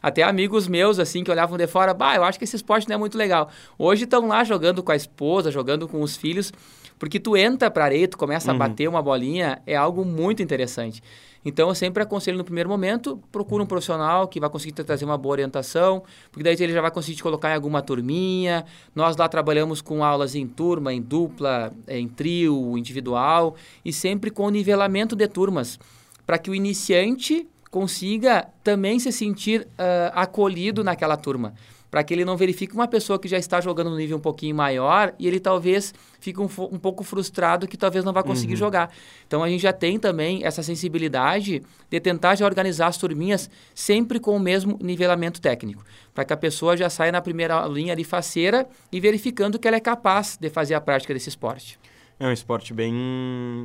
Até 0.00 0.22
amigos 0.22 0.68
meus, 0.68 1.00
assim, 1.00 1.24
que 1.24 1.30
olhavam 1.30 1.58
de 1.58 1.66
fora, 1.66 1.92
bah, 1.92 2.14
eu 2.14 2.22
acho 2.22 2.38
que 2.38 2.44
esse 2.44 2.54
esporte 2.54 2.88
não 2.88 2.94
é 2.94 2.98
muito 2.98 3.18
legal. 3.18 3.50
Hoje 3.76 4.04
estão 4.04 4.28
lá 4.28 4.44
jogando 4.44 4.80
com 4.80 4.92
a 4.92 4.96
esposa, 4.96 5.50
jogando 5.50 5.88
com 5.88 6.00
os 6.02 6.16
filhos, 6.16 6.52
porque 6.98 7.18
tu 7.18 7.36
entra 7.36 7.68
para 7.68 7.86
areia, 7.86 8.06
tu 8.06 8.16
começa 8.16 8.50
uhum. 8.50 8.56
a 8.56 8.68
bater 8.68 8.88
uma 8.88 9.02
bolinha, 9.02 9.60
é 9.66 9.74
algo 9.74 10.04
muito 10.04 10.40
interessante. 10.40 11.02
Então, 11.44 11.68
eu 11.68 11.74
sempre 11.74 12.02
aconselho 12.02 12.36
no 12.36 12.44
primeiro 12.44 12.68
momento, 12.68 13.20
procura 13.30 13.62
um 13.62 13.66
profissional 13.66 14.26
que 14.26 14.40
vai 14.40 14.50
conseguir 14.50 14.72
trazer 14.72 15.04
uma 15.04 15.16
boa 15.16 15.34
orientação, 15.34 16.02
porque 16.30 16.42
daí 16.42 16.56
ele 16.58 16.72
já 16.72 16.80
vai 16.80 16.90
conseguir 16.90 17.16
te 17.16 17.22
colocar 17.22 17.50
em 17.50 17.54
alguma 17.54 17.80
turminha. 17.80 18.64
Nós 18.94 19.16
lá 19.16 19.28
trabalhamos 19.28 19.80
com 19.80 20.04
aulas 20.04 20.34
em 20.34 20.46
turma, 20.46 20.92
em 20.92 21.00
dupla, 21.00 21.72
em 21.86 22.08
trio, 22.08 22.76
individual, 22.76 23.54
e 23.84 23.92
sempre 23.92 24.30
com 24.30 24.48
nivelamento 24.50 25.14
de 25.14 25.28
turmas, 25.28 25.78
para 26.26 26.38
que 26.38 26.50
o 26.50 26.54
iniciante 26.54 27.46
consiga 27.70 28.48
também 28.64 28.98
se 28.98 29.12
sentir 29.12 29.62
uh, 29.62 30.12
acolhido 30.14 30.82
naquela 30.82 31.16
turma 31.16 31.54
para 31.90 32.02
que 32.04 32.12
ele 32.12 32.24
não 32.24 32.36
verifique 32.36 32.74
uma 32.74 32.86
pessoa 32.86 33.18
que 33.18 33.28
já 33.28 33.38
está 33.38 33.60
jogando 33.60 33.90
no 33.90 33.96
nível 33.96 34.16
um 34.16 34.20
pouquinho 34.20 34.54
maior 34.54 35.14
e 35.18 35.26
ele 35.26 35.40
talvez 35.40 35.94
fique 36.20 36.40
um, 36.40 36.48
um 36.70 36.78
pouco 36.78 37.02
frustrado 37.02 37.66
que 37.66 37.76
talvez 37.76 38.04
não 38.04 38.12
vá 38.12 38.22
conseguir 38.22 38.54
uhum. 38.54 38.58
jogar. 38.58 38.90
Então 39.26 39.42
a 39.42 39.48
gente 39.48 39.62
já 39.62 39.72
tem 39.72 39.98
também 39.98 40.44
essa 40.44 40.62
sensibilidade 40.62 41.62
de 41.90 42.00
tentar 42.00 42.34
já 42.34 42.44
organizar 42.44 42.88
as 42.88 42.98
turminhas 42.98 43.48
sempre 43.74 44.20
com 44.20 44.36
o 44.36 44.40
mesmo 44.40 44.78
nivelamento 44.82 45.40
técnico, 45.40 45.84
para 46.14 46.24
que 46.24 46.32
a 46.32 46.36
pessoa 46.36 46.76
já 46.76 46.90
saia 46.90 47.12
na 47.12 47.20
primeira 47.20 47.66
linha 47.66 47.92
ali 47.92 48.04
faceira 48.04 48.68
e 48.92 49.00
verificando 49.00 49.58
que 49.58 49.66
ela 49.66 49.76
é 49.76 49.80
capaz 49.80 50.36
de 50.40 50.50
fazer 50.50 50.74
a 50.74 50.80
prática 50.80 51.14
desse 51.14 51.28
esporte. 51.28 51.78
É 52.20 52.26
um 52.26 52.32
esporte 52.32 52.74
bem, 52.74 52.92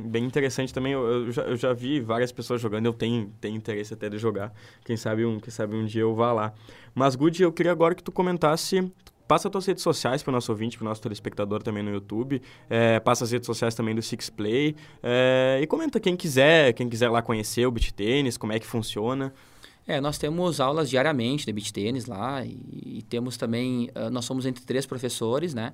bem 0.06 0.24
interessante 0.24 0.72
também. 0.72 0.92
Eu, 0.92 1.26
eu, 1.26 1.32
já, 1.32 1.42
eu 1.42 1.56
já 1.56 1.72
vi 1.72 2.00
várias 2.00 2.30
pessoas 2.30 2.60
jogando, 2.60 2.86
eu 2.86 2.92
tenho, 2.92 3.32
tenho 3.40 3.56
interesse 3.56 3.94
até 3.94 4.08
de 4.08 4.16
jogar. 4.16 4.52
Quem 4.84 4.96
sabe 4.96 5.24
um, 5.24 5.40
quem 5.40 5.50
sabe 5.50 5.74
um 5.74 5.84
dia 5.84 6.02
eu 6.02 6.14
vá 6.14 6.32
lá. 6.32 6.52
Mas, 6.94 7.16
Good, 7.16 7.42
eu 7.42 7.52
queria 7.52 7.72
agora 7.72 7.94
que 7.94 8.02
tu 8.02 8.12
comentasse 8.12 8.90
Passa 9.26 9.48
as 9.48 9.52
tuas 9.52 9.64
redes 9.64 9.82
sociais 9.82 10.22
para 10.22 10.30
o 10.30 10.34
nosso 10.34 10.52
ouvinte, 10.52 10.76
para 10.76 10.84
o 10.84 10.88
nosso 10.88 11.00
telespectador 11.00 11.62
também 11.62 11.82
no 11.82 11.90
YouTube. 11.90 12.42
É, 12.68 13.00
passa 13.00 13.24
as 13.24 13.30
redes 13.30 13.46
sociais 13.46 13.74
também 13.74 13.94
do 13.94 14.02
Six 14.02 14.28
Play. 14.28 14.76
É, 15.02 15.60
e 15.62 15.66
comenta 15.66 15.98
quem 15.98 16.14
quiser, 16.14 16.74
quem 16.74 16.88
quiser 16.90 17.08
lá 17.08 17.22
conhecer 17.22 17.66
o 17.66 17.70
beach 17.70 17.92
tênis, 17.94 18.36
como 18.36 18.52
é 18.52 18.58
que 18.58 18.66
funciona. 18.66 19.32
É, 19.86 20.00
nós 20.00 20.18
temos 20.18 20.60
aulas 20.60 20.90
diariamente 20.90 21.46
de 21.46 21.52
beach 21.52 21.72
tênis 21.72 22.04
lá 22.04 22.44
e, 22.44 22.98
e 22.98 23.02
temos 23.08 23.36
também, 23.36 23.90
nós 24.12 24.24
somos 24.24 24.46
entre 24.46 24.64
três 24.64 24.86
professores, 24.86 25.52
né? 25.52 25.72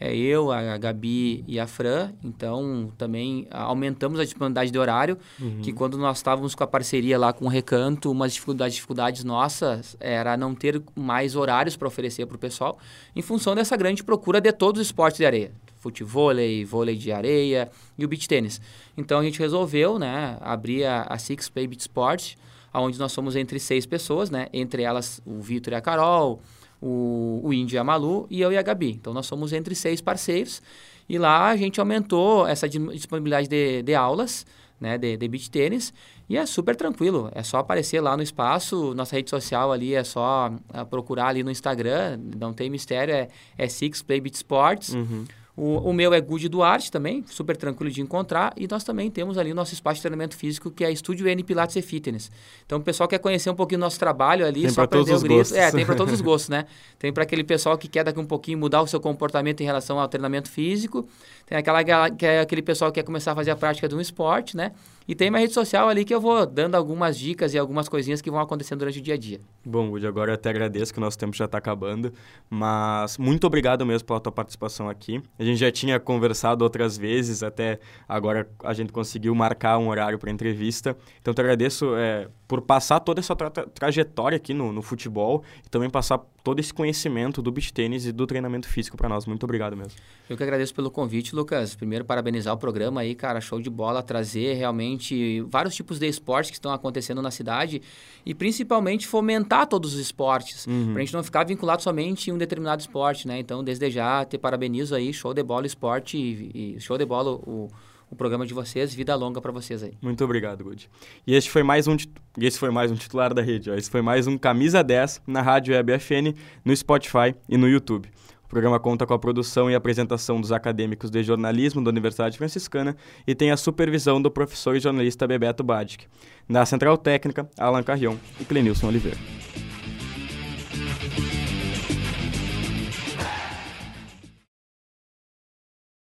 É 0.00 0.16
eu, 0.16 0.50
a 0.50 0.78
Gabi 0.78 1.44
e 1.46 1.60
a 1.60 1.66
Fran. 1.66 2.12
Então, 2.24 2.90
também 2.96 3.46
aumentamos 3.50 4.18
a 4.18 4.24
disponibilidade 4.24 4.70
de 4.70 4.78
horário, 4.78 5.18
uhum. 5.38 5.60
que 5.60 5.74
quando 5.74 5.98
nós 5.98 6.16
estávamos 6.16 6.54
com 6.54 6.64
a 6.64 6.66
parceria 6.66 7.18
lá 7.18 7.34
com 7.34 7.44
o 7.44 7.48
Recanto, 7.48 8.10
uma 8.10 8.24
das 8.24 8.32
dificuldades, 8.32 8.74
dificuldades 8.76 9.24
nossas 9.24 9.96
era 10.00 10.38
não 10.38 10.54
ter 10.54 10.82
mais 10.96 11.36
horários 11.36 11.76
para 11.76 11.86
oferecer 11.86 12.24
para 12.24 12.36
o 12.36 12.38
pessoal, 12.38 12.78
em 13.14 13.20
função 13.20 13.54
dessa 13.54 13.76
grande 13.76 14.02
procura 14.02 14.40
de 14.40 14.50
todos 14.52 14.80
os 14.80 14.86
esportes 14.86 15.18
de 15.18 15.26
areia. 15.26 15.52
Futebol, 15.76 16.30
vôlei 16.66 16.96
de 16.96 17.12
areia 17.12 17.70
e 17.98 18.04
o 18.04 18.08
beach 18.08 18.26
tênis. 18.26 18.60
Então, 18.96 19.20
a 19.20 19.22
gente 19.22 19.38
resolveu 19.38 19.98
né, 19.98 20.38
abrir 20.40 20.84
a, 20.84 21.02
a 21.02 21.18
Six 21.18 21.50
Play 21.50 21.66
Beach 21.66 21.82
Sports, 21.82 22.38
onde 22.72 22.98
nós 22.98 23.12
somos 23.12 23.36
entre 23.36 23.58
seis 23.58 23.84
pessoas, 23.84 24.30
né? 24.30 24.46
Entre 24.52 24.82
elas 24.82 25.20
o 25.26 25.40
Vitor 25.40 25.72
e 25.72 25.76
a 25.76 25.80
Carol, 25.80 26.40
o, 26.80 27.40
o 27.42 27.52
Índio 27.52 27.76
e 27.76 27.78
a 27.78 27.84
Malu 27.84 28.26
e 28.30 28.40
eu 28.40 28.52
e 28.52 28.56
a 28.56 28.62
Gabi. 28.62 28.92
Então 28.92 29.12
nós 29.12 29.26
somos 29.26 29.52
entre 29.52 29.74
seis 29.74 30.00
parceiros 30.00 30.62
e 31.08 31.18
lá 31.18 31.48
a 31.48 31.56
gente 31.56 31.80
aumentou 31.80 32.46
essa 32.46 32.68
disponibilidade 32.68 33.48
de, 33.48 33.82
de 33.82 33.94
aulas, 33.94 34.46
né, 34.80 34.96
de, 34.96 35.16
de 35.16 35.28
beach 35.28 35.50
tênis 35.50 35.92
e 36.28 36.36
é 36.36 36.46
super 36.46 36.76
tranquilo. 36.76 37.30
É 37.34 37.42
só 37.42 37.58
aparecer 37.58 38.00
lá 38.00 38.16
no 38.16 38.22
espaço, 38.22 38.94
nossa 38.94 39.16
rede 39.16 39.28
social 39.28 39.72
ali 39.72 39.94
é 39.94 40.04
só 40.04 40.48
uh, 40.48 40.86
procurar 40.86 41.26
ali 41.26 41.42
no 41.42 41.50
Instagram, 41.50 42.18
não 42.38 42.52
tem 42.52 42.70
mistério, 42.70 43.12
é, 43.12 43.28
é 43.58 43.68
Six 43.68 44.02
Play 44.02 44.20
Beach 44.20 44.36
Sports. 44.36 44.94
Uhum. 44.94 45.24
O, 45.60 45.90
o 45.90 45.92
meu 45.92 46.14
é 46.14 46.20
Good 46.22 46.48
Duarte 46.48 46.90
também, 46.90 47.22
super 47.26 47.54
tranquilo 47.54 47.90
de 47.90 48.00
encontrar. 48.00 48.54
E 48.56 48.66
nós 48.66 48.82
também 48.82 49.10
temos 49.10 49.36
ali 49.36 49.52
o 49.52 49.54
nosso 49.54 49.74
espaço 49.74 49.96
de 49.96 50.00
treinamento 50.00 50.34
físico, 50.34 50.70
que 50.70 50.82
é 50.82 50.90
Estúdio 50.90 51.28
N 51.28 51.44
Pilates 51.44 51.76
e 51.76 51.82
Fitness. 51.82 52.30
Então, 52.64 52.78
o 52.78 52.80
pessoal 52.80 53.06
quer 53.06 53.18
conhecer 53.18 53.50
um 53.50 53.54
pouquinho 53.54 53.78
do 53.78 53.82
nosso 53.82 53.98
trabalho 53.98 54.46
ali, 54.46 54.62
tem 54.62 54.70
só 54.70 54.84
aprender 54.84 55.14
o 55.14 55.20
grito. 55.20 55.36
Gostos. 55.36 55.58
É, 55.58 55.70
tem 55.70 55.84
para 55.84 55.94
todos 55.94 56.14
os 56.14 56.20
gostos, 56.22 56.48
né? 56.48 56.64
Tem 56.98 57.12
para 57.12 57.24
aquele 57.24 57.44
pessoal 57.44 57.76
que 57.76 57.88
quer 57.88 58.04
daqui 58.04 58.18
um 58.18 58.24
pouquinho 58.24 58.56
mudar 58.56 58.80
o 58.80 58.86
seu 58.86 58.98
comportamento 58.98 59.60
em 59.60 59.64
relação 59.64 60.00
ao 60.00 60.08
treinamento 60.08 60.50
físico. 60.50 61.06
Tem 61.44 61.58
aquela, 61.58 61.84
que 62.10 62.24
é 62.24 62.40
aquele 62.40 62.62
pessoal 62.62 62.90
que 62.90 62.98
quer 62.98 63.04
começar 63.04 63.32
a 63.32 63.34
fazer 63.34 63.50
a 63.50 63.56
prática 63.56 63.86
de 63.86 63.94
um 63.94 64.00
esporte, 64.00 64.56
né? 64.56 64.72
E 65.08 65.14
tem 65.14 65.30
minha 65.30 65.40
rede 65.40 65.52
social 65.52 65.88
ali 65.88 66.04
que 66.04 66.14
eu 66.14 66.20
vou 66.20 66.46
dando 66.46 66.74
algumas 66.74 67.18
dicas 67.18 67.52
e 67.54 67.58
algumas 67.58 67.88
coisinhas 67.88 68.20
que 68.20 68.30
vão 68.30 68.40
acontecendo 68.40 68.78
durante 68.78 68.98
o 68.98 69.02
dia 69.02 69.14
a 69.14 69.16
dia. 69.16 69.40
Bom, 69.64 69.88
Woody, 69.88 70.06
agora 70.06 70.30
eu 70.30 70.34
até 70.34 70.50
agradeço 70.50 70.92
que 70.92 70.98
o 70.98 71.02
nosso 71.02 71.18
tempo 71.18 71.36
já 71.36 71.46
está 71.46 71.58
acabando, 71.58 72.12
mas 72.48 73.18
muito 73.18 73.46
obrigado 73.46 73.84
mesmo 73.84 74.06
pela 74.06 74.20
tua 74.20 74.32
participação 74.32 74.88
aqui. 74.88 75.22
A 75.38 75.44
gente 75.44 75.58
já 75.58 75.70
tinha 75.70 75.98
conversado 75.98 76.62
outras 76.62 76.96
vezes, 76.96 77.42
até 77.42 77.80
agora 78.08 78.48
a 78.62 78.72
gente 78.72 78.92
conseguiu 78.92 79.34
marcar 79.34 79.78
um 79.78 79.88
horário 79.88 80.18
para 80.18 80.30
entrevista. 80.30 80.96
Então, 81.20 81.34
te 81.34 81.40
agradeço 81.40 81.94
é, 81.96 82.28
por 82.46 82.60
passar 82.62 83.00
toda 83.00 83.20
essa 83.20 83.34
tra 83.34 83.50
trajetória 83.50 84.36
aqui 84.36 84.54
no, 84.54 84.72
no 84.72 84.82
futebol 84.82 85.42
e 85.64 85.68
também 85.68 85.90
passar 85.90 86.18
todo 86.42 86.60
esse 86.60 86.72
conhecimento 86.72 87.42
do 87.42 87.52
beach 87.52 87.72
tênis 87.72 88.06
e 88.06 88.12
do 88.12 88.26
treinamento 88.26 88.68
físico 88.68 88.96
para 88.96 89.08
nós. 89.08 89.26
Muito 89.26 89.44
obrigado 89.44 89.76
mesmo. 89.76 89.92
Eu 90.28 90.36
que 90.36 90.42
agradeço 90.42 90.74
pelo 90.74 90.90
convite, 90.90 91.34
Lucas. 91.34 91.74
Primeiro, 91.74 92.04
parabenizar 92.04 92.54
o 92.54 92.56
programa 92.56 93.02
aí, 93.02 93.14
cara, 93.14 93.40
show 93.40 93.60
de 93.60 93.68
bola, 93.68 94.02
trazer 94.02 94.54
realmente 94.54 95.40
vários 95.42 95.74
tipos 95.74 95.98
de 95.98 96.06
esportes 96.06 96.50
que 96.50 96.56
estão 96.56 96.72
acontecendo 96.72 97.20
na 97.20 97.30
cidade 97.30 97.82
e 98.24 98.34
principalmente 98.34 99.06
fomentar 99.06 99.66
todos 99.66 99.94
os 99.94 100.00
esportes, 100.00 100.66
uhum. 100.66 100.92
para 100.92 101.02
a 101.02 101.04
gente 101.04 101.14
não 101.14 101.22
ficar 101.22 101.44
vinculado 101.44 101.82
somente 101.82 102.30
em 102.30 102.32
um 102.32 102.38
determinado 102.38 102.80
esporte, 102.80 103.26
né? 103.26 103.38
Então, 103.38 103.62
desde 103.62 103.90
já, 103.90 104.24
te 104.24 104.38
parabenizo 104.38 104.94
aí, 104.94 105.12
show 105.12 105.34
de 105.34 105.42
bola 105.42 105.66
esporte 105.66 106.16
e, 106.16 106.76
e 106.76 106.80
show 106.80 106.96
de 106.96 107.04
bola 107.04 107.32
o 107.32 107.68
o 108.10 108.16
programa 108.16 108.44
de 108.44 108.52
vocês. 108.52 108.92
Vida 108.92 109.14
longa 109.14 109.40
para 109.40 109.52
vocês 109.52 109.82
aí. 109.82 109.92
Muito 110.02 110.24
obrigado, 110.24 110.64
Good. 110.64 110.90
E 111.26 111.34
este 111.34 111.50
foi 111.50 111.62
mais 111.62 111.86
um, 111.86 111.96
esse 112.38 112.58
foi 112.58 112.70
mais 112.70 112.90
um 112.90 112.94
titular 112.94 113.32
da 113.32 113.42
rede. 113.42 113.70
Ó. 113.70 113.74
Esse 113.74 113.90
foi 113.90 114.02
mais 114.02 114.26
um 114.26 114.36
Camisa 114.36 114.82
10 114.82 115.22
na 115.26 115.40
Rádio 115.40 115.74
Web 115.74 115.98
FN, 115.98 116.34
no 116.64 116.74
Spotify 116.76 117.34
e 117.48 117.56
no 117.56 117.68
YouTube. 117.68 118.08
O 118.44 118.48
programa 118.50 118.80
conta 118.80 119.06
com 119.06 119.14
a 119.14 119.18
produção 119.18 119.70
e 119.70 119.76
apresentação 119.76 120.40
dos 120.40 120.50
acadêmicos 120.50 121.08
de 121.08 121.22
jornalismo 121.22 121.84
da 121.84 121.88
Universidade 121.88 122.36
Franciscana 122.36 122.96
e 123.24 123.32
tem 123.32 123.52
a 123.52 123.56
supervisão 123.56 124.20
do 124.20 124.28
professor 124.28 124.74
e 124.74 124.80
jornalista 124.80 125.24
Bebeto 125.24 125.62
Badic. 125.62 126.06
Na 126.48 126.66
Central 126.66 126.98
Técnica, 126.98 127.48
Alan 127.56 127.84
Carrion 127.84 128.16
e 128.40 128.44
Clenilson 128.44 128.88
Oliveira. 128.88 129.18